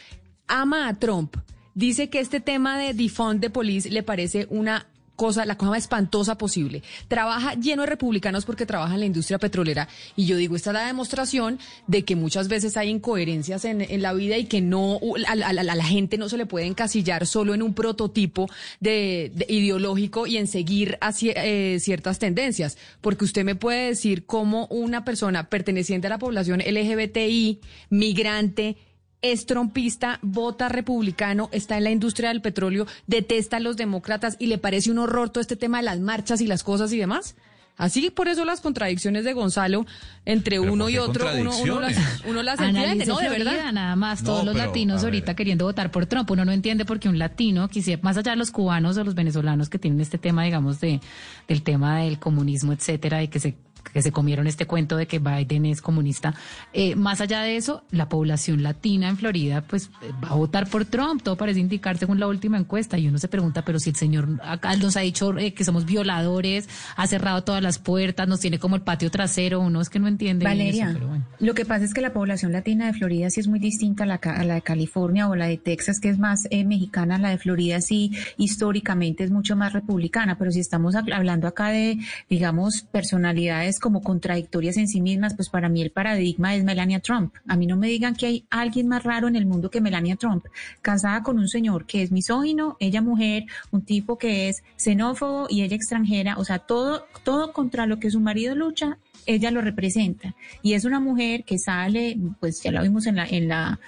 [0.49, 1.37] ama a Trump,
[1.75, 5.83] dice que este tema de defund de police le parece una cosa, la cosa más
[5.83, 6.83] espantosa posible.
[7.09, 10.75] Trabaja lleno de republicanos porque trabaja en la industria petrolera y yo digo, esta es
[10.75, 15.01] la demostración de que muchas veces hay incoherencias en, en la vida y que no,
[15.27, 18.49] a, la- gente no se le puede encasillar solo en un prototipo
[18.81, 22.77] de, de ideológico y en seguir hacia, eh, ciertas tendencias.
[23.01, 27.61] Porque usted me puede decir cómo una persona perteneciente a la población LGBTI,
[27.91, 28.77] migrante,
[29.23, 34.47] es trompista, vota republicano, está en la industria del petróleo, detesta a los demócratas y
[34.47, 37.37] le parece un horror todo este tema de las marchas y las cosas y demás?
[37.79, 39.85] Así por eso las contradicciones de Gonzalo
[40.25, 43.19] entre ¿Pero uno y otro, uno, uno las, uno las entiende, ¿no?
[43.19, 43.73] De Florida, verdad.
[43.73, 45.37] Nada más, No, todos los pero, latinos ahorita ver.
[45.37, 46.31] queriendo votar por Trump.
[46.31, 49.15] Uno no entiende por qué un latino quisiera, más allá de los cubanos o los
[49.15, 51.01] venezolanos que tienen este tema, digamos, de
[51.49, 53.57] del tema del comunismo, etcétera, y que se
[53.93, 56.35] que se comieron este cuento de que Biden es comunista.
[56.73, 60.69] Eh, más allá de eso, la población latina en Florida, pues eh, va a votar
[60.69, 61.23] por Trump.
[61.23, 62.99] Todo parece indicar según la última encuesta.
[62.99, 65.87] Y uno se pregunta, pero si el señor acá nos ha dicho eh, que somos
[65.87, 69.99] violadores, ha cerrado todas las puertas, nos tiene como el patio trasero, uno es que
[69.99, 70.45] no entiende.
[70.45, 71.25] bien Valeria, eso, pero bueno.
[71.39, 74.07] lo que pasa es que la población latina de Florida sí es muy distinta a
[74.07, 77.19] la, a la de California o la de Texas, que es más eh, mexicana.
[77.19, 81.69] La de Florida sí históricamente es mucho más republicana, pero si estamos hab- hablando acá
[81.69, 81.99] de,
[82.29, 87.35] digamos, personalidades como contradictorias en sí mismas, pues para mí el paradigma es Melania Trump.
[87.47, 90.17] A mí no me digan que hay alguien más raro en el mundo que Melania
[90.17, 90.45] Trump,
[90.83, 95.63] casada con un señor que es misógino, ella mujer, un tipo que es xenófobo y
[95.63, 100.35] ella extranjera, o sea, todo, todo contra lo que su marido lucha, ella lo representa.
[100.63, 103.81] Y es una mujer que sale, pues ya la vimos en la, en la,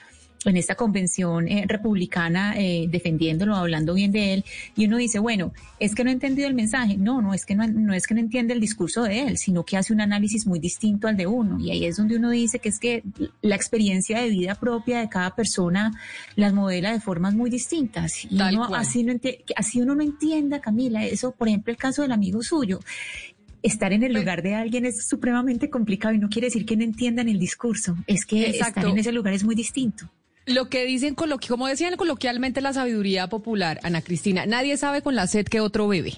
[0.44, 4.44] en esta convención eh, republicana eh, defendiéndolo, hablando bien de él,
[4.76, 6.96] y uno dice, bueno, es que no he entendido el mensaje.
[6.96, 9.64] No, no es que no, no es que no entiende el discurso de él, sino
[9.64, 11.58] que hace un análisis muy distinto al de uno.
[11.58, 13.02] Y ahí es donde uno dice que es que
[13.42, 15.92] la experiencia de vida propia de cada persona
[16.36, 18.24] las modela de formas muy distintas.
[18.24, 18.80] Y Tal uno cual.
[18.80, 19.14] así, no
[19.56, 22.80] así uno no entienda, Camila, eso, por ejemplo, el caso del amigo suyo.
[23.60, 26.84] Estar en el lugar de alguien es supremamente complicado y no quiere decir que no
[26.84, 28.80] entiendan el discurso, es que Exacto.
[28.80, 30.08] estar en ese lugar es muy distinto.
[30.48, 35.14] Lo que dicen, coloqui- como decían coloquialmente la sabiduría popular, Ana Cristina, nadie sabe con
[35.14, 36.14] la sed que otro bebe,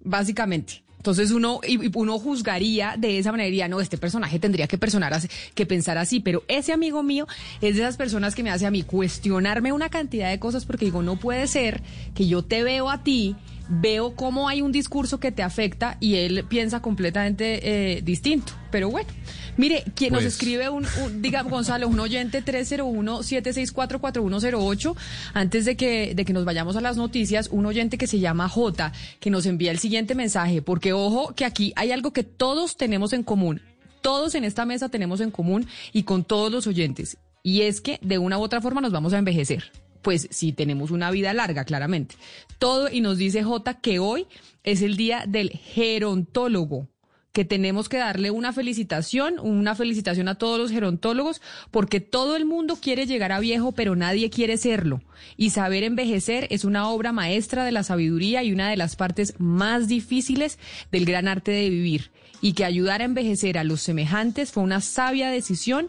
[0.00, 0.82] básicamente.
[0.96, 5.12] Entonces uno, y- uno juzgaría de esa manera, diría, no, este personaje tendría que, personar
[5.54, 7.28] que pensar así, pero ese amigo mío
[7.60, 10.86] es de esas personas que me hace a mí cuestionarme una cantidad de cosas porque
[10.86, 11.82] digo, no puede ser
[12.14, 13.36] que yo te veo a ti,
[13.68, 18.52] veo cómo hay un discurso que te afecta y él piensa completamente eh, distinto.
[18.70, 19.08] Pero bueno,
[19.56, 24.96] mire, quien nos Pues- escribe un, un- diga Gonzalo, un oyente 301-764-4108,
[25.34, 28.48] antes de que, de que nos vayamos a las noticias, un oyente que se llama
[28.48, 32.76] J, que nos envía el siguiente mensaje, porque ojo que aquí hay algo que todos
[32.76, 33.60] tenemos en común,
[34.02, 37.98] todos en esta mesa tenemos en común y con todos los oyentes, y es que
[38.02, 39.70] de una u otra forma nos vamos a envejecer.
[40.06, 42.14] Pues si tenemos una vida larga, claramente.
[42.60, 44.28] Todo, y nos dice J que hoy
[44.62, 46.86] es el día del gerontólogo
[47.32, 51.42] que tenemos que darle una felicitación, una felicitación a todos los gerontólogos,
[51.72, 55.02] porque todo el mundo quiere llegar a viejo, pero nadie quiere serlo.
[55.36, 59.34] Y saber envejecer es una obra maestra de la sabiduría y una de las partes
[59.38, 60.60] más difíciles
[60.92, 62.12] del gran arte de vivir.
[62.40, 65.88] Y que ayudar a envejecer a los semejantes fue una sabia decisión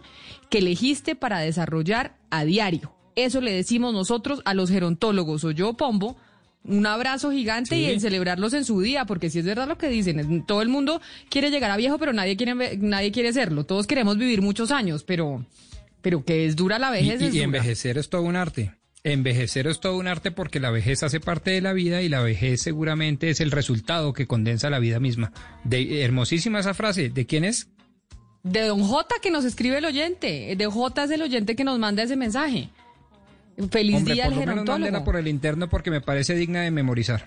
[0.49, 2.96] que elegiste para desarrollar a diario.
[3.17, 6.15] Eso le decimos nosotros a los gerontólogos, o yo, Pombo,
[6.63, 9.87] un abrazo gigante y en celebrarlos en su día, porque si es verdad lo que
[9.89, 13.65] dicen, todo el mundo quiere llegar a viejo, pero nadie quiere, nadie quiere serlo.
[13.65, 15.43] Todos queremos vivir muchos años, pero,
[16.01, 17.19] pero que es dura la vejez.
[17.21, 17.43] y- es y dura.
[17.45, 18.73] envejecer es todo un arte.
[19.03, 22.21] Envejecer es todo un arte porque la vejez hace parte de la vida y la
[22.21, 25.31] vejez seguramente es el resultado que condensa la vida misma.
[25.63, 27.09] De, hermosísima esa frase.
[27.09, 27.69] ¿De quién es?
[28.43, 30.53] De Don J que nos escribe el oyente.
[30.57, 32.69] De J es el oyente que nos manda ese mensaje.
[33.71, 35.03] Feliz Hombre, día al gerontólogo.
[35.03, 37.25] por el interno porque me parece digna de memorizar.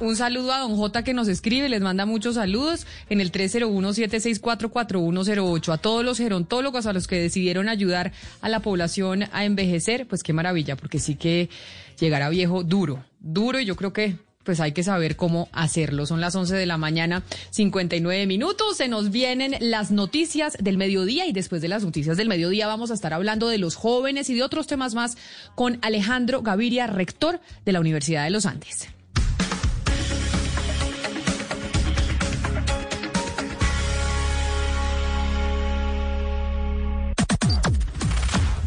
[0.00, 5.72] Un saludo a don J que nos escribe, les manda muchos saludos en el 301-764-4108.
[5.72, 10.22] A todos los gerontólogos, a los que decidieron ayudar a la población a envejecer, pues
[10.22, 11.50] qué maravilla, porque sí que
[11.98, 16.06] llegar a viejo duro, duro y yo creo que pues hay que saber cómo hacerlo.
[16.06, 18.76] Son las 11 de la mañana, 59 minutos.
[18.76, 22.90] Se nos vienen las noticias del mediodía y después de las noticias del mediodía vamos
[22.90, 25.16] a estar hablando de los jóvenes y de otros temas más
[25.54, 28.88] con Alejandro Gaviria, rector de la Universidad de los Andes.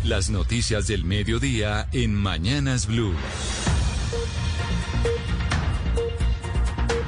[0.03, 3.15] Las noticias del mediodía en Mañanas Blue.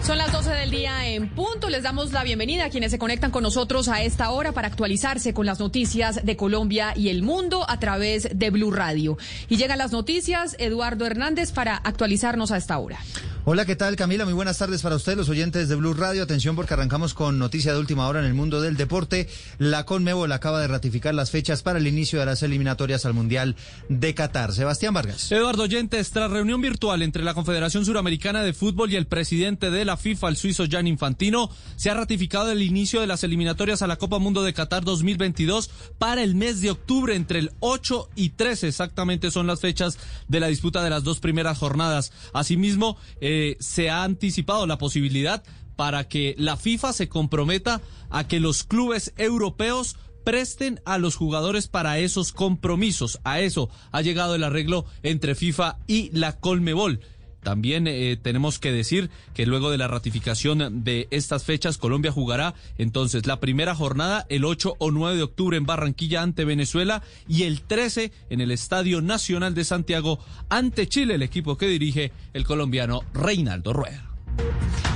[0.05, 1.67] Son las 12 del día en punto.
[1.67, 5.33] Les damos la bienvenida a quienes se conectan con nosotros a esta hora para actualizarse
[5.33, 9.17] con las noticias de Colombia y el mundo a través de Blue Radio.
[9.49, 12.99] Y llegan las noticias, Eduardo Hernández, para actualizarnos a esta hora.
[13.47, 14.25] Hola, ¿qué tal Camila?
[14.25, 16.23] Muy buenas tardes para ustedes, los oyentes de Blue Radio.
[16.23, 19.29] Atención porque arrancamos con noticia de última hora en el mundo del deporte.
[19.59, 23.55] La Conmebol acaba de ratificar las fechas para el inicio de las eliminatorias al Mundial
[23.87, 24.51] de Qatar.
[24.51, 25.31] Sebastián Vargas.
[25.31, 29.85] Eduardo Oyentes, tras reunión virtual entre la Confederación Suramericana de Fútbol y el presidente de
[29.85, 33.87] la FIFA, el suizo Jan Infantino, se ha ratificado el inicio de las eliminatorias a
[33.87, 38.29] la Copa Mundo de Qatar 2022 para el mes de octubre, entre el 8 y
[38.29, 39.97] 13 exactamente son las fechas
[40.27, 42.11] de la disputa de las dos primeras jornadas.
[42.33, 45.43] Asimismo, eh, se ha anticipado la posibilidad
[45.75, 51.67] para que la FIFA se comprometa a que los clubes europeos presten a los jugadores
[51.67, 53.19] para esos compromisos.
[53.23, 56.99] A eso ha llegado el arreglo entre FIFA y la Colmebol.
[57.45, 62.55] También eh, tenemos que decir que luego de la ratificación de estas fechas, Colombia jugará
[62.79, 67.43] entonces la primera jornada el 8 o 9 de octubre en Barranquilla ante Venezuela y
[67.43, 70.17] el 13 en el Estadio Nacional de Santiago
[70.49, 74.14] ante Chile, el equipo que dirige el colombiano Reinaldo Rueda.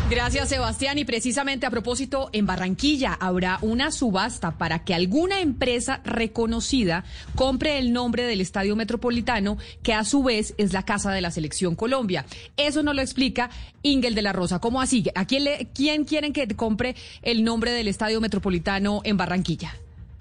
[0.10, 0.98] Gracias, Sebastián.
[0.98, 7.04] Y precisamente a propósito, en Barranquilla habrá una subasta para que alguna empresa reconocida
[7.36, 11.30] compre el nombre del Estadio Metropolitano, que a su vez es la casa de la
[11.30, 12.26] Selección Colombia.
[12.58, 13.52] Eso nos lo explica
[13.84, 14.58] Ingel de la Rosa.
[14.58, 15.04] ¿Cómo así?
[15.14, 19.76] ¿A quién, quién quieren que compre el nombre del Estadio Metropolitano en Barranquilla?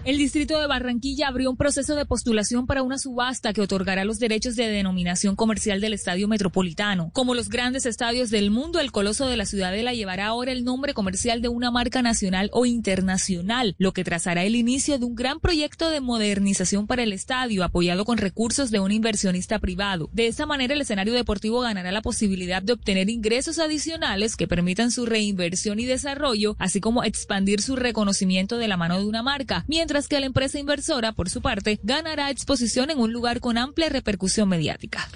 [0.04, 4.18] El distrito de Barranquilla abrió un proceso de postulación para una subasta que otorgará los
[4.18, 7.10] derechos de denominación comercial del estadio metropolitano.
[7.12, 10.94] Como los grandes estadios del mundo, el Coloso de la Ciudadela llevará ahora el nombre
[10.94, 15.40] comercial de una marca nacional o internacional, lo que trazará el inicio de un gran
[15.40, 20.08] proyecto de modernización para el estadio, apoyado con recursos de un inversionista privado.
[20.12, 24.92] De esta manera, el escenario deportivo ganará la posibilidad de obtener ingresos adicionales que permitan
[24.92, 29.64] su reinversión y desarrollo, así como expandir su reconocimiento de la mano de una marca,
[30.08, 34.48] que la empresa inversora, por su parte, ganará exposición en un lugar con amplia repercusión
[34.48, 35.08] mediática.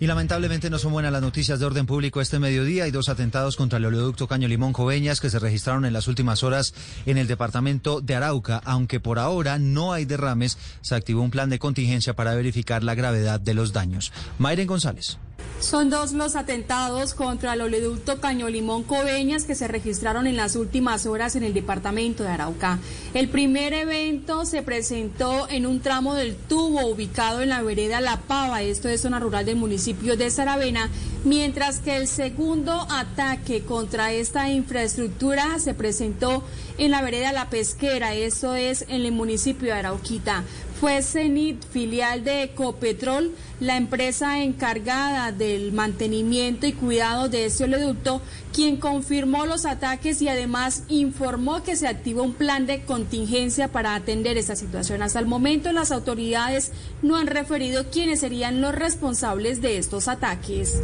[0.00, 2.84] Y lamentablemente no son buenas las noticias de orden público este mediodía.
[2.84, 6.42] Hay dos atentados contra el oleoducto Caño Limón Coveñas que se registraron en las últimas
[6.42, 6.74] horas
[7.06, 8.60] en el departamento de Arauca.
[8.64, 12.94] Aunque por ahora no hay derrames, se activó un plan de contingencia para verificar la
[12.94, 14.10] gravedad de los daños.
[14.38, 15.18] Mayren González.
[15.64, 20.56] Son dos los atentados contra el oleoducto Caño Limón Coveñas que se registraron en las
[20.56, 22.78] últimas horas en el departamento de Arauca.
[23.14, 28.18] El primer evento se presentó en un tramo del tubo ubicado en la vereda La
[28.18, 30.90] Pava, esto es zona rural del municipio de Saravena,
[31.24, 36.44] mientras que el segundo ataque contra esta infraestructura se presentó
[36.78, 40.44] en la vereda La Pesquera, esto es en el municipio de Arauquita.
[40.80, 48.20] Fue Cenit, filial de Ecopetrol, la empresa encargada del mantenimiento y cuidado de este oleoducto,
[48.52, 53.94] quien confirmó los ataques y además informó que se activó un plan de contingencia para
[53.94, 55.02] atender esta situación.
[55.02, 56.72] Hasta el momento las autoridades
[57.02, 60.82] no han referido quiénes serían los responsables de estos ataques.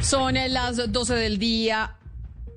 [0.00, 1.96] Son las 12 del día.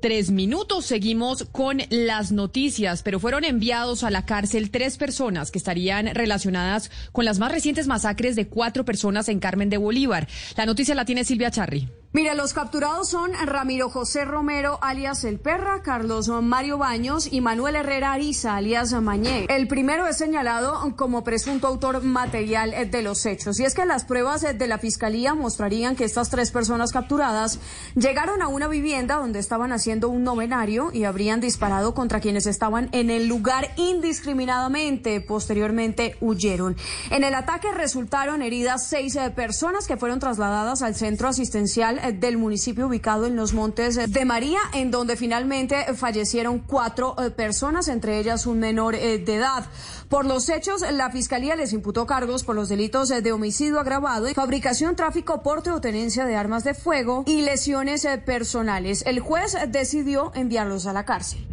[0.08, 5.58] Tres minutos, seguimos con las noticias, pero fueron enviados a la cárcel tres personas que
[5.58, 10.30] estarían relacionadas con las más recientes masacres de cuatro personas en Carmen de Bolívar.
[10.56, 11.90] La noticia la tiene Silvia Charri.
[12.14, 17.76] Mira, los capturados son Ramiro José Romero, alias El Perra, Carlos Mario Baños y Manuel
[17.76, 19.46] Herrera Ariza, alias Mañé.
[19.50, 23.60] El primero es señalado como presunto autor material de los hechos.
[23.60, 27.60] Y es que las pruebas de la fiscalía mostrarían que estas tres personas capturadas
[27.94, 32.88] llegaron a una vivienda donde estaban haciendo un novenario y habrían disparado contra quienes estaban
[32.94, 35.20] en el lugar indiscriminadamente.
[35.20, 36.78] Posteriormente huyeron.
[37.12, 42.38] En el ataque resultaron heridas seis eh, personas que fueron trasladadas al centro asistencial del
[42.38, 48.20] municipio ubicado en los Montes de María, en donde finalmente fallecieron cuatro eh, personas, entre
[48.20, 49.66] ellas un menor eh, de edad.
[50.10, 54.28] Por los hechos, la Fiscalía les imputó cargos por los delitos eh, de homicidio agravado,
[54.34, 59.04] fabricación, tráfico, porte o tenencia de armas de fuego y lesiones personales.
[59.06, 61.46] El juez decidió enviarlos a la cárcel.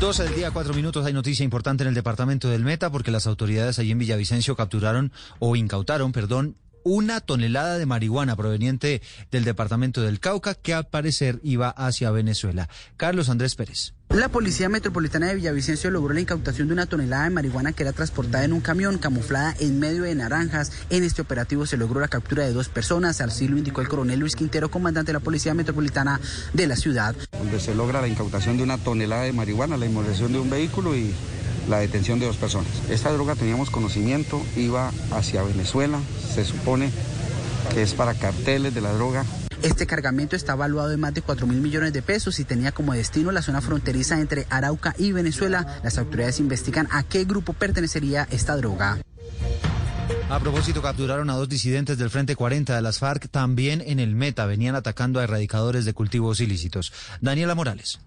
[0.00, 1.04] 12 del día, cuatro minutos.
[1.04, 5.12] Hay noticia importante en el departamento del Meta porque las autoridades allí en Villavicencio capturaron
[5.40, 11.40] o incautaron, perdón, una tonelada de marihuana proveniente del departamento del Cauca que al parecer
[11.42, 12.68] iba hacia Venezuela.
[12.96, 13.94] Carlos Andrés Pérez.
[14.10, 17.92] La Policía Metropolitana de Villavicencio logró la incautación de una tonelada de marihuana que era
[17.92, 20.72] transportada en un camión camuflada en medio de naranjas.
[20.90, 24.18] En este operativo se logró la captura de dos personas, así lo indicó el coronel
[24.18, 26.20] Luis Quintero, comandante de la Policía Metropolitana
[26.52, 27.14] de la ciudad.
[27.30, 30.96] Donde se logra la incautación de una tonelada de marihuana, la inmolación de un vehículo
[30.96, 31.14] y
[31.68, 32.70] la detención de dos personas.
[32.88, 35.98] Esta droga teníamos conocimiento, iba hacia Venezuela,
[36.34, 36.90] se supone
[37.72, 39.24] que es para carteles de la droga.
[39.62, 42.94] Este cargamento está valuado en más de 4 mil millones de pesos y tenía como
[42.94, 45.80] destino la zona fronteriza entre Arauca y Venezuela.
[45.84, 48.98] Las autoridades investigan a qué grupo pertenecería esta droga.
[50.30, 54.14] A propósito, capturaron a dos disidentes del Frente 40 de las FARC también en el
[54.14, 54.46] Meta.
[54.46, 56.92] Venían atacando a erradicadores de cultivos ilícitos.
[57.20, 57.98] Daniela Morales.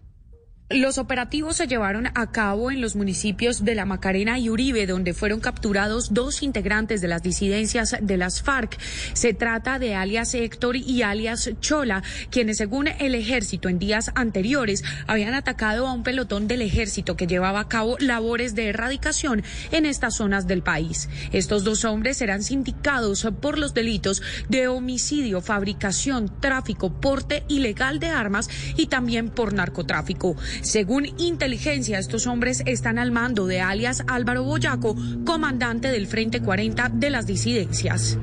[0.69, 5.13] Los operativos se llevaron a cabo en los municipios de La Macarena y Uribe, donde
[5.13, 8.79] fueron capturados dos integrantes de las disidencias de las FARC.
[9.13, 14.83] Se trata de alias Héctor y alias Chola, quienes según el ejército en días anteriores
[15.05, 19.85] habían atacado a un pelotón del ejército que llevaba a cabo labores de erradicación en
[19.85, 21.09] estas zonas del país.
[21.33, 28.07] Estos dos hombres serán sindicados por los delitos de homicidio, fabricación, tráfico, porte ilegal de
[28.07, 30.35] armas y también por narcotráfico.
[30.61, 36.89] Según inteligencia, estos hombres están al mando de alias Álvaro Boyaco, comandante del Frente 40
[36.89, 38.17] de las disidencias.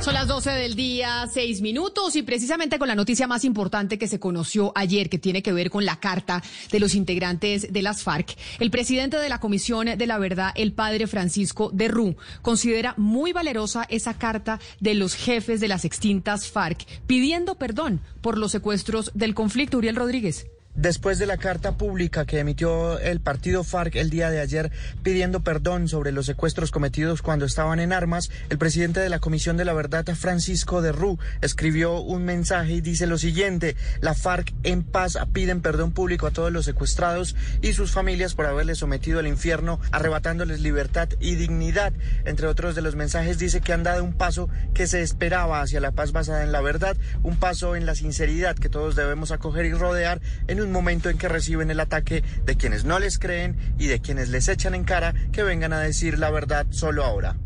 [0.00, 4.06] Son las 12 del día, seis minutos, y precisamente con la noticia más importante que
[4.06, 8.02] se conoció ayer, que tiene que ver con la carta de los integrantes de las
[8.02, 12.92] FARC, el presidente de la Comisión de la Verdad, el padre Francisco de Rú, considera
[12.98, 18.52] muy valerosa esa carta de los jefes de las extintas FARC, pidiendo perdón por los
[18.52, 19.78] secuestros del conflicto.
[19.78, 20.46] Uriel Rodríguez.
[20.76, 24.70] Después de la carta pública que emitió el partido FARC el día de ayer
[25.02, 29.56] pidiendo perdón sobre los secuestros cometidos cuando estaban en armas, el presidente de la Comisión
[29.56, 34.52] de la Verdad, Francisco de Rú, escribió un mensaje y dice lo siguiente, la FARC
[34.64, 39.18] en paz piden perdón público a todos los secuestrados y sus familias por haberles sometido
[39.18, 41.94] al infierno, arrebatándoles libertad y dignidad.
[42.26, 45.80] Entre otros de los mensajes dice que han dado un paso que se esperaba hacia
[45.80, 49.64] la paz basada en la verdad, un paso en la sinceridad que todos debemos acoger
[49.64, 53.56] y rodear en un momento en que reciben el ataque de quienes no les creen
[53.78, 57.36] y de quienes les echan en cara que vengan a decir la verdad solo ahora.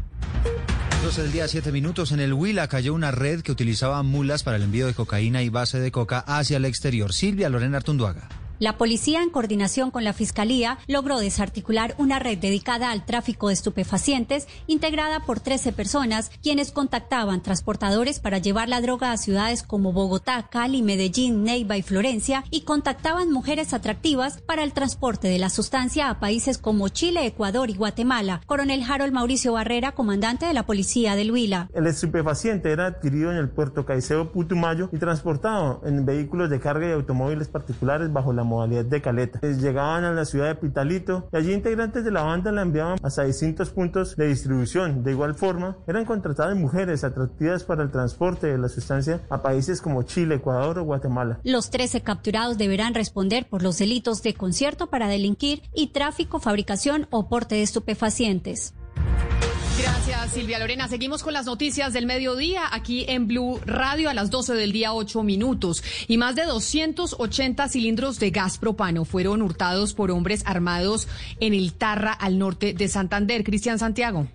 [1.03, 2.13] 12 del día, 7 minutos.
[2.13, 5.49] En el Huila cayó una red que utilizaba mulas para el envío de cocaína y
[5.49, 7.15] base de coca hacia el exterior.
[7.15, 8.29] Silvia Lorena Artunduaga.
[8.61, 13.55] La policía, en coordinación con la Fiscalía, logró desarticular una red dedicada al tráfico de
[13.55, 19.95] estupefacientes, integrada por 13 personas, quienes contactaban transportadores para llevar la droga a ciudades como
[19.95, 25.49] Bogotá, Cali, Medellín, Neiva y Florencia, y contactaban mujeres atractivas para el transporte de la
[25.49, 28.43] sustancia a países como Chile, Ecuador y Guatemala.
[28.45, 31.71] Coronel Harold Mauricio Barrera, comandante de la Policía del Huila.
[31.73, 36.87] El estupefaciente era adquirido en el puerto Caicedo Putumayo y transportado en vehículos de carga
[36.87, 39.41] y automóviles particulares bajo la modalidad de caleta.
[39.41, 43.25] Llegaban a la ciudad de Pitalito y allí integrantes de la banda la enviaban hasta
[43.25, 45.03] distintos puntos de distribución.
[45.03, 49.81] De igual forma, eran contratadas mujeres atractivas para el transporte de la sustancia a países
[49.81, 51.41] como Chile, Ecuador o Guatemala.
[51.45, 57.07] Los 13 capturados deberán responder por los delitos de concierto para delinquir y tráfico, fabricación
[57.11, 58.75] o porte de estupefacientes.
[59.79, 60.89] Gracias, Silvia Lorena.
[60.89, 64.93] Seguimos con las noticias del mediodía aquí en Blue Radio a las 12 del día,
[64.93, 65.83] 8 minutos.
[66.09, 71.09] Y más de 280 cilindros de gas propano fueron hurtados por hombres armados
[71.41, 73.45] en el Tarra al norte de Santander.
[73.45, 74.27] Cristian Santiago.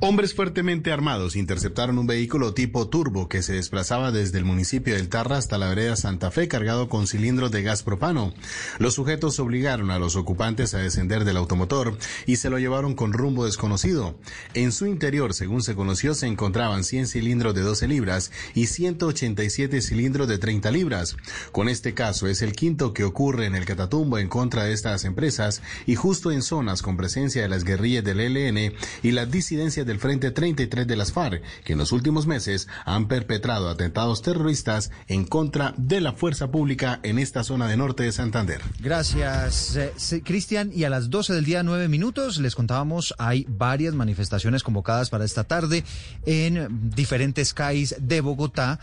[0.00, 5.08] Hombres fuertemente armados interceptaron un vehículo tipo turbo que se desplazaba desde el municipio del
[5.08, 8.34] Tarra hasta la vereda Santa Fe cargado con cilindros de gas propano.
[8.78, 11.96] Los sujetos obligaron a los ocupantes a descender del automotor
[12.26, 14.18] y se lo llevaron con rumbo desconocido.
[14.52, 19.80] En su interior, según se conoció, se encontraban 100 cilindros de 12 libras y 187
[19.80, 21.16] cilindros de 30 libras.
[21.52, 25.04] Con este caso es el quinto que ocurre en el Catatumbo en contra de estas
[25.04, 29.63] empresas y justo en zonas con presencia de las guerrillas del ELN y las disidencias
[29.64, 34.90] del Frente 33 de las FARC, que en los últimos meses han perpetrado atentados terroristas
[35.08, 38.60] en contra de la fuerza pública en esta zona de norte de Santander.
[38.78, 40.70] Gracias, eh, Cristian.
[40.74, 45.24] Y a las 12 del día, 9 minutos, les contábamos, hay varias manifestaciones convocadas para
[45.24, 45.82] esta tarde
[46.26, 48.80] en diferentes calles de Bogotá.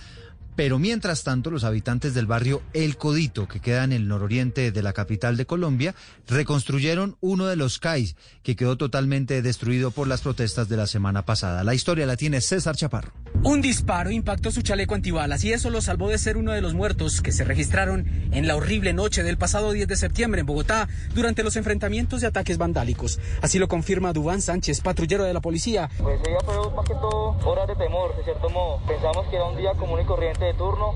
[0.56, 4.82] Pero mientras tanto, los habitantes del barrio El Codito, que queda en el nororiente de
[4.84, 5.96] la capital de Colombia,
[6.28, 11.26] reconstruyeron uno de los CAIs que quedó totalmente destruido por las protestas de la semana
[11.26, 11.64] pasada.
[11.64, 13.14] La historia la tiene César Chaparro.
[13.44, 16.74] Un disparo impactó su chaleco antibalas y eso lo salvó de ser uno de los
[16.74, 20.88] muertos que se registraron en la horrible noche del pasado 10 de septiembre en Bogotá
[21.16, 23.20] durante los enfrentamientos de ataques vandálicos.
[23.42, 25.90] Así lo confirma Dubán Sánchez, patrullero de la policía.
[25.98, 28.80] Pues ella fue más que todo horas de temor, de cierto modo.
[28.86, 30.94] Pensamos que era un día común y corriente de turno,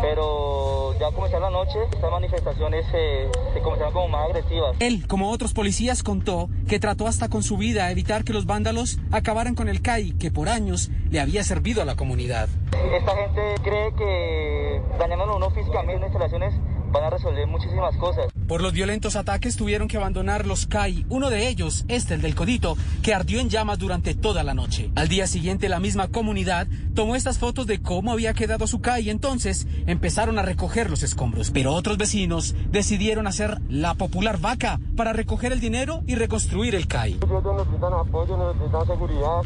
[0.00, 4.76] pero ya comenzó la noche, estas manifestaciones eh, se comenzaron como más agresivas.
[4.80, 8.98] Él, como otros policías, contó que trató hasta con su vida evitar que los vándalos
[9.10, 12.48] acabaran con el CAI, que por años le había servido a la comunidad.
[12.92, 16.54] Esta gente cree que dañándolo uno físicamente en instalaciones
[16.92, 18.26] van a resolver muchísimas cosas.
[18.46, 22.34] Por los violentos ataques tuvieron que abandonar los CAI, uno de ellos, este el del
[22.34, 24.90] Codito, que ardió en llamas durante toda la noche.
[24.94, 29.06] Al día siguiente la misma comunidad tomó estas fotos de cómo había quedado su CAI
[29.06, 31.50] y entonces empezaron a recoger los escombros.
[31.50, 36.86] Pero otros vecinos decidieron hacer la popular vaca para recoger el dinero y reconstruir el
[36.86, 37.18] CAI.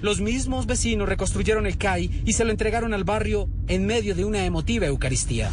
[0.02, 4.24] Los mismos vecinos reconstruyeron el CAI y se lo entregaron al barrio en medio de
[4.24, 5.50] una emotiva Eucaristía.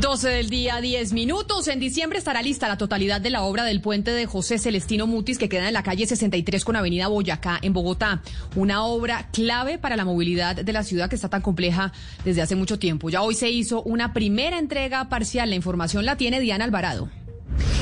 [0.00, 1.68] 12 del día, 10 minutos.
[1.68, 5.38] En diciembre estará lista la totalidad de la obra del puente de José Celestino Mutis
[5.38, 8.20] que queda en la calle 63 con Avenida Boyacá en Bogotá.
[8.56, 11.92] Una obra clave para la movilidad de la ciudad que está tan compleja
[12.24, 13.08] desde hace mucho tiempo.
[13.08, 15.50] Ya hoy se hizo una primera entrega parcial.
[15.50, 17.08] La información la tiene Diana Alvarado.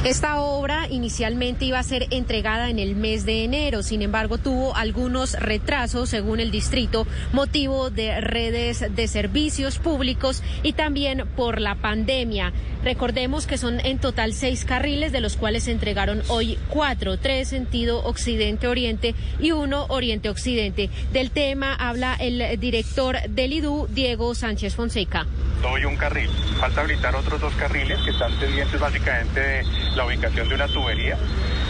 [0.05, 4.75] Esta obra inicialmente iba a ser entregada en el mes de enero, sin embargo tuvo
[4.75, 11.77] algunos retrasos según el distrito, motivo de redes de servicios públicos y también por la
[11.77, 12.53] pandemia.
[12.85, 17.49] Recordemos que son en total seis carriles, de los cuales se entregaron hoy cuatro, tres
[17.49, 20.91] sentido occidente-oriente y uno oriente-occidente.
[21.13, 25.27] Del tema habla el director del IDU, Diego Sánchez Fonseca.
[25.65, 26.29] Hoy un carril,
[26.59, 29.62] falta habilitar otros dos carriles que están pendientes básicamente de
[29.97, 31.17] la ubicación de una tubería.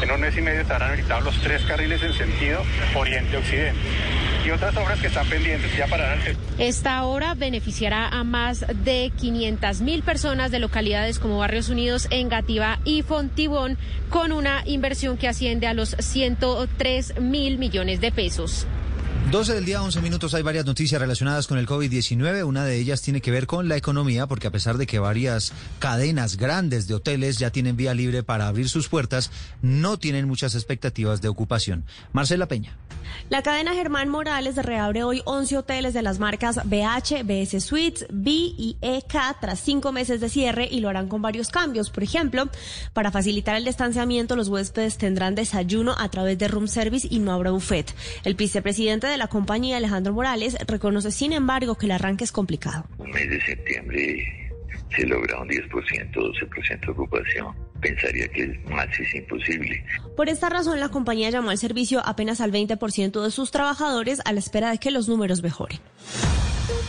[0.03, 2.63] En un mes y medio estarán habilitados los tres carriles en sentido
[2.95, 3.79] oriente-occidente.
[4.45, 6.17] Y otras obras que están pendientes ya para
[6.59, 12.81] Esta obra beneficiará a más de 500 mil personas de localidades como Barrios Unidos, Engativá
[12.85, 13.79] y Fontibón,
[14.11, 18.67] con una inversión que asciende a los 103 mil millones de pesos.
[19.31, 20.35] 12 del día, 11 minutos.
[20.35, 22.45] Hay varias noticias relacionadas con el COVID-19.
[22.45, 25.53] Una de ellas tiene que ver con la economía, porque a pesar de que varias
[25.79, 29.31] cadenas grandes de hoteles ya tienen vía libre para abrir sus puertas,
[29.63, 31.87] no tienen muchas expectativas de ocupación.
[32.13, 32.77] Marcela Peña.
[33.29, 38.31] La cadena Germán Morales reabre hoy 11 hoteles de las marcas BH, BS Suites, B
[38.31, 41.91] y EK tras cinco meses de cierre y lo harán con varios cambios.
[41.91, 42.49] Por ejemplo,
[42.93, 47.33] para facilitar el distanciamiento, los huéspedes tendrán desayuno a través de room service y no
[47.33, 47.95] habrá buffet.
[48.25, 52.85] El vicepresidente de la compañía, Alejandro Morales, reconoce, sin embargo, que el arranque es complicado.
[52.99, 54.51] Un mes de septiembre
[54.95, 55.71] se logra un 10%,
[56.13, 57.55] 12% de ocupación.
[57.81, 59.85] Pensaría que más es imposible.
[60.17, 64.33] Por esta razón, la compañía llamó al servicio apenas al 20% de sus trabajadores a
[64.33, 65.79] la espera de que los números mejoren.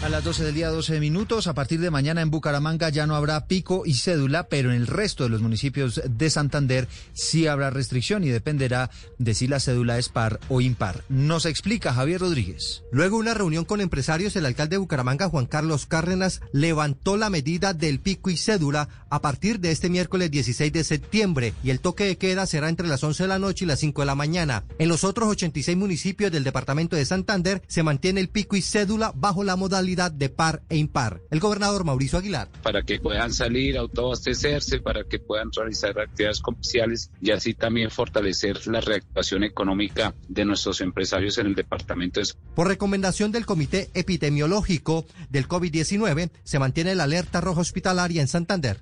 [0.03, 1.47] A las 12 del día, 12 minutos.
[1.47, 4.87] A partir de mañana en Bucaramanga ya no habrá pico y cédula, pero en el
[4.87, 9.97] resto de los municipios de Santander sí habrá restricción y dependerá de si la cédula
[9.97, 11.05] es par o impar.
[11.07, 12.83] Nos explica Javier Rodríguez.
[12.91, 17.73] Luego una reunión con empresarios, el alcalde de Bucaramanga, Juan Carlos Cárdenas, levantó la medida
[17.73, 22.03] del pico y cédula a partir de este miércoles 16 de septiembre y el toque
[22.05, 24.63] de queda será entre las 11 de la noche y las 5 de la mañana.
[24.79, 29.13] En los otros 86 municipios del departamento de Santander se mantiene el pico y cédula
[29.15, 31.21] bajo la modalidad de par e impar.
[31.29, 32.49] El gobernador Mauricio Aguilar.
[32.63, 38.65] Para que puedan salir, autoabastecerse, para que puedan realizar actividades comerciales y así también fortalecer
[38.65, 42.19] la reactivación económica de nuestros empresarios en el departamento.
[42.55, 48.79] Por recomendación del Comité Epidemiológico del COVID-19, se mantiene la alerta roja hospitalaria en Santander.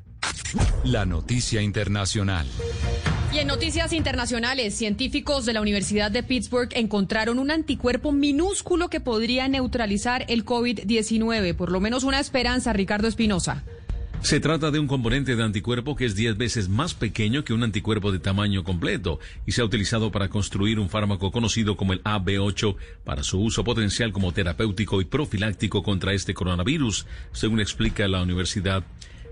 [0.83, 2.47] La noticia internacional.
[3.33, 8.99] Y en noticias internacionales, científicos de la Universidad de Pittsburgh encontraron un anticuerpo minúsculo que
[8.99, 11.55] podría neutralizar el COVID-19.
[11.55, 13.63] Por lo menos una esperanza, Ricardo Espinosa.
[14.21, 17.63] Se trata de un componente de anticuerpo que es 10 veces más pequeño que un
[17.63, 22.03] anticuerpo de tamaño completo y se ha utilizado para construir un fármaco conocido como el
[22.03, 28.21] AB8 para su uso potencial como terapéutico y profiláctico contra este coronavirus, según explica la
[28.21, 28.83] universidad.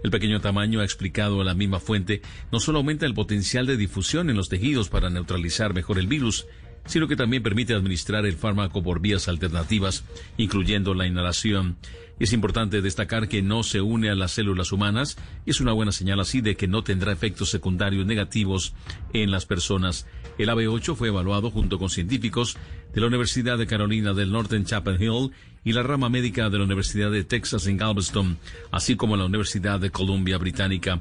[0.03, 2.21] El pequeño tamaño, ha explicado a la misma fuente,
[2.51, 6.45] no solo aumenta el potencial de difusión en los tejidos para neutralizar mejor el virus,
[6.85, 10.05] sino que también permite administrar el fármaco por vías alternativas,
[10.37, 11.77] incluyendo la inhalación.
[12.19, 15.93] Es importante destacar que no se une a las células humanas y es una buena
[15.93, 18.73] señal así de que no tendrá efectos secundarios negativos
[19.13, 20.05] en las personas.
[20.37, 22.57] El AB8 fue evaluado junto con científicos
[22.93, 25.31] de la Universidad de Carolina del Norte en Chapel Hill
[25.63, 28.37] y la rama médica de la Universidad de Texas en Galveston,
[28.71, 30.99] así como la Universidad de Columbia Británica.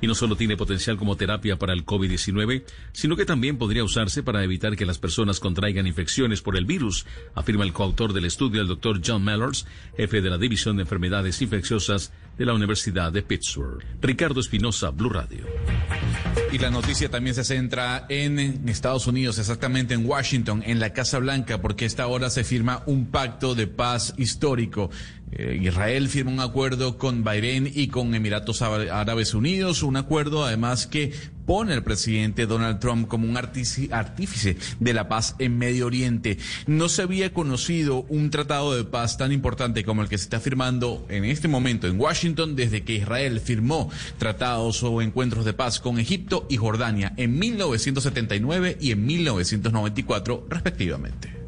[0.00, 4.22] Y no solo tiene potencial como terapia para el COVID-19, sino que también podría usarse
[4.22, 8.60] para evitar que las personas contraigan infecciones por el virus, afirma el coautor del estudio,
[8.60, 13.22] el doctor John Mellors, jefe de la División de Enfermedades Infecciosas de la Universidad de
[13.22, 13.84] Pittsburgh.
[14.00, 15.44] Ricardo Espinosa, Blue Radio.
[16.52, 21.18] Y la noticia también se centra en Estados Unidos, exactamente en Washington, en la Casa
[21.18, 24.90] Blanca, porque esta hora se firma un pacto de paz histórico.
[25.32, 30.86] Eh, Israel firma un acuerdo con Bahrein y con Emiratos Árabes Unidos, un acuerdo además
[30.86, 31.12] que
[31.48, 36.36] pone al presidente Donald Trump como un artífice de la paz en Medio Oriente.
[36.66, 40.40] No se había conocido un tratado de paz tan importante como el que se está
[40.40, 45.80] firmando en este momento en Washington desde que Israel firmó tratados o encuentros de paz
[45.80, 51.47] con Egipto y Jordania en 1979 y en 1994 respectivamente.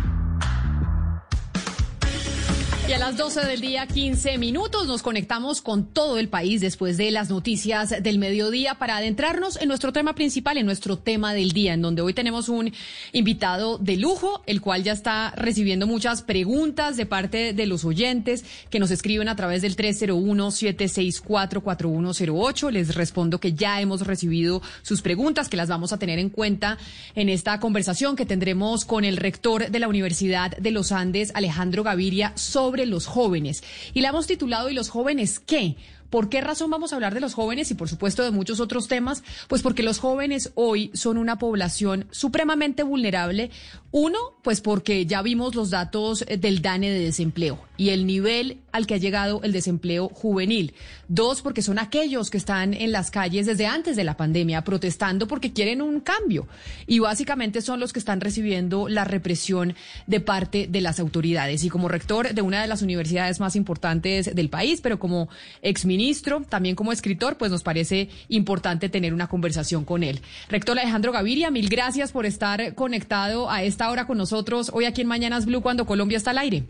[2.91, 6.97] Y a las 12 del día, 15 minutos, nos conectamos con todo el país después
[6.97, 11.53] de las noticias del mediodía para adentrarnos en nuestro tema principal, en nuestro tema del
[11.53, 12.73] día, en donde hoy tenemos un
[13.13, 18.43] invitado de lujo, el cual ya está recibiendo muchas preguntas de parte de los oyentes
[18.69, 22.71] que nos escriben a través del 301-764-4108.
[22.71, 26.77] Les respondo que ya hemos recibido sus preguntas, que las vamos a tener en cuenta
[27.15, 31.83] en esta conversación que tendremos con el rector de la Universidad de los Andes, Alejandro
[31.83, 33.63] Gaviria, sobre los jóvenes.
[33.93, 35.75] Y la hemos titulado ¿Y los jóvenes qué?
[36.11, 38.89] ¿Por qué razón vamos a hablar de los jóvenes y por supuesto de muchos otros
[38.89, 39.23] temas?
[39.47, 43.49] Pues porque los jóvenes hoy son una población supremamente vulnerable.
[43.91, 48.87] Uno, pues porque ya vimos los datos del DANE de desempleo y el nivel al
[48.87, 50.73] que ha llegado el desempleo juvenil.
[51.07, 55.27] Dos, porque son aquellos que están en las calles desde antes de la pandemia protestando
[55.27, 56.47] porque quieren un cambio.
[56.87, 59.75] Y básicamente son los que están recibiendo la represión
[60.07, 61.63] de parte de las autoridades.
[61.63, 65.29] Y como rector de una de las universidades más importantes del país, pero como
[65.61, 70.21] exministro, ministro, también como escritor, pues nos parece importante tener una conversación con él.
[70.49, 75.01] Rector Alejandro Gaviria, mil gracias por estar conectado a esta hora con nosotros hoy aquí
[75.01, 76.63] en Mañanas Blue cuando Colombia está al aire.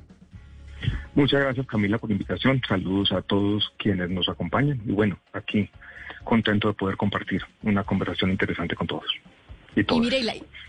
[1.16, 2.62] Muchas gracias Camila por la invitación.
[2.68, 5.70] Saludos a todos quienes nos acompañan y bueno, aquí
[6.24, 9.06] contento de poder compartir una conversación interesante con todos.
[9.76, 10.22] Y, mire,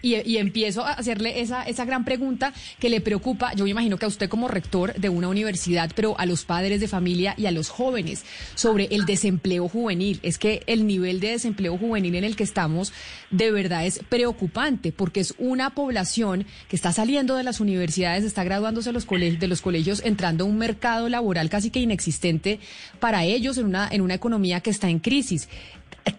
[0.02, 4.04] y, empiezo a hacerle esa, esa gran pregunta que le preocupa, yo me imagino que
[4.04, 7.52] a usted como rector de una universidad, pero a los padres de familia y a
[7.52, 8.24] los jóvenes
[8.54, 10.18] sobre el desempleo juvenil.
[10.22, 12.92] Es que el nivel de desempleo juvenil en el que estamos
[13.30, 18.44] de verdad es preocupante porque es una población que está saliendo de las universidades, está
[18.44, 22.58] graduándose de los colegios, de los colegios entrando a un mercado laboral casi que inexistente
[22.98, 25.48] para ellos en una, en una economía que está en crisis.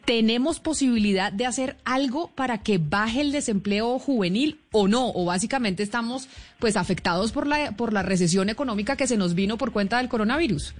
[0.05, 5.09] ¿Tenemos posibilidad de hacer algo para que baje el desempleo juvenil o no?
[5.09, 6.29] ¿O básicamente estamos
[6.59, 10.09] pues afectados por la, por la recesión económica que se nos vino por cuenta del
[10.09, 10.75] coronavirus?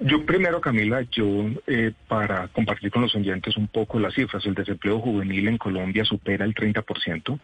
[0.00, 4.54] Yo primero, Camila, yo eh, para compartir con los oyentes un poco las cifras, el
[4.54, 7.38] desempleo juvenil en Colombia supera el 30%.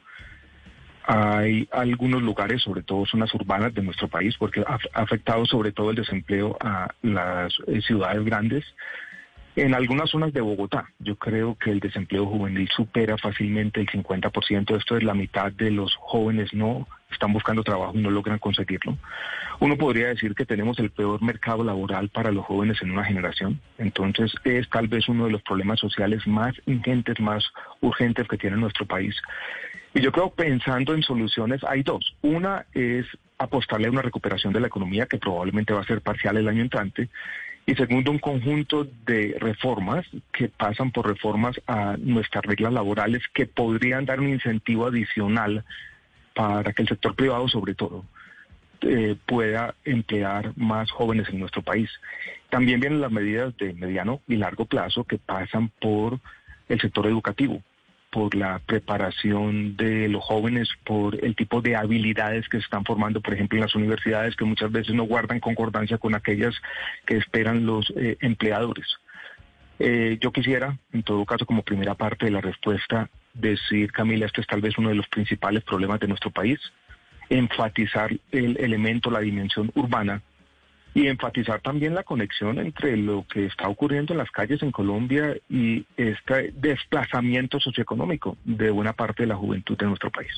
[1.05, 5.90] Hay algunos lugares, sobre todo zonas urbanas de nuestro país, porque ha afectado sobre todo
[5.90, 8.64] el desempleo a las eh, ciudades grandes
[9.56, 14.77] en algunas zonas de Bogotá, yo creo que el desempleo juvenil supera fácilmente el 50%.
[14.77, 18.97] Esto es la mitad de los jóvenes no están buscando trabajo y no logran conseguirlo.
[19.59, 23.60] Uno podría decir que tenemos el peor mercado laboral para los jóvenes en una generación.
[23.78, 27.44] Entonces es tal vez uno de los problemas sociales más ingentes, más
[27.81, 29.16] urgentes que tiene nuestro país.
[29.93, 32.14] Y yo creo pensando en soluciones hay dos.
[32.22, 33.06] Una es
[33.39, 36.62] apostarle a una recuperación de la economía que probablemente va a ser parcial el año
[36.62, 37.09] entrante
[37.70, 43.47] y segundo, un conjunto de reformas que pasan por reformas a nuestras reglas laborales que
[43.47, 45.64] podrían dar un incentivo adicional
[46.34, 48.05] para que el sector privado, sobre todo,
[48.80, 51.88] eh, pueda emplear más jóvenes en nuestro país.
[52.48, 56.18] También vienen las medidas de mediano y largo plazo que pasan por
[56.68, 57.62] el sector educativo
[58.11, 63.20] por la preparación de los jóvenes, por el tipo de habilidades que se están formando,
[63.20, 66.55] por ejemplo, en las universidades, que muchas veces no guardan concordancia con aquellas
[67.07, 68.87] que esperan los eh, empleadores.
[69.78, 74.41] Eh, yo quisiera, en todo caso, como primera parte de la respuesta, decir, Camila, este
[74.41, 76.61] es tal vez uno de los principales problemas de nuestro país,
[77.28, 80.20] enfatizar el elemento, la dimensión urbana
[80.95, 85.37] y enfatizar también la conexión entre lo que está ocurriendo en las calles en Colombia
[85.49, 90.33] y este desplazamiento socioeconómico de buena parte de la juventud de nuestro país.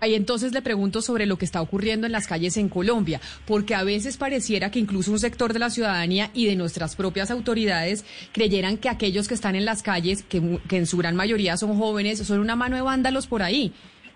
[0.00, 3.74] Ahí entonces le pregunto sobre lo que está ocurriendo en las calles en Colombia, porque
[3.74, 8.04] a veces pareciera que incluso un sector de la ciudadanía y de nuestras propias autoridades
[8.32, 11.78] creyeran que aquellos que están en las calles, que, que en su gran mayoría son
[11.78, 13.72] jóvenes, son una mano de vándalos por ahí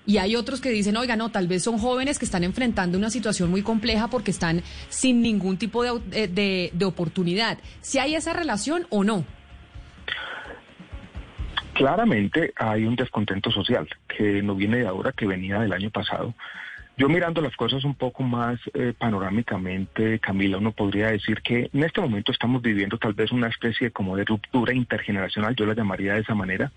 [0.08, 3.10] y hay otros que dicen, oiga, no, tal vez son jóvenes que están enfrentando una
[3.10, 7.58] situación muy compleja porque están sin ningún tipo de, de, oportunidad.
[7.82, 9.26] ¿Si hay esa relación o no?
[11.74, 16.32] Claramente hay un descontento social que no viene de ahora, que venía del año pasado.
[16.96, 21.84] Yo mirando las cosas un poco más eh, panorámicamente, Camila, uno podría decir que en
[21.84, 26.14] este momento estamos viviendo tal vez una especie como de ruptura intergeneracional, yo la llamaría
[26.14, 26.72] de esa manera,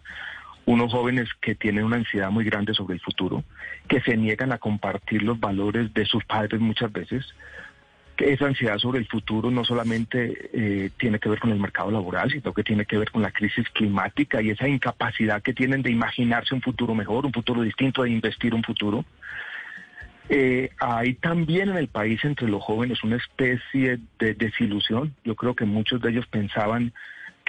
[0.65, 3.43] unos jóvenes que tienen una ansiedad muy grande sobre el futuro,
[3.87, 7.25] que se niegan a compartir los valores de sus padres muchas veces,
[8.17, 12.29] esa ansiedad sobre el futuro no solamente eh, tiene que ver con el mercado laboral,
[12.31, 15.91] sino que tiene que ver con la crisis climática y esa incapacidad que tienen de
[15.91, 19.05] imaginarse un futuro mejor, un futuro distinto, de investir un futuro.
[20.29, 25.13] Eh, hay también en el país entre los jóvenes una especie de desilusión.
[25.23, 26.93] Yo creo que muchos de ellos pensaban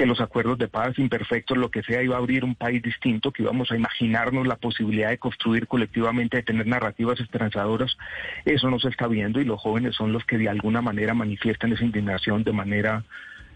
[0.02, 3.30] que los acuerdos de paz imperfectos, lo que sea, iba a abrir un país distinto,
[3.30, 7.96] que íbamos a imaginarnos la posibilidad de construir colectivamente, de tener narrativas esperanzadoras.
[8.44, 11.72] Eso no se está viendo y los jóvenes son los que de alguna manera manifiestan
[11.72, 13.04] esa indignación de manera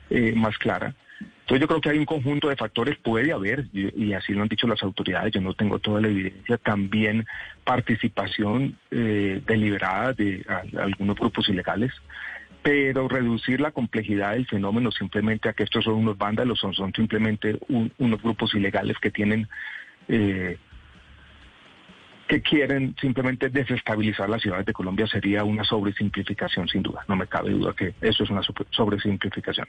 [0.09, 0.95] eh, más clara.
[1.41, 4.49] Entonces yo creo que hay un conjunto de factores, puede haber, y, así lo han
[4.49, 7.27] dicho las autoridades, yo no tengo toda la evidencia, también
[7.65, 10.47] participación eh, deliberada de
[10.79, 11.91] algunos grupos ilegales
[12.67, 16.93] pero reducir la complejidad del fenómeno simplemente a que estos son unos vándalos, son, son
[16.93, 19.49] simplemente unos grupos ilegales que tienen,
[20.09, 20.59] eh,
[22.27, 27.05] que quieren simplemente desestabilizar las ciudades de Colombia sería una sobresimplificación sin duda.
[27.07, 29.69] No me cabe duda que eso es una sobresimplificación.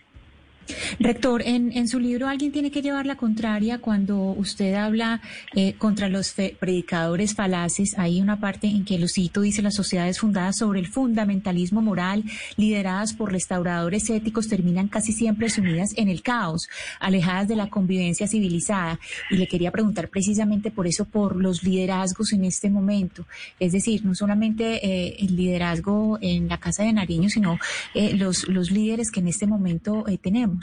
[1.00, 5.22] Rector, en, en, su libro alguien tiene que llevar la contraria cuando usted habla
[5.56, 7.98] eh, contra los predicadores falaces.
[7.98, 12.24] Hay una parte en que lo cito, dice las sociedades fundadas sobre el fundamentalismo moral,
[12.58, 16.68] lideradas por restauradores éticos, terminan casi siempre sumidas en el caos,
[17.00, 19.00] alejadas de la convivencia civilizada.
[19.30, 23.26] Y le quería preguntar precisamente por eso, por los liderazgos en este momento.
[23.60, 27.60] Es decir, no solamente eh, el liderazgo en la Casa de Nariño, sino
[27.94, 30.57] eh, los, los líderes que en este momento tenemos.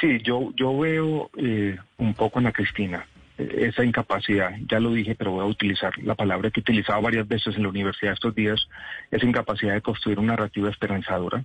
[0.00, 3.06] Sí, yo, yo veo eh, un poco en la Cristina
[3.36, 7.02] eh, esa incapacidad, ya lo dije, pero voy a utilizar la palabra que he utilizado
[7.02, 8.68] varias veces en la universidad estos días,
[9.10, 11.44] esa incapacidad de construir una narrativa esperanzadora,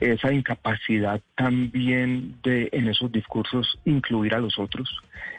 [0.00, 4.88] esa incapacidad también de en esos discursos incluir a los otros,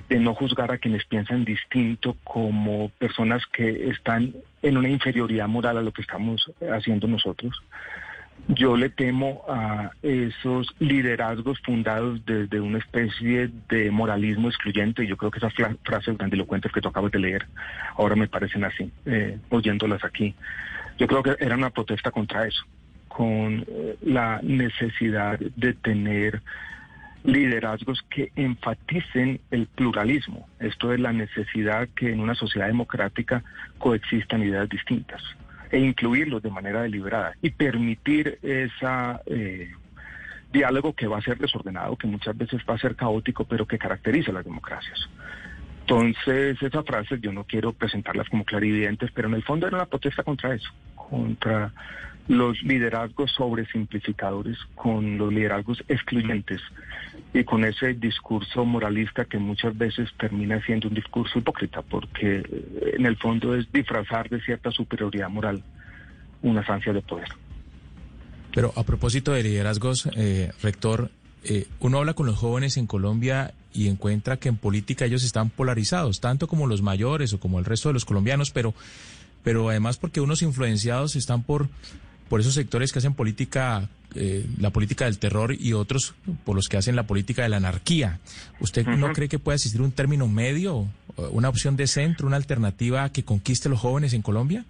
[0.10, 5.78] de no juzgar a quienes piensan distinto como personas que están en una inferioridad moral
[5.78, 7.56] a lo que estamos haciendo nosotros.
[8.48, 15.06] Yo le temo a esos liderazgos fundados desde una especie de moralismo excluyente.
[15.06, 15.54] Yo creo que esas
[15.84, 17.48] frases grandilocuentes que tú acabas de leer
[17.96, 20.34] ahora me parecen así, eh, oyéndolas aquí.
[20.98, 22.64] Yo creo que era una protesta contra eso,
[23.08, 26.42] con eh, la necesidad de tener
[27.24, 30.48] liderazgos que enfaticen el pluralismo.
[30.60, 33.44] Esto es la necesidad que en una sociedad democrática
[33.78, 35.22] coexistan ideas distintas
[35.72, 38.86] e incluirlos de manera deliberada y permitir ese
[39.26, 39.72] eh,
[40.52, 43.78] diálogo que va a ser desordenado, que muchas veces va a ser caótico, pero que
[43.78, 45.10] caracteriza las democracias.
[45.82, 49.86] Entonces, esas frases yo no quiero presentarlas como clarividentes, pero en el fondo era una
[49.88, 51.72] protesta contra eso, contra
[52.30, 56.62] los liderazgos sobresimplificadores, con los liderazgos excluyentes
[57.34, 62.94] y con ese discurso moralista que muchas veces termina siendo un discurso hipócrita, porque eh,
[62.98, 65.64] en el fondo es disfrazar de cierta superioridad moral
[66.44, 67.30] una ansia de poder.
[68.54, 71.10] Pero a propósito de liderazgos, eh, rector,
[71.44, 75.50] eh, uno habla con los jóvenes en Colombia y encuentra que en política ellos están
[75.50, 78.76] polarizados, tanto como los mayores o como el resto de los colombianos, pero,
[79.44, 81.70] pero además porque unos influenciados están por
[82.30, 86.16] por esos sectores que hacen política, eh, la política del terror y otros
[86.46, 88.20] por los que hacen la política de la anarquía.
[88.60, 90.88] ¿Usted no cree que puede existir un término medio,
[91.32, 94.64] una opción de centro, una alternativa que conquiste a los jóvenes en Colombia?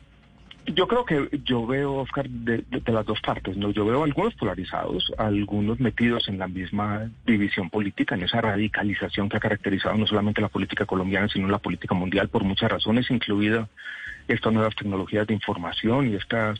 [0.75, 3.71] Yo creo que yo veo, Oscar, de, las dos partes, ¿no?
[3.71, 9.37] Yo veo algunos polarizados, algunos metidos en la misma división política, en esa radicalización que
[9.37, 13.67] ha caracterizado no solamente la política colombiana, sino la política mundial por muchas razones, incluida
[14.27, 16.59] estas nuevas tecnologías de información y estas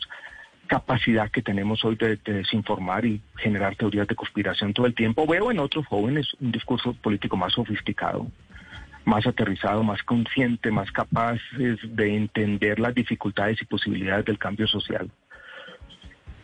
[0.70, 5.26] capacidad que tenemos hoy de, desinformar y generar teorías de conspiración todo el tiempo.
[5.26, 8.28] Veo en otros jóvenes un discurso político más sofisticado,
[9.04, 15.10] más aterrizado, más consciente, más capaces de entender las dificultades y posibilidades del cambio social.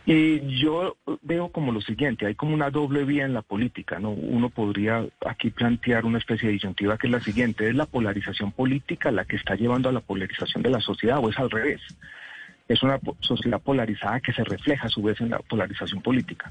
[0.06, 4.10] Y yo veo como lo siguiente, hay como una doble vía en la política, ¿no?
[4.10, 8.50] Uno podría aquí plantear una especie de disyuntiva que es la siguiente, ¿es la polarización
[8.50, 11.80] política la que está llevando a la polarización de la sociedad o es al revés?
[12.68, 16.50] Es una sociedad polarizada que se refleja a su vez en la polarización política.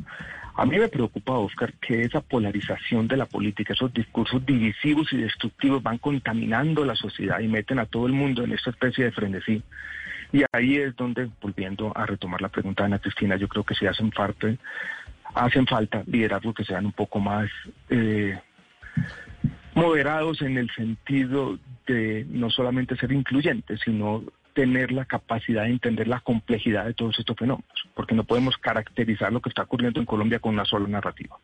[0.56, 5.18] A mí me preocupa, Oscar, que esa polarización de la política, esos discursos divisivos y
[5.18, 9.12] destructivos van contaminando la sociedad y meten a todo el mundo en esta especie de
[9.12, 9.62] frenesí.
[10.32, 13.76] Y ahí es donde, volviendo a retomar la pregunta de Ana Cristina, yo creo que
[13.76, 14.58] sí hacen parte,
[15.34, 17.50] hacen falta liderazgos que sean un poco más
[17.90, 18.40] eh,
[19.74, 24.24] moderados en el sentido de no solamente ser incluyentes, sino
[24.56, 29.32] tener la capacidad de entender la complejidad de todos estos fenómenos, porque no podemos caracterizar
[29.32, 31.38] lo que está ocurriendo en Colombia con una sola narrativa.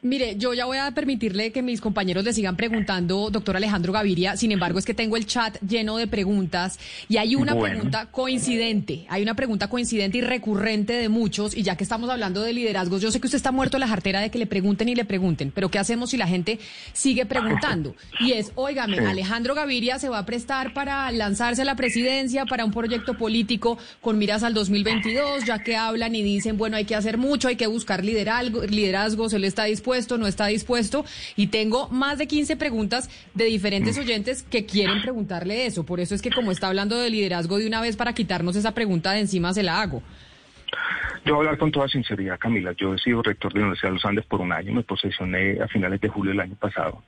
[0.00, 4.36] Mire, yo ya voy a permitirle que mis compañeros le sigan preguntando, doctor Alejandro Gaviria.
[4.36, 9.06] Sin embargo, es que tengo el chat lleno de preguntas y hay una pregunta coincidente.
[9.08, 11.56] Hay una pregunta coincidente y recurrente de muchos.
[11.56, 14.20] Y ya que estamos hablando de liderazgos, yo sé que usted está muerto la jartera
[14.20, 15.50] de que le pregunten y le pregunten.
[15.50, 16.60] Pero ¿qué hacemos si la gente
[16.92, 17.96] sigue preguntando?
[18.20, 22.64] Y es, óigame, Alejandro Gaviria se va a prestar para lanzarse a la presidencia, para
[22.64, 26.94] un proyecto político con miras al 2022, ya que hablan y dicen, bueno, hay que
[26.94, 29.87] hacer mucho, hay que buscar liderazgo, liderazgos, él está dispuesto
[30.18, 31.04] no está dispuesto.
[31.36, 34.00] Y tengo más de 15 preguntas de diferentes mm.
[34.00, 35.84] oyentes que quieren preguntarle eso.
[35.84, 38.72] Por eso es que como está hablando de liderazgo de una vez para quitarnos esa
[38.72, 40.02] pregunta de encima, se la hago.
[41.24, 42.72] Yo voy a hablar con toda sinceridad, Camila.
[42.72, 45.60] Yo he sido rector de la Universidad de los Andes por un año, me posesioné
[45.60, 47.02] a finales de julio del año pasado.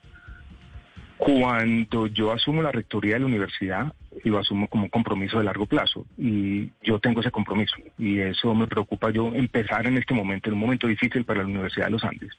[1.20, 3.92] Cuando yo asumo la rectoría de la universidad,
[4.24, 8.54] lo asumo como un compromiso de largo plazo y yo tengo ese compromiso y eso
[8.54, 11.90] me preocupa yo empezar en este momento, en un momento difícil para la Universidad de
[11.90, 12.32] los Andes,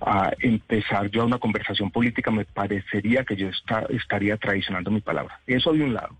[0.00, 3.48] a empezar yo a una conversación política, me parecería que yo
[3.88, 5.40] estaría traicionando mi palabra.
[5.44, 6.14] Eso de un lado.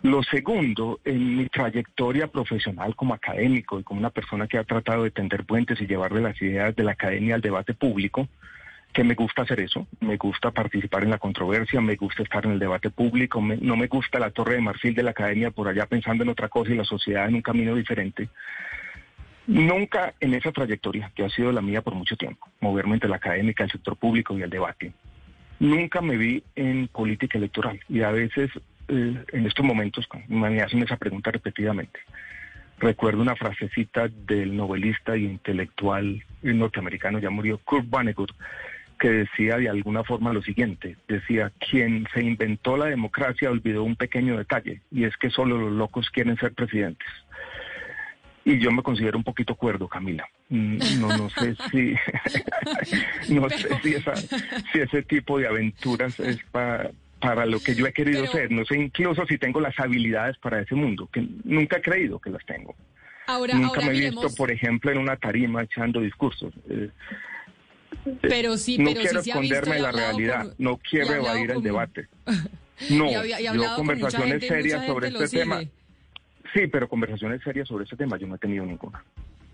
[0.00, 5.04] Lo segundo, en mi trayectoria profesional como académico y como una persona que ha tratado
[5.04, 8.26] de tender puentes y llevarle las ideas de la academia al debate público,
[8.94, 12.52] que me gusta hacer eso, me gusta participar en la controversia, me gusta estar en
[12.52, 15.86] el debate público, no me gusta la torre de marfil de la academia por allá
[15.86, 18.28] pensando en otra cosa y la sociedad en un camino diferente.
[19.48, 23.16] Nunca en esa trayectoria, que ha sido la mía por mucho tiempo, moverme entre la
[23.16, 24.92] académica, el sector público y el debate,
[25.58, 28.50] nunca me vi en política electoral y a veces
[28.86, 31.98] eh, en estos momentos me hacen esa pregunta repetidamente.
[32.78, 38.30] Recuerdo una frasecita del novelista y intelectual norteamericano, ya murió, Kurt Vonnegut,
[38.98, 43.96] que decía de alguna forma lo siguiente, decía, quien se inventó la democracia olvidó un
[43.96, 47.08] pequeño detalle, y es que solo los locos quieren ser presidentes.
[48.46, 50.28] Y yo me considero un poquito cuerdo, Camila.
[50.50, 51.94] Mm, no, no sé si,
[53.34, 53.94] no sé si,
[54.72, 56.90] si ese tipo de aventuras es para,
[57.20, 58.50] para lo que yo he querido ser.
[58.50, 62.30] No sé incluso si tengo las habilidades para ese mundo, que nunca he creído que
[62.30, 62.74] las tengo.
[63.26, 66.52] Ahora, nunca me he visto, por ejemplo, en una tarima echando discursos.
[66.68, 66.90] Eh,
[68.22, 72.08] pero sí, no pero quiero sí esconderme la realidad, no quiero evadir el debate.
[72.90, 75.62] No, yo conversaciones serias sobre este tema.
[76.52, 79.02] Sí, pero conversaciones serias sobre este tema yo no he tenido ninguna.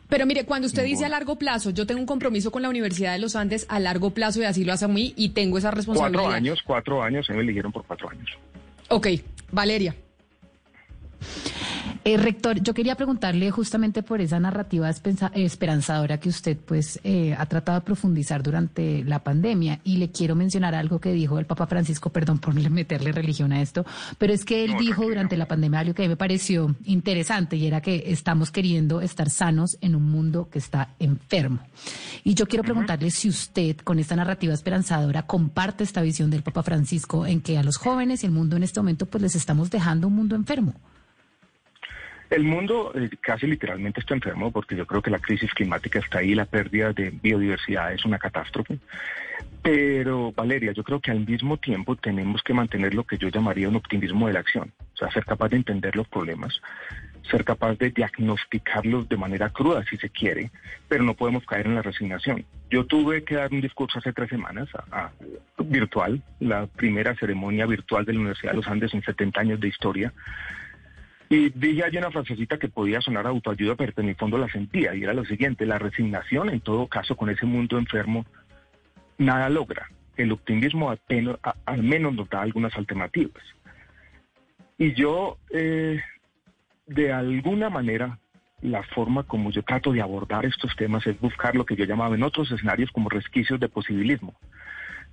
[0.08, 3.12] Pero mire, cuando usted dice a largo plazo, yo tengo un compromiso con la Universidad
[3.12, 5.70] de los Andes a largo plazo y así lo hace a mí y tengo esa
[5.70, 6.22] responsabilidad.
[6.22, 8.28] Cuatro años, cuatro años, se me eligieron por cuatro años.
[8.88, 9.06] Ok,
[9.52, 9.94] Valeria.
[12.02, 17.44] Eh, rector, yo quería preguntarle justamente por esa narrativa esperanzadora que usted pues eh, ha
[17.44, 21.66] tratado de profundizar durante la pandemia y le quiero mencionar algo que dijo el Papa
[21.66, 23.84] Francisco, perdón por meterle religión a esto,
[24.16, 27.56] pero es que él dijo durante la pandemia algo que a mí me pareció interesante
[27.56, 31.60] y era que estamos queriendo estar sanos en un mundo que está enfermo.
[32.24, 36.62] Y yo quiero preguntarle si usted con esta narrativa esperanzadora comparte esta visión del Papa
[36.62, 39.70] Francisco en que a los jóvenes y el mundo en este momento pues les estamos
[39.70, 40.72] dejando un mundo enfermo.
[42.30, 46.20] El mundo eh, casi literalmente está enfermo porque yo creo que la crisis climática está
[46.20, 48.78] ahí, la pérdida de biodiversidad es una catástrofe.
[49.62, 53.68] Pero, Valeria, yo creo que al mismo tiempo tenemos que mantener lo que yo llamaría
[53.68, 56.60] un optimismo de la acción, o sea, ser capaz de entender los problemas,
[57.28, 60.50] ser capaz de diagnosticarlos de manera cruda, si se quiere,
[60.88, 62.44] pero no podemos caer en la resignación.
[62.70, 64.68] Yo tuve que dar un discurso hace tres semanas,
[65.58, 69.68] virtual, la primera ceremonia virtual de la Universidad de los Andes en 70 años de
[69.68, 70.12] historia,
[71.32, 74.96] y dije allí una frasecita que podía sonar autoayuda, pero en el fondo la sentía,
[74.96, 78.26] y era lo siguiente, la resignación en todo caso con ese mundo enfermo
[79.16, 79.88] nada logra.
[80.16, 83.44] El optimismo al menos nos da algunas alternativas.
[84.76, 86.00] Y yo, eh,
[86.88, 88.18] de alguna manera,
[88.60, 92.16] la forma como yo trato de abordar estos temas es buscar lo que yo llamaba
[92.16, 94.34] en otros escenarios como resquicios de posibilismo.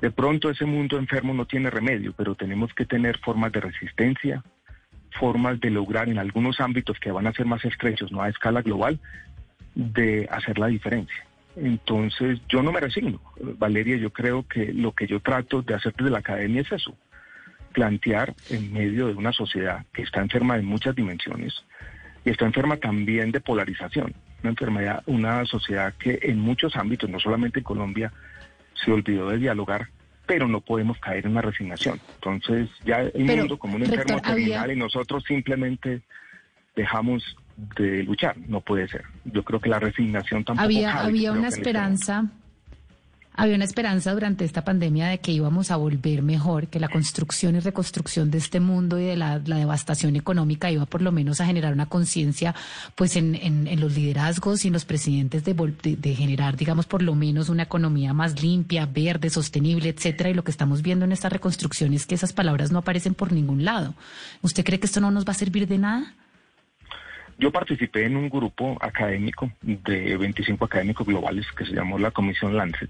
[0.02, 4.44] De pronto ese mundo enfermo no tiene remedio, pero tenemos que tener formas de resistencia,
[5.19, 8.61] formas de lograr en algunos ámbitos que van a ser más estrechos, no a escala
[8.61, 8.99] global,
[9.76, 11.26] de hacer la diferencia.
[11.56, 13.19] Entonces, yo no me resigno.
[13.57, 16.95] Valeria, yo creo que lo que yo trato de hacer desde la academia es eso,
[17.73, 21.53] plantear en medio de una sociedad que está enferma de muchas dimensiones
[22.26, 27.19] y está enferma también de polarización, una enfermedad, una sociedad que en muchos ámbitos, no
[27.19, 28.11] solamente en Colombia,
[28.73, 29.89] se olvidó de dialogar
[30.28, 31.99] pero no podemos caer en una resignación.
[32.16, 36.02] Entonces, ya el mundo como un enfermo terminal y nosotros simplemente
[36.76, 37.36] dejamos
[37.76, 39.06] de luchar, no puede ser.
[39.26, 42.26] Yo creo que la resignación tampoco había había una esperanza
[43.39, 47.55] Había una esperanza durante esta pandemia de que íbamos a volver mejor, que la construcción
[47.55, 51.45] y reconstrucción de este mundo y de la, devastación económica iba por lo menos a
[51.45, 52.55] generar una conciencia
[52.95, 57.14] pues en, en, los liderazgos y en los presidentes de, de, generar, digamos, por lo
[57.14, 60.31] menos una economía más limpia, verde, sostenible, etcétera.
[60.31, 63.31] Y lo que estamos viendo en esta reconstrucción es que esas palabras no aparecen por
[63.31, 63.93] ningún lado.
[64.41, 66.15] ¿Usted cree que esto no nos va a servir de nada?
[67.38, 72.57] Yo participé en un grupo académico de 25 académicos globales que se llamó la Comisión
[72.57, 72.89] Lancet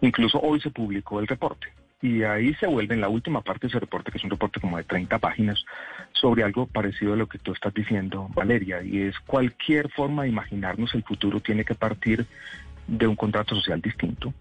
[0.00, 1.68] Incluso hoy se publicó el reporte
[2.02, 4.60] y ahí se vuelve en la última parte de ese reporte, que es un reporte
[4.60, 5.64] como de 30 páginas,
[6.12, 10.28] sobre algo parecido a lo que tú estás diciendo, Valeria, y es cualquier forma de
[10.28, 12.26] imaginarnos el futuro tiene que partir
[12.86, 14.34] de un contrato social distinto,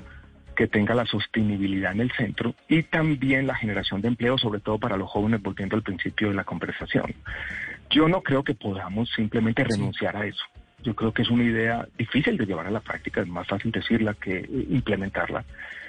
[0.56, 4.78] que tenga la sostenibilidad en el centro y también la generación de empleo, sobre todo
[4.78, 7.14] para los jóvenes, volviendo al principio de la conversación.
[7.90, 10.44] Yo no creo que podamos simplemente renunciar a eso.
[10.86, 13.72] Yo creo que es una idea difícil de llevar a la práctica, es más fácil
[13.72, 15.44] decirla que implementarla,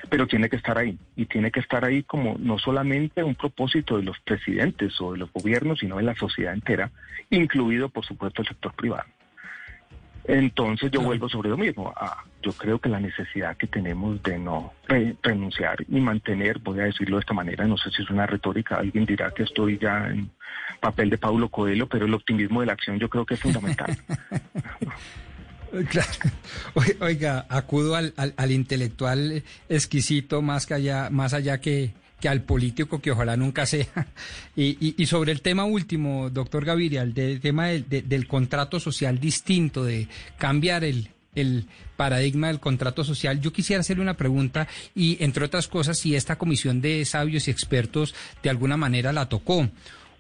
[0.09, 3.99] pero tiene que estar ahí y tiene que estar ahí como no solamente un propósito
[3.99, 6.91] de los presidentes o de los gobiernos, sino de la sociedad entera,
[7.29, 9.05] incluido por supuesto el sector privado.
[10.29, 11.93] Entonces yo vuelvo sobre lo mismo.
[11.97, 14.73] Ah, yo creo que la necesidad que tenemos de no
[15.23, 18.77] renunciar y mantener, voy a decirlo de esta manera, no sé si es una retórica,
[18.77, 20.31] alguien dirá que estoy ya en
[20.81, 23.97] papel de Paulo Coelho, pero el optimismo de la acción yo creo que es fundamental.
[27.01, 31.93] Oiga, acudo al, al, intelectual exquisito más, que allá, más allá que,
[32.29, 33.87] al político que ojalá nunca sea.
[34.57, 40.09] Y, sobre el tema último, doctor Gaviria, el tema del, del contrato social distinto, de
[40.39, 41.67] cambiar el, el
[41.97, 46.37] paradigma del contrato social, yo quisiera hacerle una pregunta y, entre otras cosas, si esta
[46.37, 49.69] comisión de sabios y expertos de alguna manera la tocó.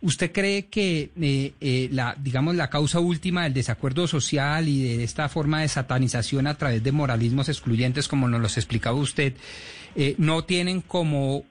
[0.02, 5.04] ¿Usted cree que eh, eh, la, digamos, la causa última del desacuerdo social y de
[5.04, 9.32] esta forma de satanización a través de moralismos excluyentes, como nos los explicaba usted,
[9.96, 11.44] eh, no tienen como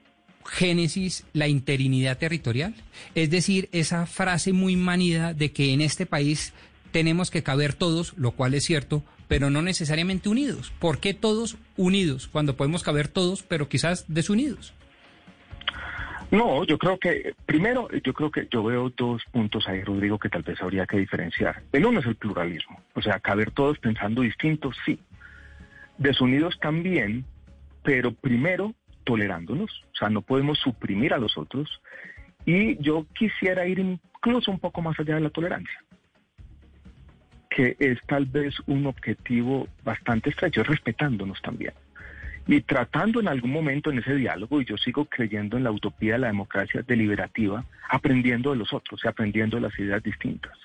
[0.46, 2.74] génesis la interinidad territorial?
[3.14, 6.52] Es decir, esa frase muy manida de que en este país
[6.92, 10.72] tenemos que caber todos, lo cual es cierto, pero no necesariamente unidos.
[10.78, 14.72] ¿Por qué todos unidos cuando podemos caber todos, pero quizás desunidos?
[16.30, 20.28] No, yo creo que, primero, yo creo que yo veo dos puntos ahí, Rodrigo, que
[20.28, 21.62] tal vez habría que diferenciar.
[21.72, 24.98] El uno es el pluralismo, o sea, caber todos pensando distintos, sí.
[25.98, 27.24] Desunidos también,
[27.84, 28.74] pero primero
[29.06, 31.80] tolerándonos, o sea, no podemos suprimir a los otros.
[32.44, 35.82] Y yo quisiera ir incluso un poco más allá de la tolerancia,
[37.48, 41.72] que es tal vez un objetivo bastante estrecho, respetándonos también.
[42.48, 46.14] Y tratando en algún momento en ese diálogo, y yo sigo creyendo en la utopía
[46.14, 50.56] de la democracia deliberativa, aprendiendo de los otros y aprendiendo de las ideas distintas.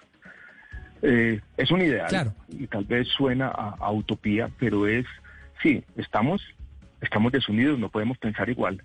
[1.04, 5.06] Eh, es un ideal y tal vez suena a utopía, pero es,
[5.64, 6.44] sí, estamos
[7.02, 8.84] estamos desunidos, no podemos pensar igual,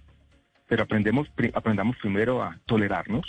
[0.69, 3.27] pero aprendemos, aprendamos primero a tolerarnos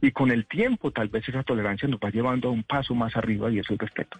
[0.00, 3.16] y con el tiempo tal vez esa tolerancia nos va llevando a un paso más
[3.16, 4.18] arriba y es el respeto.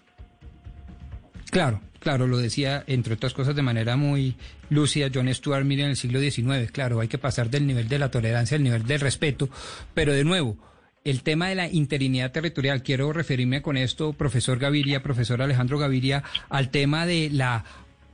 [1.50, 4.36] Claro, claro, lo decía entre otras cosas de manera muy
[4.70, 7.98] lúcida John Stuart Mill en el siglo XIX, claro, hay que pasar del nivel de
[7.98, 9.50] la tolerancia al nivel del respeto,
[9.92, 10.56] pero de nuevo,
[11.04, 16.22] el tema de la interinidad territorial, quiero referirme con esto, profesor Gaviria, profesor Alejandro Gaviria,
[16.48, 17.64] al tema de la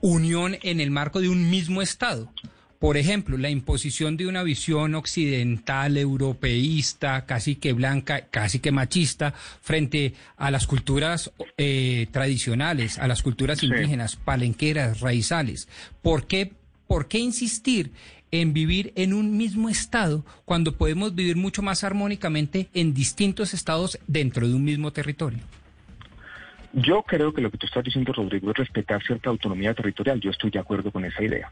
[0.00, 2.32] unión en el marco de un mismo Estado.
[2.78, 9.34] Por ejemplo, la imposición de una visión occidental, europeísta, casi que blanca, casi que machista,
[9.60, 15.66] frente a las culturas eh, tradicionales, a las culturas indígenas, palenqueras, raizales.
[16.02, 16.52] ¿Por qué,
[16.86, 17.90] ¿Por qué insistir
[18.30, 23.98] en vivir en un mismo estado cuando podemos vivir mucho más armónicamente en distintos estados
[24.06, 25.40] dentro de un mismo territorio?
[26.72, 30.20] Yo creo que lo que tú estás diciendo, Rodrigo, es respetar cierta autonomía territorial.
[30.20, 31.50] Yo estoy de acuerdo con esa idea.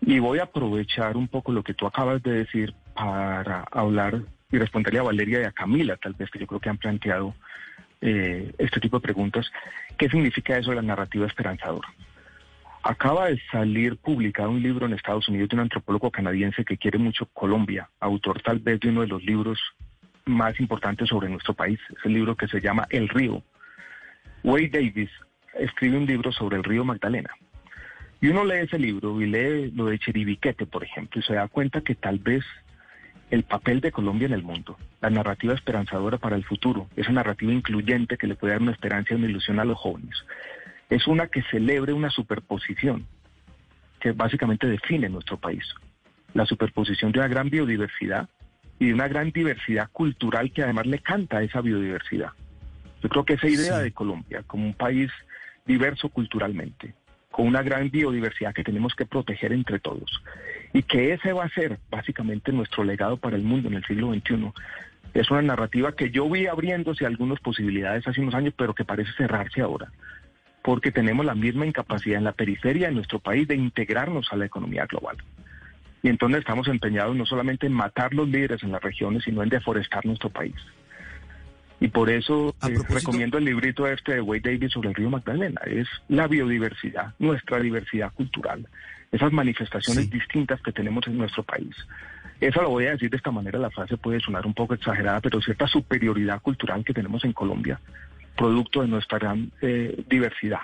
[0.00, 4.58] Y voy a aprovechar un poco lo que tú acabas de decir para hablar y
[4.58, 7.34] responderle a Valeria y a Camila, tal vez, que yo creo que han planteado
[8.00, 9.50] eh, este tipo de preguntas.
[9.96, 11.88] ¿Qué significa eso de la narrativa esperanzadora?
[12.82, 16.98] Acaba de salir publicado un libro en Estados Unidos de un antropólogo canadiense que quiere
[16.98, 19.60] mucho Colombia, autor tal vez de uno de los libros
[20.24, 21.78] más importantes sobre nuestro país.
[21.90, 23.42] Es el libro que se llama El río,
[24.42, 25.10] Wade Davis
[25.54, 27.30] escribe un libro sobre el río Magdalena.
[28.20, 31.48] Y uno lee ese libro y lee lo de Chiribiquete, por ejemplo, y se da
[31.48, 32.44] cuenta que tal vez
[33.30, 37.52] el papel de Colombia en el mundo, la narrativa esperanzadora para el futuro, esa narrativa
[37.52, 40.16] incluyente que le puede dar una esperanza y una ilusión a los jóvenes,
[40.90, 43.06] es una que celebre una superposición
[44.00, 45.64] que básicamente define nuestro país.
[46.34, 48.28] La superposición de una gran biodiversidad
[48.78, 52.32] y de una gran diversidad cultural que además le canta a esa biodiversidad.
[53.02, 55.10] Yo creo que esa idea de Colombia como un país
[55.66, 56.94] diverso culturalmente,
[57.30, 60.22] con una gran biodiversidad que tenemos que proteger entre todos.
[60.72, 64.12] Y que ese va a ser básicamente nuestro legado para el mundo en el siglo
[64.12, 64.52] XXI.
[65.14, 69.12] Es una narrativa que yo vi abriéndose algunas posibilidades hace unos años, pero que parece
[69.16, 69.90] cerrarse ahora,
[70.62, 74.46] porque tenemos la misma incapacidad en la periferia de nuestro país de integrarnos a la
[74.46, 75.16] economía global.
[76.02, 79.48] Y entonces estamos empeñados no solamente en matar los líderes en las regiones, sino en
[79.48, 80.54] deforestar nuestro país.
[81.80, 85.62] Y por eso eh, recomiendo el librito este de Wade Davis sobre el río Magdalena.
[85.64, 88.68] Es la biodiversidad, nuestra diversidad cultural,
[89.10, 91.74] esas manifestaciones distintas que tenemos en nuestro país.
[92.38, 95.20] Eso lo voy a decir de esta manera, la frase puede sonar un poco exagerada,
[95.20, 97.80] pero cierta superioridad cultural que tenemos en Colombia,
[98.36, 100.60] producto de nuestra gran eh, diversidad,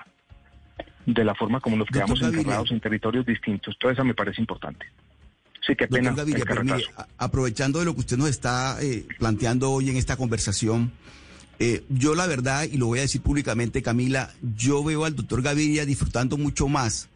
[1.05, 3.77] de la forma como nos quedamos encerrados en territorios distintos.
[3.79, 4.87] Todo eso me parece importante.
[5.67, 6.15] Sí, qué pena.
[7.17, 10.93] aprovechando de lo que usted nos está eh, planteando hoy en esta conversación,
[11.59, 15.41] eh, yo la verdad, y lo voy a decir públicamente, Camila, yo veo al doctor
[15.41, 17.09] Gaviria disfrutando mucho más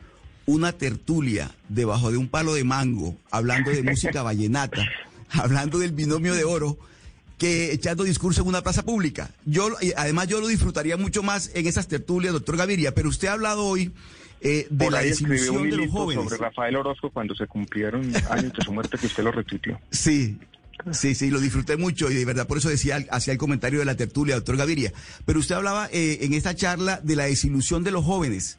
[0.46, 4.86] una tertulia debajo de un palo de mango, hablando de música vallenata,
[5.30, 6.78] hablando del binomio de oro,
[7.38, 9.32] que echando discurso en una plaza pública.
[9.46, 13.34] Yo, además, yo lo disfrutaría mucho más en esas tertulias, doctor Gaviria, pero usted ha
[13.34, 13.94] hablado hoy
[14.42, 16.24] eh, de la desilusión de los jóvenes.
[16.24, 19.80] sobre Rafael Orozco cuando se cumplieron años de su muerte que usted lo retuiteó.
[19.92, 20.38] Sí,
[20.92, 23.86] Sí, sí, lo disfruté mucho y de verdad por eso decía, hacía el comentario de
[23.86, 24.92] la tertulia, doctor Gaviria.
[25.26, 28.58] Pero usted hablaba eh, en esta charla de la desilusión de los jóvenes.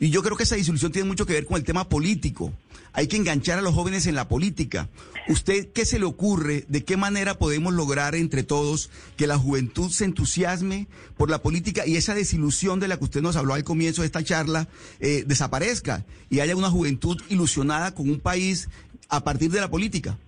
[0.00, 2.52] Y yo creo que esa desilusión tiene mucho que ver con el tema político.
[2.92, 4.88] Hay que enganchar a los jóvenes en la política.
[5.28, 6.64] ¿Usted qué se le ocurre?
[6.68, 11.86] ¿De qué manera podemos lograr entre todos que la juventud se entusiasme por la política
[11.86, 14.68] y esa desilusión de la que usted nos habló al comienzo de esta charla
[15.00, 18.68] eh, desaparezca y haya una juventud ilusionada con un país
[19.08, 20.18] a partir de la política?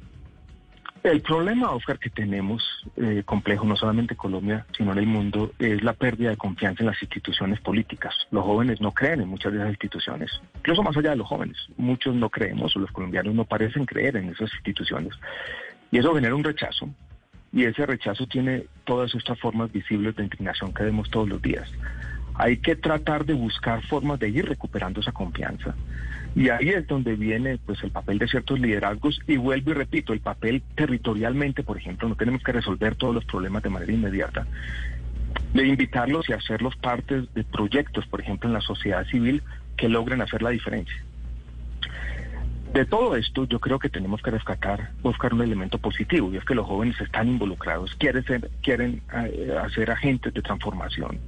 [1.06, 2.64] El problema, Oscar, que tenemos
[2.96, 6.82] eh, complejo no solamente en Colombia, sino en el mundo, es la pérdida de confianza
[6.82, 8.12] en las instituciones políticas.
[8.32, 11.56] Los jóvenes no creen en muchas de esas instituciones, incluso más allá de los jóvenes.
[11.76, 15.14] Muchos no creemos, o los colombianos no parecen creer en esas instituciones.
[15.92, 16.90] Y eso genera un rechazo,
[17.52, 21.70] y ese rechazo tiene todas estas formas visibles de indignación que vemos todos los días.
[22.34, 25.72] Hay que tratar de buscar formas de ir recuperando esa confianza.
[26.36, 30.12] Y ahí es donde viene pues el papel de ciertos liderazgos y vuelvo y repito,
[30.12, 34.46] el papel territorialmente, por ejemplo, no tenemos que resolver todos los problemas de manera inmediata,
[35.54, 39.42] de invitarlos y hacerlos parte de proyectos, por ejemplo, en la sociedad civil
[39.78, 41.02] que logren hacer la diferencia.
[42.74, 46.44] De todo esto, yo creo que tenemos que rescatar, buscar un elemento positivo, y es
[46.44, 51.18] que los jóvenes están involucrados, quieren ser, quieren eh, hacer agentes de transformación,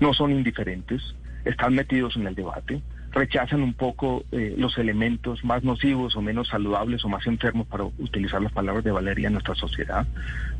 [0.00, 1.14] no son indiferentes,
[1.44, 2.82] están metidos en el debate,
[3.16, 7.84] rechazan un poco eh, los elementos más nocivos o menos saludables o más enfermos, para
[7.84, 10.06] utilizar las palabras de Valeria, en nuestra sociedad,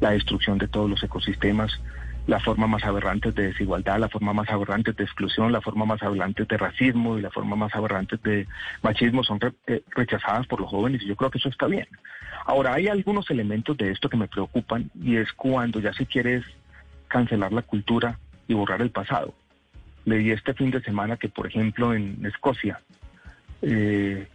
[0.00, 1.70] la destrucción de todos los ecosistemas,
[2.26, 6.02] la forma más aberrante de desigualdad, la forma más aberrante de exclusión, la forma más
[6.02, 8.48] aberrante de racismo y la forma más aberrante de
[8.82, 11.86] machismo son eh, rechazadas por los jóvenes y yo creo que eso está bien.
[12.46, 16.42] Ahora, hay algunos elementos de esto que me preocupan y es cuando ya se quiere
[17.08, 18.18] cancelar la cultura
[18.48, 19.34] y borrar el pasado.
[20.06, 22.80] Leí este fin de semana que, por ejemplo, en Escocia,
[23.60, 24.28] eh,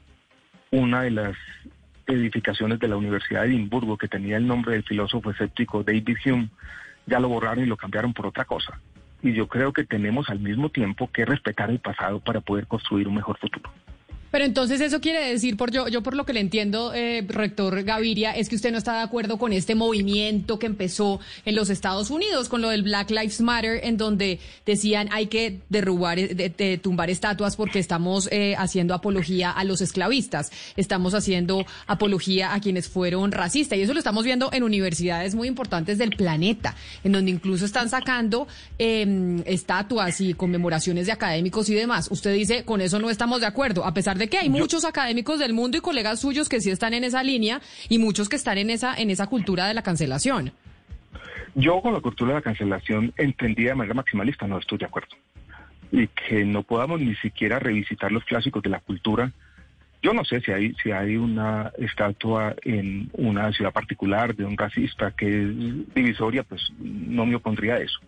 [0.69, 1.37] una de las
[2.07, 6.49] edificaciones de la Universidad de Edimburgo, que tenía el nombre del filósofo escéptico David Hume,
[7.05, 8.79] ya lo borraron y lo cambiaron por otra cosa.
[9.23, 13.07] Y yo creo que tenemos al mismo tiempo que respetar el pasado para poder construir
[13.07, 13.71] un mejor futuro.
[14.31, 17.83] Pero entonces eso quiere decir, por yo, yo por lo que le entiendo, eh, rector
[17.83, 21.69] Gaviria, es que usted no está de acuerdo con este movimiento que empezó en los
[21.69, 26.79] Estados Unidos, con lo del Black Lives Matter, en donde decían hay que derrubar, eh,
[26.81, 32.87] tumbar estatuas porque estamos eh, haciendo apología a los esclavistas, estamos haciendo apología a quienes
[32.87, 33.77] fueron racistas.
[33.77, 37.89] Y eso lo estamos viendo en universidades muy importantes del planeta, en donde incluso están
[37.89, 38.47] sacando
[38.77, 42.07] em, estatuas y conmemoraciones de académicos y demás.
[42.11, 44.85] Usted dice, con eso no estamos de acuerdo, a pesar de de que hay muchos
[44.85, 48.35] académicos del mundo y colegas suyos que sí están en esa línea y muchos que
[48.35, 50.51] están en esa, en esa cultura de la cancelación.
[51.55, 55.15] Yo con la cultura de la cancelación entendida de manera maximalista no estoy de acuerdo.
[55.91, 59.31] Y que no podamos ni siquiera revisitar los clásicos de la cultura.
[60.03, 64.55] Yo no sé si hay, si hay una estatua en una ciudad particular de un
[64.55, 67.99] racista que es divisoria, pues no me opondría a eso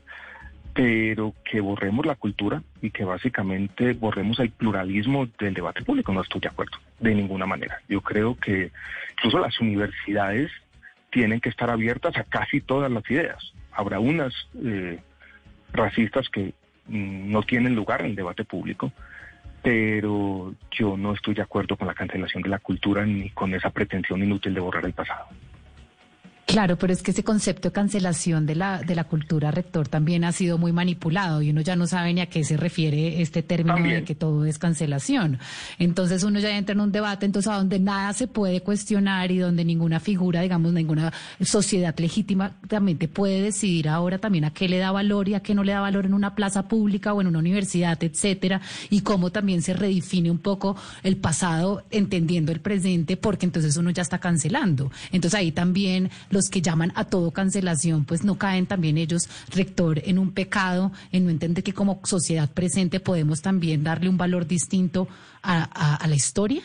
[0.74, 6.12] pero que borremos la cultura y que básicamente borremos el pluralismo del debate público.
[6.12, 7.80] No estoy de acuerdo, de ninguna manera.
[7.88, 8.72] Yo creo que
[9.18, 10.52] incluso las universidades
[11.12, 13.54] tienen que estar abiertas a casi todas las ideas.
[13.72, 14.34] Habrá unas
[14.64, 15.00] eh,
[15.72, 16.54] racistas que
[16.88, 18.92] mm, no tienen lugar en el debate público,
[19.62, 23.70] pero yo no estoy de acuerdo con la cancelación de la cultura ni con esa
[23.70, 25.28] pretensión inútil de borrar el pasado.
[26.46, 30.26] Claro, pero es que ese concepto de cancelación de la, de la cultura rector también
[30.26, 33.44] ha sido muy manipulado y uno ya no sabe ni a qué se refiere este
[33.44, 35.40] término de que todo es cancelación.
[35.80, 39.38] Entonces uno ya entra en un debate entonces a donde nada se puede cuestionar y
[39.38, 44.92] donde ninguna figura, digamos, ninguna sociedad legítimamente puede decidir ahora también a qué le da
[44.92, 47.40] valor y a qué no le da valor en una plaza pública o en una
[47.40, 48.60] universidad, etcétera,
[48.90, 53.92] y cómo también se redefine un poco el pasado entendiendo el presente, porque entonces uno
[53.92, 54.92] ya está cancelando.
[55.12, 60.02] Entonces ahí también los que llaman a todo cancelación, pues no caen también ellos, rector,
[60.04, 64.48] en un pecado, en no entender que como sociedad presente podemos también darle un valor
[64.48, 65.08] distinto
[65.44, 66.62] a, la historia?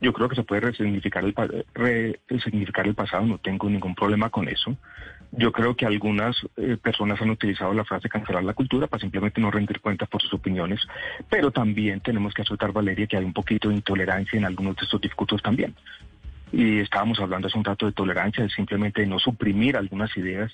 [0.00, 1.34] Yo creo que se puede resignificar el,
[2.28, 4.76] resignificar el pasado, no tengo ningún problema con eso.
[5.32, 9.40] Yo creo que algunas eh, personas han utilizado la frase cancelar la cultura para simplemente
[9.40, 10.80] no rendir cuentas por sus opiniones,
[11.30, 14.84] pero también tenemos que aceptar, Valeria, que hay un poquito de intolerancia en algunos de
[14.84, 15.74] estos discursos también.
[16.52, 20.52] Y estábamos hablando hace un rato de tolerancia, de simplemente no suprimir algunas ideas.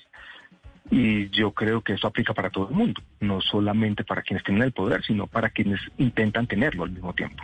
[0.89, 4.63] Y yo creo que eso aplica para todo el mundo, no solamente para quienes tienen
[4.63, 7.43] el poder, sino para quienes intentan tenerlo al mismo tiempo.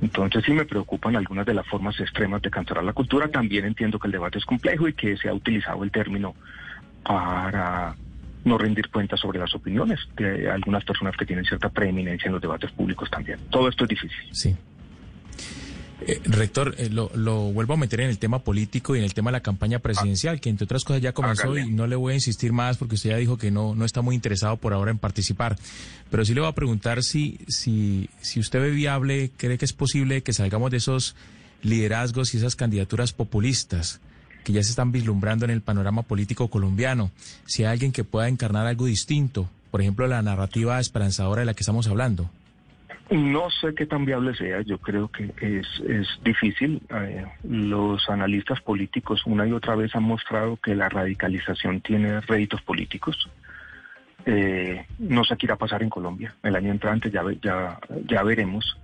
[0.00, 3.28] Entonces sí me preocupan algunas de las formas extremas de cancelar la cultura.
[3.28, 6.34] También entiendo que el debate es complejo y que se ha utilizado el término
[7.02, 7.94] para
[8.44, 12.42] no rendir cuentas sobre las opiniones de algunas personas que tienen cierta preeminencia en los
[12.42, 13.38] debates públicos también.
[13.50, 14.28] Todo esto es difícil.
[14.32, 14.54] Sí.
[16.00, 17.08] Eh, rector, eh, lo,
[17.52, 20.40] vuelvo a meter en el tema político y en el tema de la campaña presidencial,
[20.40, 23.10] que entre otras cosas ya comenzó y no le voy a insistir más porque usted
[23.10, 25.56] ya dijo que no, no está muy interesado por ahora en participar.
[26.10, 29.72] Pero sí le voy a preguntar si, si, si usted ve viable, cree que es
[29.72, 31.14] posible que salgamos de esos
[31.62, 34.00] liderazgos y esas candidaturas populistas
[34.44, 37.10] que ya se están vislumbrando en el panorama político colombiano.
[37.46, 41.54] Si hay alguien que pueda encarnar algo distinto, por ejemplo, la narrativa esperanzadora de la
[41.54, 42.30] que estamos hablando.
[43.10, 46.80] No sé qué tan viable sea, yo creo que es, es difícil.
[46.90, 52.62] Eh, los analistas políticos una y otra vez han mostrado que la radicalización tiene réditos
[52.62, 53.28] políticos.
[54.26, 56.34] Eh, no sé qué irá a pasar en Colombia.
[56.42, 58.78] El año entrante ya, ya, ya veremos.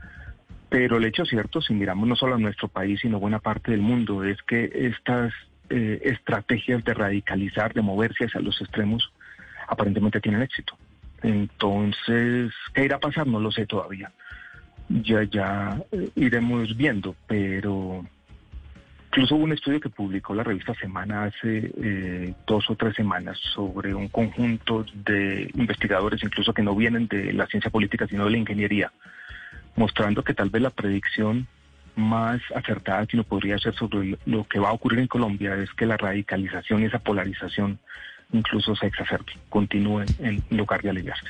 [0.68, 3.80] Pero el hecho cierto, si miramos no solo a nuestro país, sino buena parte del
[3.80, 5.32] mundo, es que estas
[5.70, 9.12] eh, estrategias de radicalizar, de moverse hacia los extremos,
[9.66, 10.76] aparentemente tienen éxito.
[11.22, 13.26] Entonces, ¿qué irá a pasar?
[13.26, 14.10] No lo sé todavía.
[14.88, 18.04] Ya, ya eh, iremos viendo, pero
[19.08, 23.38] incluso hubo un estudio que publicó la revista Semana hace eh, dos o tres semanas
[23.54, 28.30] sobre un conjunto de investigadores, incluso que no vienen de la ciencia política, sino de
[28.32, 28.92] la ingeniería,
[29.76, 31.46] mostrando que tal vez la predicción
[31.96, 35.72] más acertada que uno podría hacer sobre lo que va a ocurrir en Colombia es
[35.74, 37.78] que la radicalización y esa polarización
[38.32, 41.26] incluso se exacerbe, continúe en lugar de aliviarse.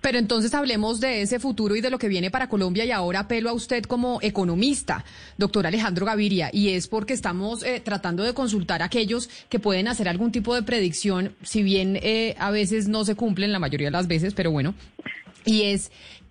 [0.00, 3.20] Pero entonces hablemos de ese futuro y de lo que viene para Colombia y ahora
[3.20, 5.04] apelo a usted como economista,
[5.36, 9.88] doctor Alejandro Gaviria, y es porque estamos eh, tratando de consultar a aquellos que pueden
[9.88, 13.88] hacer algún tipo de predicción, si bien eh, a veces no se cumplen la mayoría
[13.88, 14.74] de las veces, pero bueno,
[15.44, 15.90] y es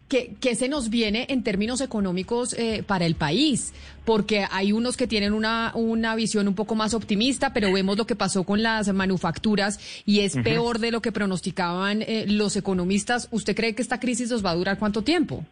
[0.10, 3.76] ¿Qué, se nos viene en términos económicos eh, para el país?
[4.06, 8.08] Porque hay unos que tienen una, una visión un poco más optimista, pero vemos lo
[8.08, 13.28] que pasó con las manufacturas y es peor de lo que pronosticaban eh, los economistas.
[13.30, 15.46] ¿Usted cree que esta crisis nos va a durar cuánto tiempo?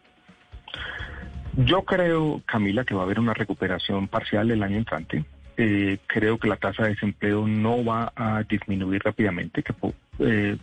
[1.56, 5.24] Yo creo, Camila, que va a haber una recuperación parcial el año entrante.
[5.56, 9.72] Eh, creo que la tasa de desempleo no va a disminuir rápidamente, que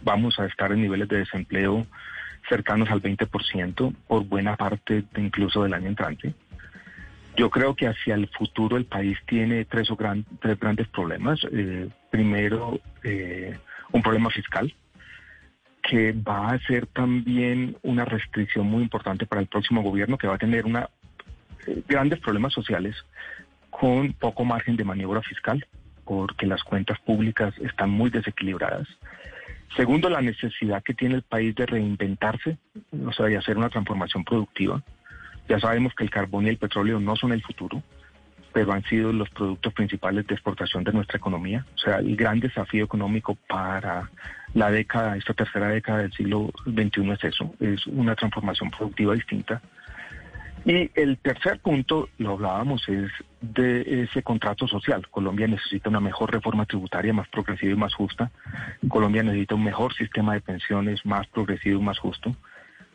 [0.03, 1.87] vamos a estar en niveles de desempleo
[2.49, 6.33] cercanos al 20% por buena parte de incluso del año entrante.
[7.37, 11.39] Yo creo que hacia el futuro el país tiene tres, o grandes problemas.
[11.51, 13.57] Eh, primero, eh,
[13.91, 14.73] un problema fiscal,
[15.81, 20.35] que va a ser también una restricción muy importante para el próximo gobierno, que va
[20.35, 20.89] a tener una,
[21.67, 22.95] eh, grandes problemas sociales
[23.69, 25.65] con poco margen de maniobra fiscal,
[26.05, 28.87] porque las cuentas públicas están muy desequilibradas.
[29.75, 32.57] Segundo, la necesidad que tiene el país de reinventarse,
[33.05, 34.81] o sea, de hacer una transformación productiva.
[35.49, 37.83] Ya sabemos que el carbón y el petróleo no son el futuro,
[38.53, 41.65] pero han sido los productos principales de exportación de nuestra economía.
[41.75, 44.09] O sea, el gran desafío económico para
[44.53, 49.61] la década, esta tercera década del siglo XXI es eso, es una transformación productiva distinta
[50.65, 55.07] y el tercer punto, lo hablábamos, es de ese contrato social.
[55.09, 58.31] Colombia necesita una mejor reforma tributaria más progresiva y más justa.
[58.87, 62.35] Colombia necesita un mejor sistema de pensiones más progresivo y más justo.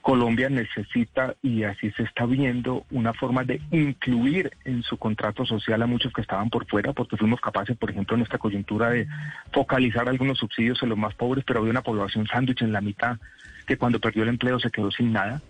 [0.03, 5.81] Colombia necesita, y así se está viendo, una forma de incluir en su contrato social
[5.83, 9.07] a muchos que estaban por fuera, porque fuimos capaces, por ejemplo, en esta coyuntura de
[9.53, 13.19] focalizar algunos subsidios en los más pobres, pero había una población sándwich en la mitad
[13.67, 15.41] que cuando perdió el empleo se quedó sin nada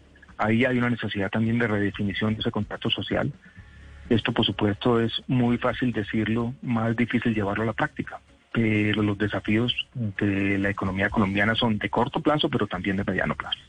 [0.40, 3.32] ahí hay una necesidad también de redefinición de ese contrato social.
[4.08, 8.20] Esto, por supuesto, es muy fácil decirlo, más difícil llevarlo a la práctica.
[8.52, 13.36] Pero los desafíos de la economía colombiana son de corto plazo, pero también de mediano
[13.36, 13.60] plazo.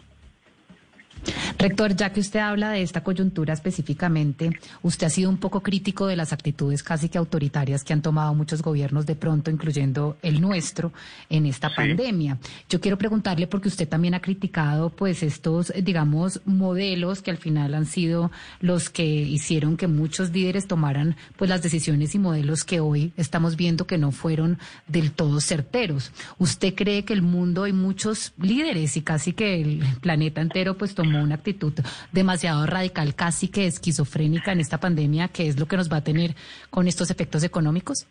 [1.57, 4.49] Rector, ya que usted habla de esta coyuntura específicamente,
[4.81, 8.33] usted ha sido un poco crítico de las actitudes casi que autoritarias que han tomado
[8.33, 10.91] muchos gobiernos de pronto, incluyendo el nuestro,
[11.29, 12.39] en esta pandemia.
[12.69, 17.75] Yo quiero preguntarle porque usted también ha criticado pues estos, digamos, modelos que al final
[17.75, 22.79] han sido los que hicieron que muchos líderes tomaran pues las decisiones y modelos que
[22.79, 24.57] hoy estamos viendo que no fueron
[24.87, 26.11] del todo certeros.
[26.39, 30.95] ¿Usted cree que el mundo hay muchos líderes y casi que el planeta entero pues
[30.95, 31.73] tomó una actitud
[32.11, 36.03] demasiado radical, casi que esquizofrénica en esta pandemia, que es lo que nos va a
[36.03, 36.35] tener
[36.69, 38.07] con estos efectos económicos?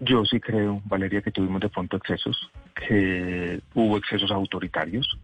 [0.00, 5.18] Yo sí creo, Valeria, que tuvimos de pronto excesos, que hubo excesos autoritarios,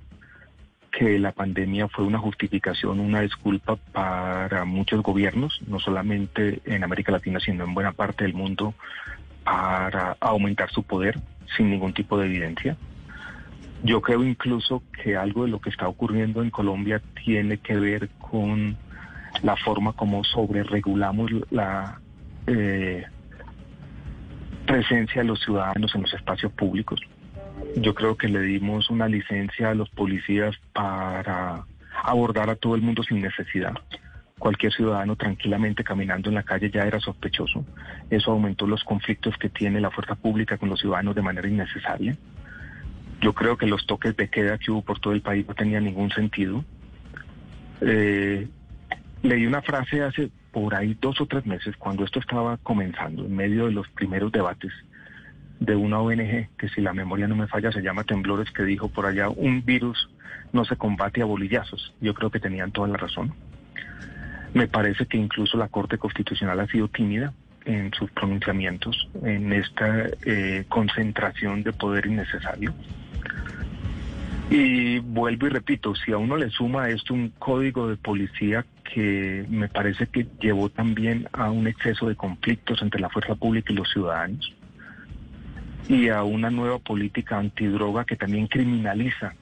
[0.91, 7.13] que la pandemia fue una justificación, una disculpa para muchos gobiernos, no solamente en América
[7.13, 8.75] Latina, sino en buena parte del mundo,
[9.45, 11.19] para aumentar su poder
[11.57, 12.77] sin ningún tipo de evidencia.
[13.83, 18.11] Yo creo incluso que algo de lo que está ocurriendo en Colombia tiene que ver
[18.19, 18.77] con
[19.43, 22.01] la forma como sobreregulamos la
[22.47, 23.05] eh,
[24.67, 27.01] presencia de los ciudadanos en los espacios públicos.
[27.77, 31.65] Yo creo que le dimos una licencia a los policías para
[32.03, 33.75] abordar a todo el mundo sin necesidad.
[34.39, 37.65] Cualquier ciudadano tranquilamente caminando en la calle ya era sospechoso.
[38.09, 42.17] Eso aumentó los conflictos que tiene la fuerza pública con los ciudadanos de manera innecesaria.
[43.21, 45.85] Yo creo que los toques de queda que hubo por todo el país no tenían
[45.85, 46.65] ningún sentido.
[47.81, 48.49] Eh,
[49.23, 53.37] leí una frase hace por ahí dos o tres meses, cuando esto estaba comenzando, en
[53.37, 54.73] medio de los primeros debates
[55.61, 58.89] de una ONG, que si la memoria no me falla se llama Temblores, que dijo
[58.89, 60.09] por allá, un virus
[60.53, 61.95] no se combate a bolillazos.
[62.01, 63.35] Yo creo que tenían toda la razón.
[64.55, 67.33] Me parece que incluso la Corte Constitucional ha sido tímida
[67.67, 72.73] en sus pronunciamientos, en esta eh, concentración de poder innecesario.
[74.51, 79.47] Y vuelvo y repito, si a uno le suma esto un código de policía que
[79.49, 83.77] me parece que llevó también a un exceso de conflictos entre la fuerza pública y
[83.77, 84.53] los ciudadanos,
[85.89, 89.35] y a una nueva política antidroga que también criminaliza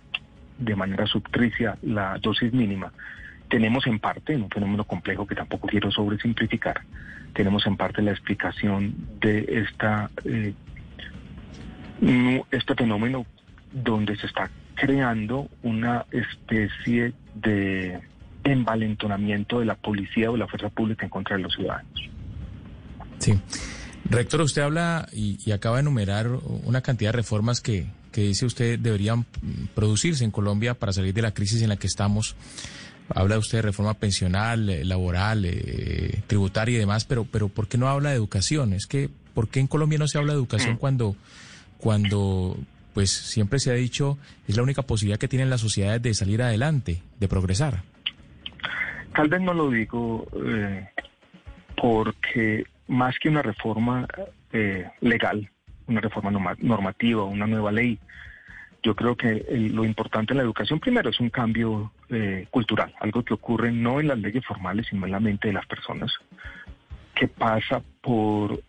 [0.58, 2.92] de manera subtricia la dosis mínima,
[3.48, 6.82] tenemos en parte, un fenómeno complejo que tampoco quiero sobresimplificar,
[7.32, 10.52] tenemos en parte la explicación de esta, eh,
[12.50, 13.24] este fenómeno
[13.72, 18.00] donde se está creando una especie de
[18.44, 22.08] envalentonamiento de la policía o de la fuerza pública en contra de los ciudadanos.
[23.18, 23.38] Sí.
[24.04, 26.28] Rector, usted habla y, acaba de enumerar
[26.64, 29.26] una cantidad de reformas que, que dice usted deberían
[29.74, 32.36] producirse en Colombia para salir de la crisis en la que estamos.
[33.14, 37.78] Habla usted de reforma pensional, eh, laboral, eh, tributaria y demás, pero, pero ¿por qué
[37.78, 38.72] no habla de educación?
[38.72, 40.78] Es que, ¿por qué en Colombia no se habla de educación mm.
[40.78, 41.16] cuando,
[41.78, 42.56] cuando
[42.98, 44.18] pues siempre se ha dicho,
[44.48, 47.84] es la única posibilidad que tienen las sociedades de salir adelante, de progresar.
[49.14, 50.88] Tal vez no lo digo eh,
[51.80, 54.04] porque más que una reforma
[54.52, 55.48] eh, legal,
[55.86, 58.00] una reforma normativa, una nueva ley,
[58.82, 63.22] yo creo que lo importante en la educación primero es un cambio eh, cultural, algo
[63.22, 66.10] que ocurre no en las leyes formales, sino en la mente de las personas,
[67.14, 68.60] que pasa por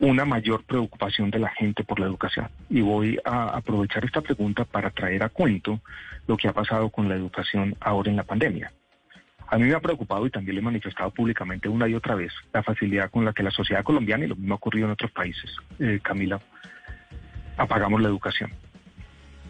[0.00, 2.48] una mayor preocupación de la gente por la educación.
[2.70, 5.80] Y voy a aprovechar esta pregunta para traer a cuento
[6.26, 8.72] lo que ha pasado con la educación ahora en la pandemia.
[9.50, 12.32] A mí me ha preocupado y también le he manifestado públicamente una y otra vez
[12.52, 15.10] la facilidad con la que la sociedad colombiana, y lo mismo ha ocurrido en otros
[15.10, 16.38] países, eh, Camila,
[17.56, 18.52] apagamos la educación.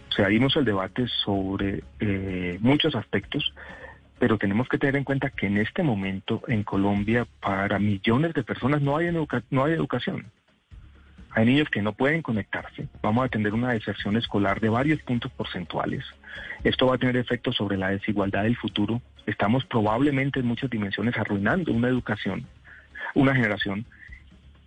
[0.09, 3.53] O sea, dimos el debate sobre eh, muchos aspectos,
[4.21, 8.45] pero tenemos que tener en cuenta que en este momento en Colombia para millones de
[8.45, 9.13] personas no hay,
[9.51, 10.31] no hay educación.
[11.33, 12.89] Hay niños que no pueden conectarse.
[13.03, 16.05] Vamos a tener una deserción escolar de varios puntos porcentuales.
[16.65, 19.01] Esto va a tener efectos sobre la desigualdad del futuro.
[19.27, 22.47] Estamos probablemente en muchas dimensiones arruinando una educación,
[23.15, 23.85] una generación,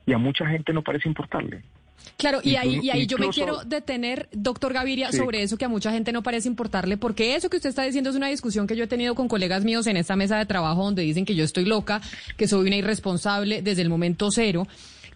[0.06, 1.62] y a mucha gente no parece importarle.
[2.18, 5.70] Claro, y ahí, y ahí yo me quiero detener, doctor Gaviria, sobre eso que a
[5.70, 8.76] mucha gente no parece importarle, porque eso que usted está diciendo es una discusión que
[8.76, 11.44] yo he tenido con colegas míos en esta mesa de trabajo donde dicen que yo
[11.44, 12.02] estoy loca,
[12.38, 14.68] que soy una irresponsable desde el momento cero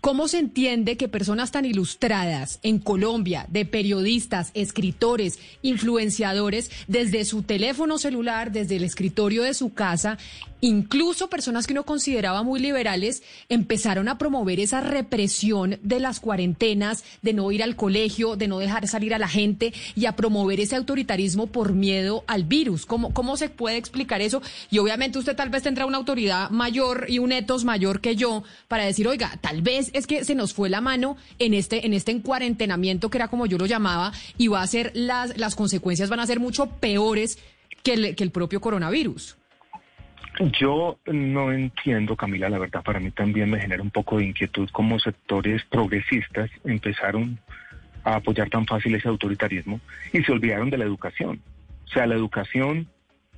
[0.06, 7.42] ¿cómo se entiende que personas tan ilustradas en Colombia, de periodistas, escritores, influenciadores, desde su
[7.42, 10.20] teléfono celular, desde el escritorio de su casa,
[10.62, 17.04] incluso personas que uno consideraba muy liberales, empezaron a promover esa represión de las cuarentenas,
[17.22, 20.60] de no ir al colegio, de no dejar salir a la gente y a promover
[20.60, 22.86] ese autoritarismo por miedo al virus?
[22.86, 24.42] ¿Cómo, cómo se puede explicar eso?
[24.72, 28.44] Y obviamente usted tal vez tendrá una autoridad mayor y un etos mayor que yo
[28.68, 31.94] para decir, oiga, tal vez es que se nos fue la mano en este, en
[31.94, 36.10] este encuarentenamiento que era como yo lo llamaba y va a ser las, las consecuencias
[36.10, 37.40] van a ser mucho peores
[37.84, 39.38] que el, que el propio coronavirus.
[40.60, 44.70] Yo no entiendo, Camila, la verdad para mí también me genera un poco de inquietud
[44.72, 47.40] cómo sectores progresistas empezaron
[48.04, 49.80] a apoyar tan fácil ese autoritarismo
[50.12, 51.42] y se olvidaron de la educación.
[51.86, 52.88] O sea, la educación,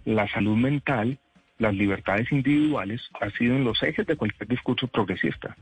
[0.05, 1.19] la salud mental,
[1.59, 5.55] las libertades individuales ha sido en los ejes de cualquier discurso progresista.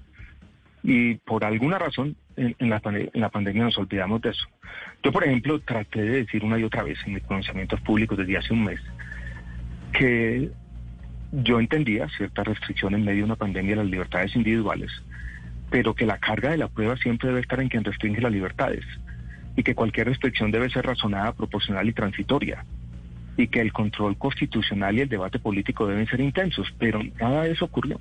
[0.87, 4.45] Y por alguna razón en, la, en la pandemia nos olvidamos de eso.
[5.01, 8.37] Yo, por ejemplo, traté de decir una y otra vez en mis pronunciamientos públicos desde
[8.37, 8.79] hace un mes
[9.91, 10.51] que
[11.31, 14.91] yo entendía cierta restricción en medio de una pandemia de las libertades individuales,
[15.71, 18.85] pero que la carga de la prueba siempre debe estar en quien restringe las libertades
[19.55, 22.63] y que cualquier restricción debe ser razonada, proporcional y transitoria
[23.37, 27.53] y que el control constitucional y el debate político deben ser intensos, pero nada de
[27.53, 27.99] eso ocurrió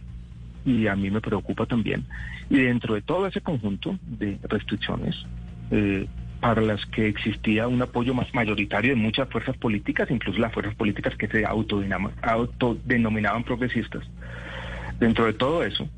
[0.65, 2.05] y a mí me preocupa también.
[2.51, 5.15] Y dentro de todo ese conjunto de restricciones,
[5.71, 6.07] eh,
[6.41, 10.75] para las que existía un apoyo más mayoritario de muchas fuerzas políticas, incluso las fuerzas
[10.75, 14.05] políticas que se autodenominaban progresistas.
[15.01, 15.89] Dentro de todo eso,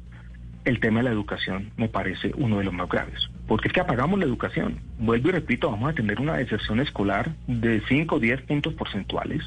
[0.64, 3.80] el tema de la educación me parece uno de los más graves, porque es que
[3.80, 4.78] apagamos la educación.
[4.98, 9.43] Vuelvo y repito, vamos a tener una deserción escolar de 5 o 10 puntos porcentuales.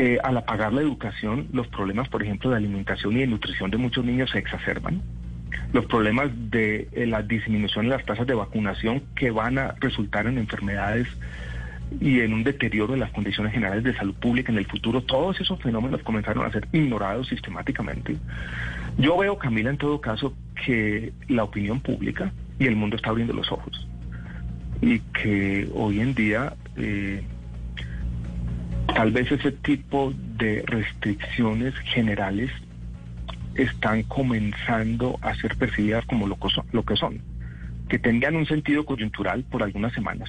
[0.00, 3.78] Eh, al apagar la educación, los problemas, por ejemplo, de alimentación y de nutrición de
[3.78, 5.02] muchos niños se exacerban
[5.72, 10.28] los problemas de eh, la disminución de las tasas de vacunación que van a resultar
[10.28, 11.08] en enfermedades
[12.00, 15.40] y en un deterioro de las condiciones generales de salud pública en el futuro, todos
[15.40, 18.18] esos fenómenos comenzaron a ser ignorados sistemáticamente.
[18.98, 20.32] Yo veo, Camila, en todo caso,
[20.64, 22.30] que la opinión pública
[22.60, 23.88] y el mundo está abriendo los ojos
[24.80, 27.24] y que hoy en día eh,
[28.94, 32.50] tal vez ese tipo de restricciones generales
[33.54, 36.38] están comenzando a ser percibidas como lo,
[36.72, 37.20] lo que son,
[37.88, 40.28] que tengan un sentido coyuntural por algunas semanas,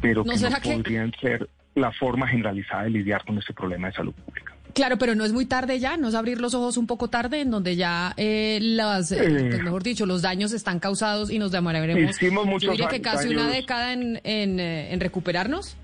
[0.00, 4.12] pero que no podrían ser la forma generalizada de lidiar con este problema de salud
[4.12, 4.54] pública.
[4.74, 7.40] Claro, pero no es muy tarde ya, no es abrir los ojos un poco tarde,
[7.40, 11.52] en donde ya eh, las, eh, pues mejor dicho, los daños están causados y nos
[11.52, 15.76] demoraremos, hicimos yo diría que casi una década en, en, eh, en recuperarnos.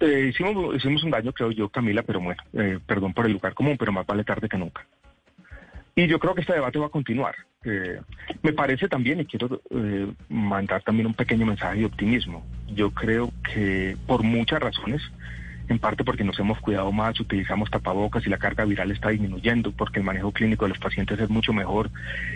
[0.00, 2.42] Hicimos, hicimos un daño, creo yo, Camila, pero bueno,
[2.86, 4.86] perdón por el lugar común, pero más vale tarde que nunca.
[5.98, 7.34] Y yo creo que este debate va a continuar.
[7.64, 8.00] Eh,
[8.42, 13.32] me parece también, y quiero eh, mandar también un pequeño mensaje de optimismo, yo creo
[13.42, 15.02] que por muchas razones,
[15.68, 19.72] en parte porque nos hemos cuidado más, utilizamos tapabocas y la carga viral está disminuyendo,
[19.72, 21.90] porque el manejo clínico de los pacientes es mucho mejor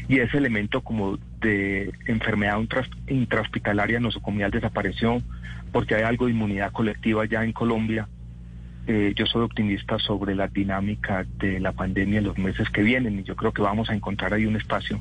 [0.09, 2.61] y ese elemento como de enfermedad
[3.07, 5.23] intrahospitalaria nosocomial desapareció,
[5.73, 8.09] porque hay algo de inmunidad colectiva ya en Colombia
[8.87, 13.21] eh, yo soy optimista sobre la dinámica de la pandemia en los meses que vienen
[13.21, 15.01] y yo creo que vamos a encontrar ahí un espacio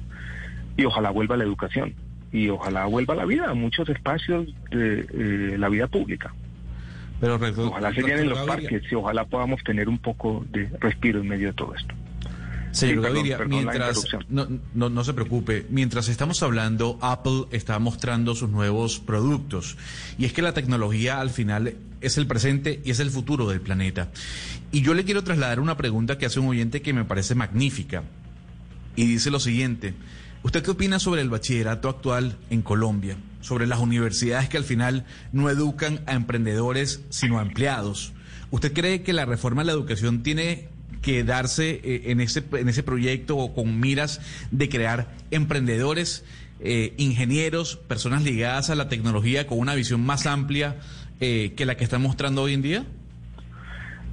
[0.77, 1.95] y ojalá vuelva la educación
[2.31, 6.33] y ojalá vuelva la vida, muchos espacios de eh, la vida pública.
[7.19, 11.27] Pero ojalá se llenen los parques y ojalá podamos tener un poco de respiro en
[11.27, 11.93] medio de todo esto.
[12.71, 18.49] Señor Gaviria, mientras no, no, no, se preocupe, mientras estamos hablando, Apple está mostrando sus
[18.49, 19.77] nuevos productos.
[20.17, 23.61] Y es que la tecnología al final es el presente y es el futuro del
[23.61, 24.09] planeta.
[24.71, 28.03] Y yo le quiero trasladar una pregunta que hace un oyente que me parece magnífica.
[28.95, 29.93] Y dice lo siguiente.
[30.43, 33.15] ¿Usted qué opina sobre el bachillerato actual en Colombia?
[33.41, 38.13] Sobre las universidades que al final no educan a emprendedores, sino a empleados.
[38.49, 40.69] ¿Usted cree que la reforma de la educación tiene
[41.01, 44.21] que darse eh, en, ese, en ese proyecto o con miras
[44.51, 46.25] de crear emprendedores,
[46.59, 50.77] eh, ingenieros, personas ligadas a la tecnología con una visión más amplia
[51.19, 52.85] eh, que la que están mostrando hoy en día?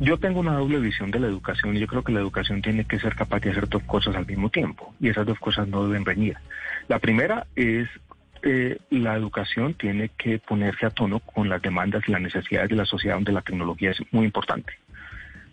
[0.01, 2.85] Yo tengo una doble visión de la educación y yo creo que la educación tiene
[2.85, 5.85] que ser capaz de hacer dos cosas al mismo tiempo y esas dos cosas no
[5.87, 6.37] deben reñir.
[6.89, 7.89] La primera es
[8.91, 12.85] la educación tiene que ponerse a tono con las demandas y las necesidades de la
[12.85, 14.75] sociedad donde la tecnología es muy importante.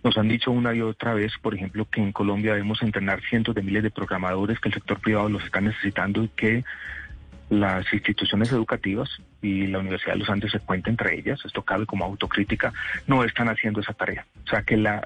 [0.06, 3.56] Nos han dicho una y otra vez, por ejemplo, que en Colombia debemos entrenar cientos
[3.56, 6.64] de miles de programadores, que el sector privado los está necesitando y que
[7.50, 9.10] las instituciones educativas
[9.42, 12.72] y la Universidad de los Andes se cuenta entre ellas, esto cabe como autocrítica,
[13.08, 14.28] no están haciendo esa tarea.
[14.46, 15.04] O sea que la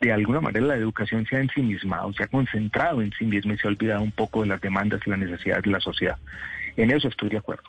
[0.00, 3.58] de alguna manera la educación se ha ensimismado, se ha concentrado en sí misma y
[3.58, 6.16] se ha olvidado un poco de las demandas y las necesidades de la sociedad.
[6.78, 7.64] En eso estoy de acuerdo.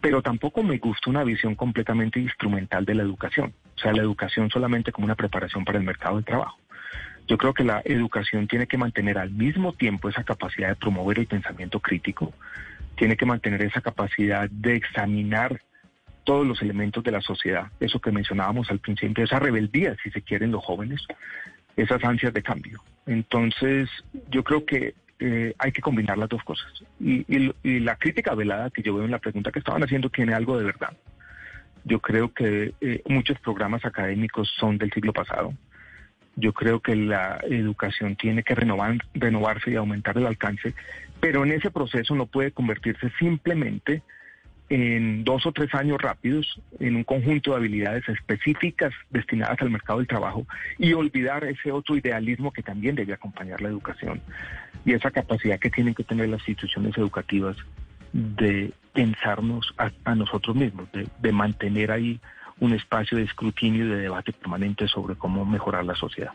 [0.00, 4.50] Pero tampoco me gusta una visión completamente instrumental de la educación, o sea, la educación
[4.50, 6.58] solamente como una preparación para el mercado de trabajo.
[7.28, 11.20] Yo creo que la educación tiene que mantener al mismo tiempo esa capacidad de promover
[11.20, 12.32] el pensamiento crítico,
[12.96, 15.60] tiene que mantener esa capacidad de examinar
[16.24, 20.22] todos los elementos de la sociedad, eso que mencionábamos al principio, esa rebeldía, si se
[20.22, 21.06] quieren, los jóvenes,
[21.76, 22.82] esas ansias de cambio.
[23.06, 23.88] Entonces,
[24.28, 26.66] yo creo que eh, hay que combinar las dos cosas.
[27.00, 27.24] Y,
[27.80, 30.64] la crítica velada que yo veo en la pregunta que estaban haciendo tiene algo de
[30.64, 30.96] verdad.
[31.84, 35.54] Yo creo que eh, muchos programas académicos son del siglo pasado.
[36.36, 40.74] Yo creo que la educación tiene que renovar, renovarse y aumentar el alcance,
[41.20, 44.02] pero en ese proceso no puede convertirse simplemente
[44.70, 49.98] en dos o tres años rápidos en un conjunto de habilidades específicas destinadas al mercado
[49.98, 54.20] del trabajo y olvidar ese otro idealismo que también debe acompañar la educación
[54.84, 57.56] y esa capacidad que tienen que tener las instituciones educativas
[58.12, 62.20] de pensarnos a, nosotros mismos, de, de mantener ahí
[62.60, 66.32] un espacio de escrutinio y de debate permanente sobre cómo mejorar la sociedad.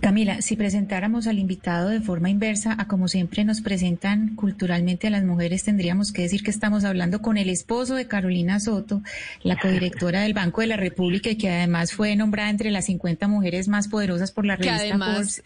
[0.00, 5.10] Camila, si presentáramos al invitado de forma inversa a como siempre nos presentan culturalmente a
[5.10, 9.02] las mujeres, tendríamos que decir que estamos hablando con el esposo de Carolina Soto,
[9.42, 13.28] la codirectora del Banco de la República y que además fue nombrada entre las 50
[13.28, 15.42] mujeres más poderosas por la revista que además,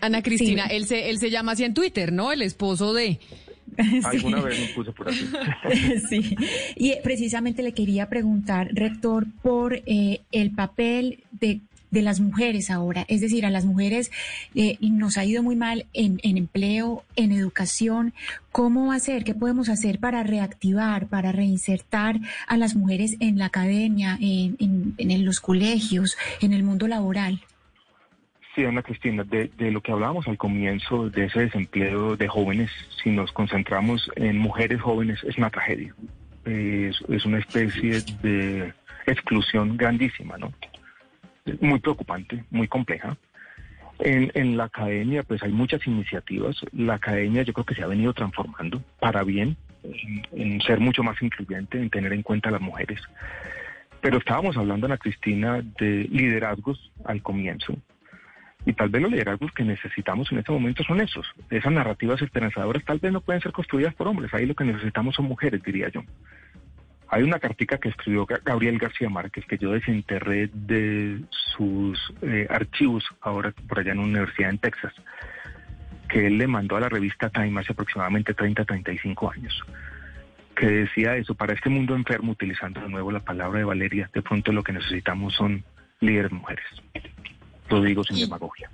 [0.00, 2.32] Ana Cristina, él, se, él se llama así en Twitter, ¿no?
[2.32, 3.20] El esposo de...
[4.04, 5.28] Alguna vez me puse por así.
[6.08, 6.36] sí.
[6.76, 13.04] Y precisamente le quería preguntar, rector, por eh, el papel de de las mujeres ahora.
[13.08, 14.10] Es decir, a las mujeres
[14.54, 18.12] eh, nos ha ido muy mal en, empleo, en educación.
[18.52, 19.24] ¿Cómo hacer?
[19.24, 25.24] ¿Qué podemos hacer para reactivar, para reinsertar a las mujeres en la academia, en, en,
[25.24, 27.40] los colegios, en el mundo laboral?
[28.56, 32.70] Sí, Ana Cristina, de, lo que hablábamos al comienzo de ese desempleo de jóvenes,
[33.02, 35.94] si nos concentramos en mujeres jóvenes, es una tragedia.
[36.46, 38.72] Es, una especie de
[39.06, 40.54] exclusión grandísima, ¿no?
[41.60, 43.18] muy preocupante, muy compleja.
[43.98, 46.56] En, en, la academia, pues hay muchas iniciativas.
[46.72, 49.58] La academia yo creo que se ha venido transformando para bien,
[50.32, 53.02] en, ser mucho más incluyente, en tener en cuenta a las mujeres.
[54.00, 57.76] Pero estábamos hablando, Ana Cristina, de liderazgos al comienzo.
[58.66, 61.24] Y tal vez los liderazgos que necesitamos en este momento son esos.
[61.50, 64.34] Esas narrativas esperanzadoras tal vez no pueden ser construidas por hombres.
[64.34, 66.02] Ahí lo que necesitamos son mujeres, diría yo.
[67.08, 73.04] Hay una cartica que escribió Gabriel García Márquez que yo desenterré de sus eh, archivos
[73.20, 74.92] ahora por allá en una universidad en Texas,
[76.08, 79.62] que él le mandó a la revista Time hace aproximadamente 30, 35 años,
[80.56, 84.22] que decía eso, para este mundo enfermo, utilizando de nuevo la palabra de Valeria, de
[84.22, 85.62] pronto lo que necesitamos son
[86.00, 86.64] líderes mujeres.
[87.68, 88.70] Lo digo sin demagogia.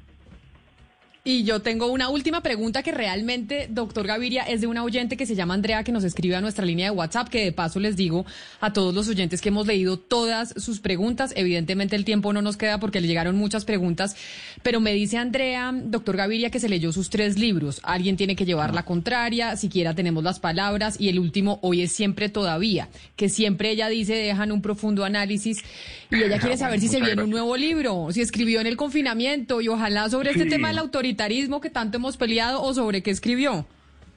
[1.25, 5.25] Y yo tengo una última pregunta que realmente, doctor Gaviria, es de una oyente que
[5.25, 7.95] se llama Andrea, que nos escribe a nuestra línea de WhatsApp, que de paso les
[7.95, 8.27] digo
[8.61, 11.33] a todos los oyentes que hemos leído todas sus preguntas.
[11.37, 14.17] Evidentemente el tiempo no nos queda porque le llegaron muchas preguntas,
[14.65, 17.79] pero me dice Andrea, doctor Gaviria, que se leyó sus tres libros.
[17.85, 21.93] Alguien tiene que llevar la contraria, siquiera tenemos las palabras, y el último, hoy es
[21.93, 25.63] siempre todavía, que siempre ella dice dejan un profundo análisis,
[26.11, 29.61] y ella quiere saber si se viene un nuevo libro, si escribió en el confinamiento,
[29.61, 31.12] y ojalá sobre este tema de la autoridad
[31.61, 33.67] que tanto hemos peleado o sobre qué escribió?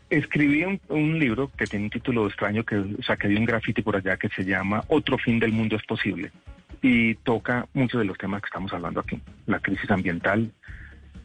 [0.10, 4.18] Escribí un, libro que tiene un título extraño que saqué de un graffiti por allá
[4.18, 6.32] que se llama Otro fin del mundo es posible
[6.82, 9.20] y toca muchos de los temas que estamos hablando aquí.
[9.48, 10.52] La crisis ambiental,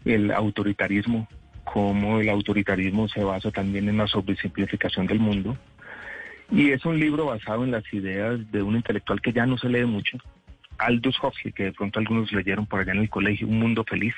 [0.06, 1.28] el autoritarismo,
[1.64, 5.56] cómo el autoritarismo se basa también en la sobresimplificación del mundo.
[6.50, 9.68] Y es un libro basado en las ideas de un intelectual que ya no se
[9.68, 10.18] lee mucho,
[10.78, 14.14] Aldous Huxley, que de pronto algunos leyeron por allá en el colegio, Un Mundo Feliz.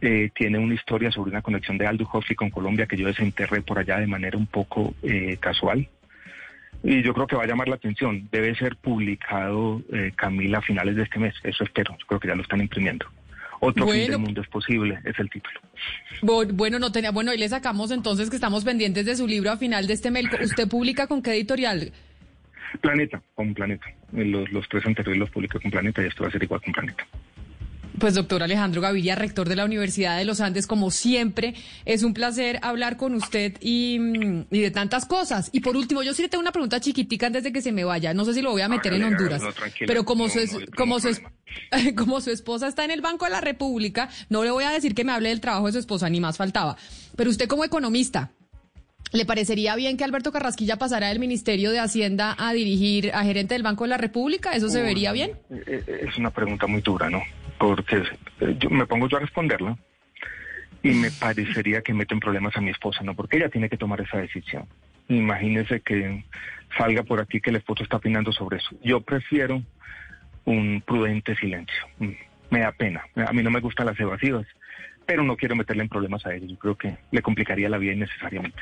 [0.00, 3.62] Eh, tiene una historia sobre una conexión de Aldo Huxley con Colombia que yo desenterré
[3.62, 5.88] por allá de manera un poco eh, casual.
[6.84, 8.28] Y yo creo que va a llamar la atención.
[8.30, 11.34] Debe ser publicado, eh, Camila, a finales de este mes.
[11.42, 11.96] Eso espero.
[11.98, 13.06] Yo creo que ya lo están imprimiendo.
[13.60, 15.60] Otro fin del mundo es posible, es el título.
[16.54, 17.10] Bueno, no tenía.
[17.10, 20.12] Bueno, y le sacamos entonces que estamos pendientes de su libro a final de este
[20.12, 20.26] mes.
[20.40, 21.92] ¿Usted publica con qué editorial?
[22.80, 23.86] Planeta, con Planeta.
[24.12, 26.72] Los, los tres anteriores los publiqué con Planeta y esto va a ser igual con
[26.72, 27.04] Planeta.
[27.98, 31.54] Pues doctor Alejandro Gaviria, rector de la Universidad de los Andes, como siempre,
[31.84, 35.50] es un placer hablar con usted y, de tantas cosas.
[35.52, 37.84] Y por último, yo sí le tengo una pregunta chiquitica antes de que se me
[37.84, 38.14] vaya.
[38.14, 39.42] No sé si lo voy a meter en Honduras,
[39.86, 40.40] pero como, su,
[40.76, 41.08] como, su,
[41.96, 44.94] como su esposa está en el Banco de la República, no le voy a decir
[44.94, 46.76] que me hable del trabajo de su esposa, ni más faltaba.
[47.16, 48.30] Pero usted como economista,
[49.10, 53.54] ¿Le parecería bien que Alberto Carrasquilla pasara del Ministerio de Hacienda a dirigir a gerente
[53.54, 54.52] del Banco de la República?
[54.52, 55.30] ¿Eso se vería bien?
[55.50, 57.22] Eh, eh, es una pregunta muy dura, ¿no?
[57.58, 58.02] Porque
[58.58, 59.76] yo me pongo yo a responderla
[60.82, 63.14] y me parecería que meto en problemas a mi esposa, ¿no?
[63.14, 64.66] Porque ella tiene que tomar esa decisión.
[65.08, 66.24] Imagínese que
[66.76, 68.76] salga por aquí que el esposo está opinando sobre eso.
[68.82, 69.62] Yo prefiero
[70.44, 71.86] un prudente silencio.
[71.98, 72.12] Mm,
[72.50, 73.04] me da pena.
[73.26, 74.46] A mí no me gustan las evasivas,
[75.06, 76.46] pero no quiero meterle en problemas a él.
[76.46, 78.60] Yo creo que le complicaría la vida innecesariamente.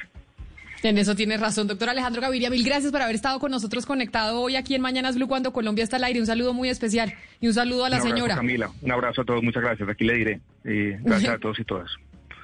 [0.82, 2.50] En eso tiene razón, doctor Alejandro Gaviria.
[2.50, 5.84] Mil gracias por haber estado con nosotros conectado hoy aquí en Mañanas Blue cuando Colombia
[5.84, 6.20] está al aire.
[6.20, 8.36] Un saludo muy especial y un saludo a la un abrazo, señora.
[8.36, 9.88] Camila, un abrazo a todos, muchas gracias.
[9.88, 10.40] Aquí le diré.
[10.64, 11.90] Eh, gracias a todos y todas.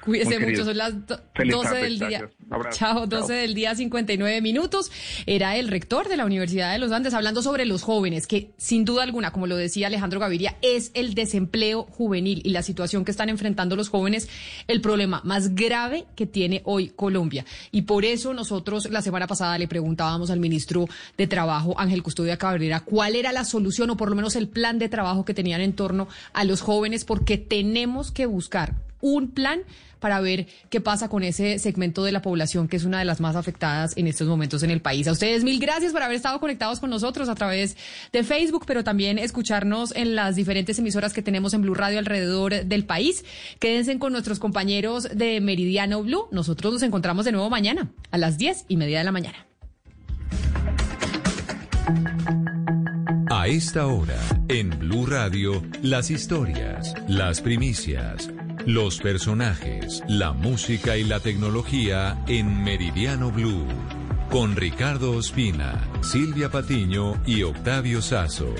[0.03, 2.29] Cuídese mucho, son las do- Feliz 12 tarde, del día.
[2.49, 2.77] abrazo.
[2.77, 3.35] Chao, 12 Chao.
[3.37, 4.91] del día, 59 minutos.
[5.25, 8.85] Era el rector de la Universidad de los Andes hablando sobre los jóvenes, que sin
[8.85, 13.11] duda alguna, como lo decía Alejandro Gaviria, es el desempleo juvenil y la situación que
[13.11, 14.27] están enfrentando los jóvenes,
[14.67, 17.45] el problema más grave que tiene hoy Colombia.
[17.71, 22.37] Y por eso nosotros la semana pasada le preguntábamos al ministro de Trabajo, Ángel Custodia
[22.37, 25.61] Cabrera, cuál era la solución o por lo menos el plan de trabajo que tenían
[25.61, 29.61] en torno a los jóvenes, porque tenemos que buscar un plan
[29.99, 33.21] para ver qué pasa con ese segmento de la población que es una de las
[33.21, 35.07] más afectadas en estos momentos en el país.
[35.07, 37.77] A ustedes mil gracias por haber estado conectados con nosotros a través
[38.11, 42.65] de Facebook, pero también escucharnos en las diferentes emisoras que tenemos en Blue Radio alrededor
[42.65, 43.23] del país.
[43.59, 46.27] Quédense con nuestros compañeros de Meridiano Blue.
[46.31, 49.45] Nosotros nos encontramos de nuevo mañana a las diez y media de la mañana.
[53.29, 58.29] A esta hora, en Blue Radio, las historias, las primicias,
[58.65, 63.67] los personajes, la música y la tecnología en Meridiano Blue.
[64.29, 68.53] Con Ricardo Ospina, Silvia Patiño y Octavio Sazo.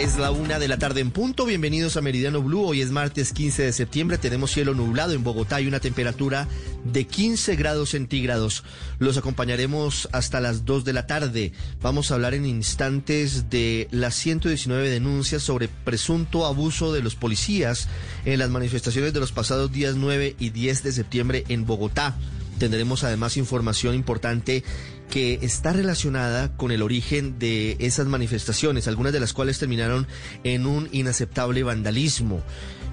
[0.00, 1.44] Es la una de la tarde en punto.
[1.44, 2.64] Bienvenidos a Meridiano Blue.
[2.64, 4.16] Hoy es martes 15 de septiembre.
[4.16, 6.48] Tenemos cielo nublado en Bogotá y una temperatura
[6.90, 8.64] de 15 grados centígrados.
[8.98, 11.52] Los acompañaremos hasta las 2 de la tarde.
[11.82, 17.86] Vamos a hablar en instantes de las 119 denuncias sobre presunto abuso de los policías
[18.24, 22.16] en las manifestaciones de los pasados días 9 y 10 de septiembre en Bogotá.
[22.60, 24.62] Tendremos además información importante
[25.08, 30.06] que está relacionada con el origen de esas manifestaciones, algunas de las cuales terminaron
[30.44, 32.42] en un inaceptable vandalismo.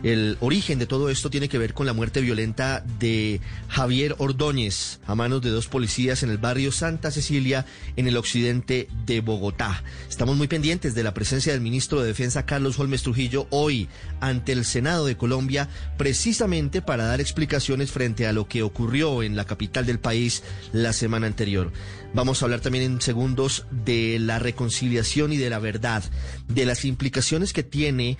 [0.03, 4.99] El origen de todo esto tiene que ver con la muerte violenta de Javier Ordóñez
[5.07, 9.83] a manos de dos policías en el barrio Santa Cecilia, en el occidente de Bogotá.
[10.07, 13.89] Estamos muy pendientes de la presencia del ministro de Defensa Carlos Holmes Trujillo hoy
[14.21, 15.67] ante el Senado de Colombia,
[15.97, 20.43] precisamente para dar explicaciones frente a lo que ocurrió en la capital del país
[20.73, 21.71] la semana anterior.
[22.13, 26.03] Vamos a hablar también en segundos de la reconciliación y de la verdad,
[26.47, 28.17] de las implicaciones que tiene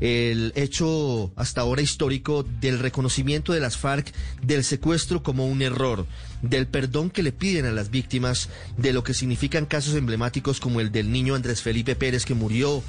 [0.00, 4.12] el hecho hasta ahora histórico del reconocimiento de las FARC
[4.42, 6.06] del secuestro como un error,
[6.42, 10.80] del perdón que le piden a las víctimas, de lo que significan casos emblemáticos como
[10.80, 12.82] el del niño Andrés Felipe Pérez que murió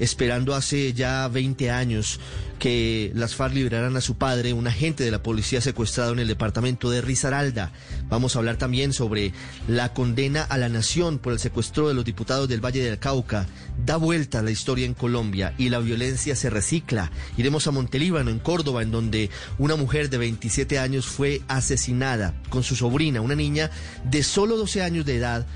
[0.00, 2.18] esperando hace ya 20 años
[2.58, 6.28] que las FARC liberaran a su padre, un agente de la policía secuestrado en el
[6.28, 7.72] departamento de Risaralda.
[8.08, 9.32] Vamos a hablar también sobre
[9.66, 13.46] la condena a la nación por el secuestro de los diputados del Valle del Cauca.
[13.84, 17.10] Da vuelta la historia en Colombia y la violencia se recicla.
[17.38, 22.62] Iremos a Montelíbano, en Córdoba, en donde una mujer de 27 años fue asesinada con
[22.62, 23.70] su sobrina, una niña
[24.04, 25.46] de solo 12 años de edad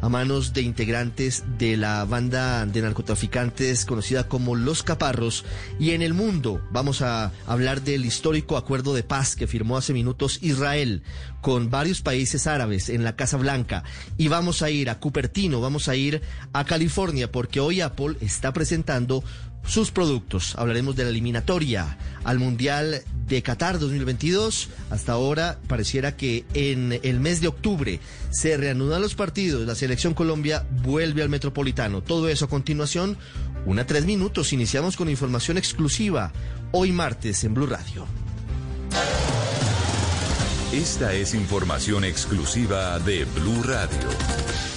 [0.00, 5.44] a manos de integrantes de la banda de narcotraficantes conocida como Los Caparros.
[5.78, 9.92] Y en el mundo vamos a hablar del histórico acuerdo de paz que firmó hace
[9.92, 11.02] minutos Israel
[11.40, 13.84] con varios países árabes en la Casa Blanca.
[14.16, 16.22] Y vamos a ir a Cupertino, vamos a ir
[16.52, 19.22] a California, porque hoy Apple está presentando
[19.66, 20.54] sus productos.
[20.56, 24.68] Hablaremos de la eliminatoria al Mundial de Qatar 2022.
[24.90, 29.66] Hasta ahora pareciera que en el mes de octubre se reanudan los partidos.
[29.66, 32.02] La selección Colombia vuelve al Metropolitano.
[32.02, 33.16] Todo eso a continuación,
[33.66, 34.52] una tres minutos.
[34.52, 36.32] Iniciamos con información exclusiva
[36.72, 38.06] hoy martes en Blue Radio.
[40.72, 44.69] Esta es información exclusiva de Blue Radio.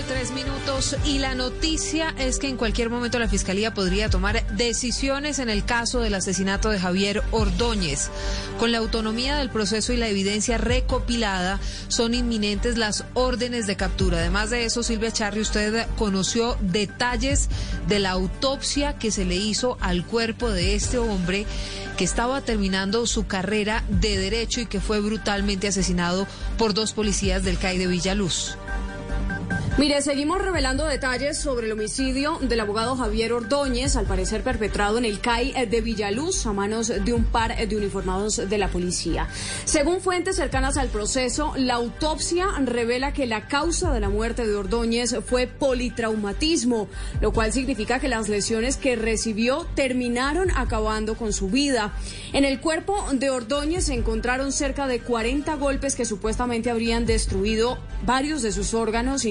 [0.00, 3.28] Una de la tarde, tres minutos, y la noticia es que en cualquier momento la
[3.28, 8.10] Fiscalía podría tomar decisiones en el caso del asesinato de Javier Ordóñez.
[8.58, 14.18] Con la autonomía del proceso y la evidencia recopilada, son inminentes las órdenes de captura.
[14.18, 17.48] Además de eso, Silvia Charri, usted conoció detalles
[17.88, 21.46] de la autopsia que se le hizo al cuerpo de este hombre
[21.96, 26.26] que estaba terminando su carrera de derecho y que fue brutalmente asesinado
[26.58, 28.56] por dos policías del CAI de Villaluz.
[29.78, 35.06] Mire, seguimos revelando detalles sobre el homicidio del abogado Javier Ordóñez, al parecer perpetrado en
[35.06, 39.28] el CAI de Villaluz a manos de un par de uniformados de la policía.
[39.64, 44.54] Según fuentes cercanas al proceso, la autopsia revela que la causa de la muerte de
[44.54, 46.88] Ordóñez fue politraumatismo,
[47.20, 51.94] lo cual significa que las lesiones que recibió terminaron acabando con su vida.
[52.32, 57.78] En el cuerpo de Ordóñez se encontraron cerca de 40 golpes que supuestamente habrían destruido
[58.04, 59.24] varios de sus órganos,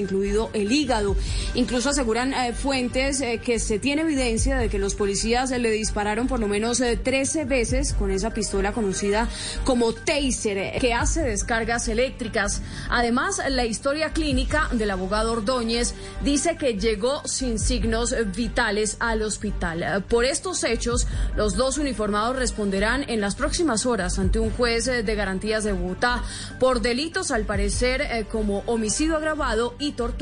[0.54, 1.16] el hígado.
[1.54, 6.28] Incluso aseguran eh, fuentes eh, que se tiene evidencia de que los policías le dispararon
[6.28, 9.28] por lo menos 13 eh, veces con esa pistola conocida
[9.64, 12.62] como taser, que hace descargas eléctricas.
[12.88, 15.94] Además, la historia clínica del abogado Ordóñez
[16.24, 20.04] dice que llegó sin signos vitales al hospital.
[20.08, 25.14] Por estos hechos, los dos uniformados responderán en las próximas horas ante un juez de
[25.14, 26.22] garantías de Bogotá
[26.58, 30.19] por delitos, al parecer, como homicidio agravado y tortura.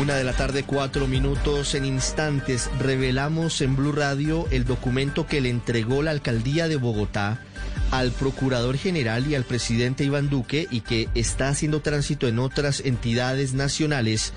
[0.00, 5.40] Una de la tarde, cuatro minutos en instantes, revelamos en Blue Radio el documento que
[5.40, 7.40] le entregó la alcaldía de Bogotá
[7.90, 12.80] al procurador general y al presidente Iván Duque y que está haciendo tránsito en otras
[12.80, 14.32] entidades nacionales,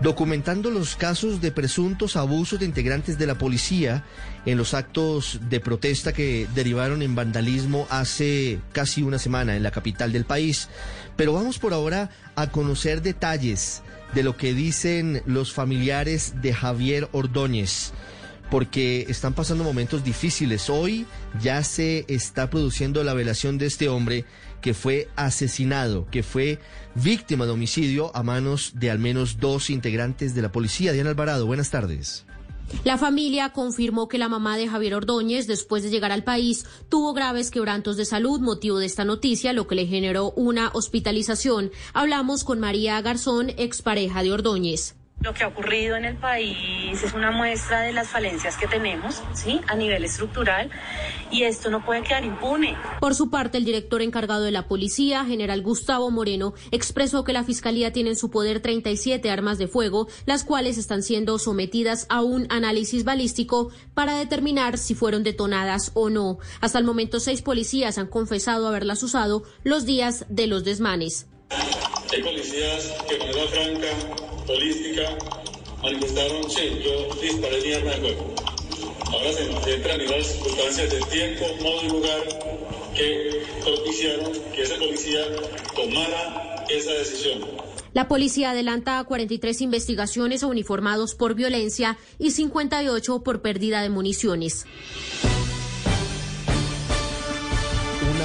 [0.00, 4.04] documentando los casos de presuntos abusos de integrantes de la policía
[4.46, 9.70] en los actos de protesta que derivaron en vandalismo hace casi una semana en la
[9.70, 10.68] capital del país.
[11.16, 13.82] Pero vamos por ahora a conocer detalles
[14.14, 17.92] de lo que dicen los familiares de Javier Ordóñez,
[18.50, 20.68] porque están pasando momentos difíciles.
[20.70, 21.06] Hoy
[21.40, 24.24] ya se está produciendo la velación de este hombre
[24.60, 26.58] que fue asesinado, que fue
[26.94, 30.92] víctima de homicidio a manos de al menos dos integrantes de la policía.
[30.92, 32.24] Diana Alvarado, buenas tardes.
[32.84, 37.12] La familia confirmó que la mamá de Javier Ordóñez, después de llegar al país, tuvo
[37.12, 41.70] graves quebrantos de salud, motivo de esta noticia, lo que le generó una hospitalización.
[41.92, 44.96] Hablamos con María Garzón, expareja de Ordóñez.
[45.24, 49.22] Lo que ha ocurrido en el país es una muestra de las falencias que tenemos,
[49.32, 49.58] ¿sí?
[49.68, 50.70] A nivel estructural
[51.30, 52.76] y esto no puede quedar impune.
[53.00, 57.42] Por su parte, el director encargado de la policía, general Gustavo Moreno, expresó que la
[57.42, 62.20] fiscalía tiene en su poder 37 armas de fuego, las cuales están siendo sometidas a
[62.20, 66.36] un análisis balístico para determinar si fueron detonadas o no.
[66.60, 71.28] Hasta el momento, seis policías han confesado haberlas usado los días de los desmanes.
[72.12, 75.02] Hay policías que de manera franca, holística,
[75.82, 78.34] manifestaron, sí, yo disparé mi de fuego.
[79.06, 82.20] Ahora se entran en las circunstancias del tiempo, modo y lugar
[82.94, 85.20] que propiciaron que esa policía
[85.74, 87.40] tomara esa decisión.
[87.92, 94.66] La policía adelanta 43 investigaciones a uniformados por violencia y 58 por pérdida de municiones.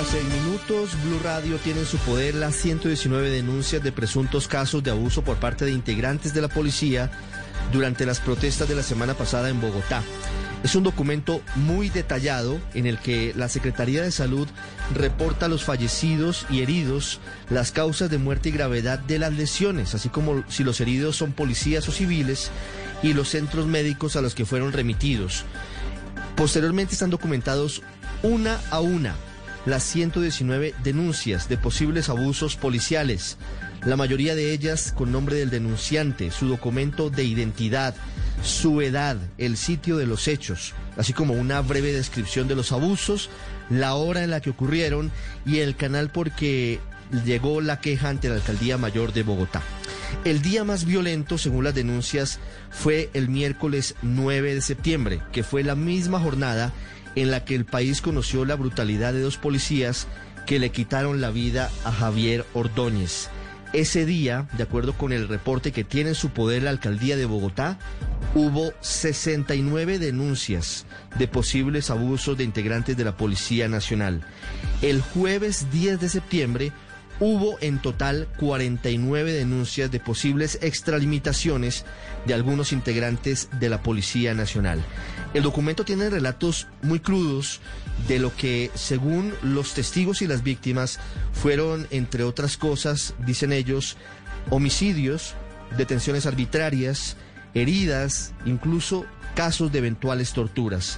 [0.08, 4.92] Seis minutos, Blue Radio tiene en su poder las 119 denuncias de presuntos casos de
[4.92, 7.12] abuso por parte de integrantes de la policía
[7.74, 10.02] durante las protestas de la semana pasada en Bogotá.
[10.64, 14.48] Es un documento muy detallado en el que la Secretaría de Salud
[14.94, 17.20] reporta los fallecidos y heridos,
[17.50, 21.34] las causas de muerte y gravedad de las lesiones, así como si los heridos son
[21.34, 22.52] policías o civiles
[23.04, 25.46] y los centros médicos a los que fueron remitidos.
[26.36, 27.82] Posteriormente están documentados
[28.24, 29.16] una a una
[29.70, 33.38] las 119 denuncias de posibles abusos policiales,
[33.86, 37.96] la mayoría de ellas con nombre del denunciante, su documento de identidad,
[38.44, 43.30] su edad, el sitio de los hechos, así como una breve descripción de los abusos,
[43.70, 45.12] la hora en la que ocurrieron
[45.46, 46.80] y el canal por que
[47.26, 49.62] llegó la queja ante la Alcaldía Mayor de Bogotá.
[50.26, 52.40] El día más violento, según las denuncias,
[52.72, 56.74] fue el miércoles 9 de septiembre, que fue la misma jornada
[57.16, 60.08] en la que el país conoció la brutalidad de dos policías
[60.46, 63.30] que le quitaron la vida a Javier Ordóñez.
[63.72, 67.26] Ese día, de acuerdo con el reporte que tiene en su poder la alcaldía de
[67.26, 67.78] Bogotá,
[68.34, 70.86] hubo 69 denuncias
[71.20, 74.22] de posibles abusos de integrantes de la Policía Nacional.
[74.82, 76.72] El jueves 10 de septiembre
[77.20, 81.86] hubo en total 49 denuncias de posibles extralimitaciones
[82.26, 84.84] de algunos integrantes de la Policía Nacional.
[85.34, 87.62] El documento tiene relatos muy crudos
[88.08, 91.00] de lo que, según los testigos y las víctimas,
[91.34, 93.96] fueron, entre otras cosas, dicen ellos,
[94.50, 95.36] homicidios,
[95.78, 97.16] detenciones arbitrarias,
[97.54, 100.98] heridas, incluso casos de eventuales torturas.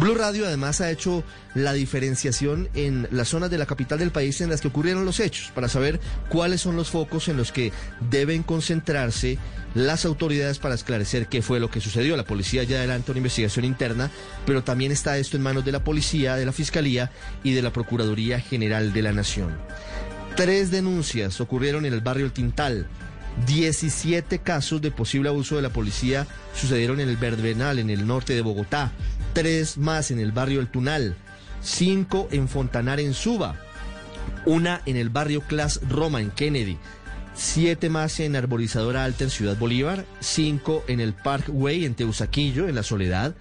[0.00, 1.22] Blue Radio además ha hecho
[1.54, 5.20] la diferenciación en las zonas de la capital del país en las que ocurrieron los
[5.20, 7.72] hechos, para saber cuáles son los focos en los que
[8.10, 9.38] deben concentrarse
[9.74, 12.16] las autoridades para esclarecer qué fue lo que sucedió.
[12.16, 14.10] La policía ya adelanta una investigación interna,
[14.46, 17.10] pero también está esto en manos de la policía, de la fiscalía
[17.42, 19.52] y de la Procuraduría General de la Nación.
[20.36, 22.88] Tres denuncias ocurrieron en el barrio El Tintal.
[23.46, 28.34] 17 casos de posible abuso de la policía sucedieron en el Verbenal, en el norte
[28.34, 28.92] de Bogotá.
[29.34, 31.16] Tres más en el barrio El Tunal.
[31.60, 33.56] Cinco en Fontanar, en Suba.
[34.46, 36.78] Una en el barrio Clas Roma, en Kennedy.
[37.34, 40.04] Siete más en Arborizadora Alta, en Ciudad Bolívar.
[40.20, 43.34] Cinco en el Parkway, en Teusaquillo, en La Soledad.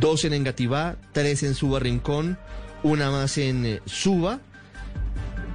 [0.00, 0.96] Dos en Engativá.
[1.12, 2.38] Tres en Suba Rincón.
[2.82, 4.40] Una más en eh, Suba.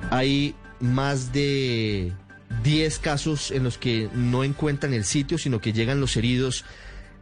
[0.09, 2.13] Hay más de
[2.63, 6.63] 10 casos en los que no encuentran el sitio, sino que llegan los heridos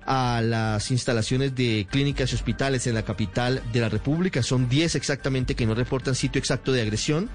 [0.09, 4.41] a las instalaciones de clínicas y hospitales en la capital de la República.
[4.41, 7.29] Son 10 exactamente que no reportan sitio exacto de agresión.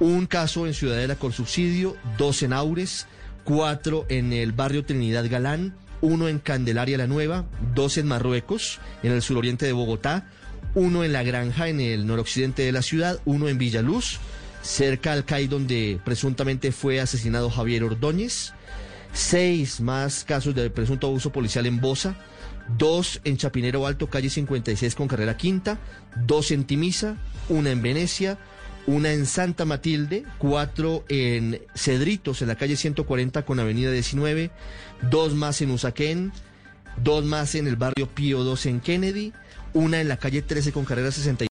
[0.00, 3.06] Un caso en Ciudadela con subsidio, dos en Aures,
[3.44, 9.12] cuatro en el barrio Trinidad Galán, uno en Candelaria la Nueva, dos en Marruecos, en
[9.12, 10.26] el suroriente de Bogotá,
[10.74, 14.18] uno en La Granja, en el noroccidente de la ciudad, uno en Villaluz,
[14.62, 18.52] cerca al CAI donde presuntamente fue asesinado Javier Ordóñez,
[19.12, 22.14] seis más casos de presunto abuso policial en Bosa,
[22.78, 25.78] dos en Chapinero Alto, calle 56 con carrera quinta,
[26.26, 27.16] dos en Timisa,
[27.48, 28.38] una en Venecia,
[28.86, 34.50] una en Santa Matilde, cuatro en Cedritos, en la calle 140 con avenida 19,
[35.10, 36.32] dos más en Usaquén,
[37.02, 39.32] dos más en el barrio Pío 2 en Kennedy,
[39.72, 41.38] una en la calle 13 con carrera 60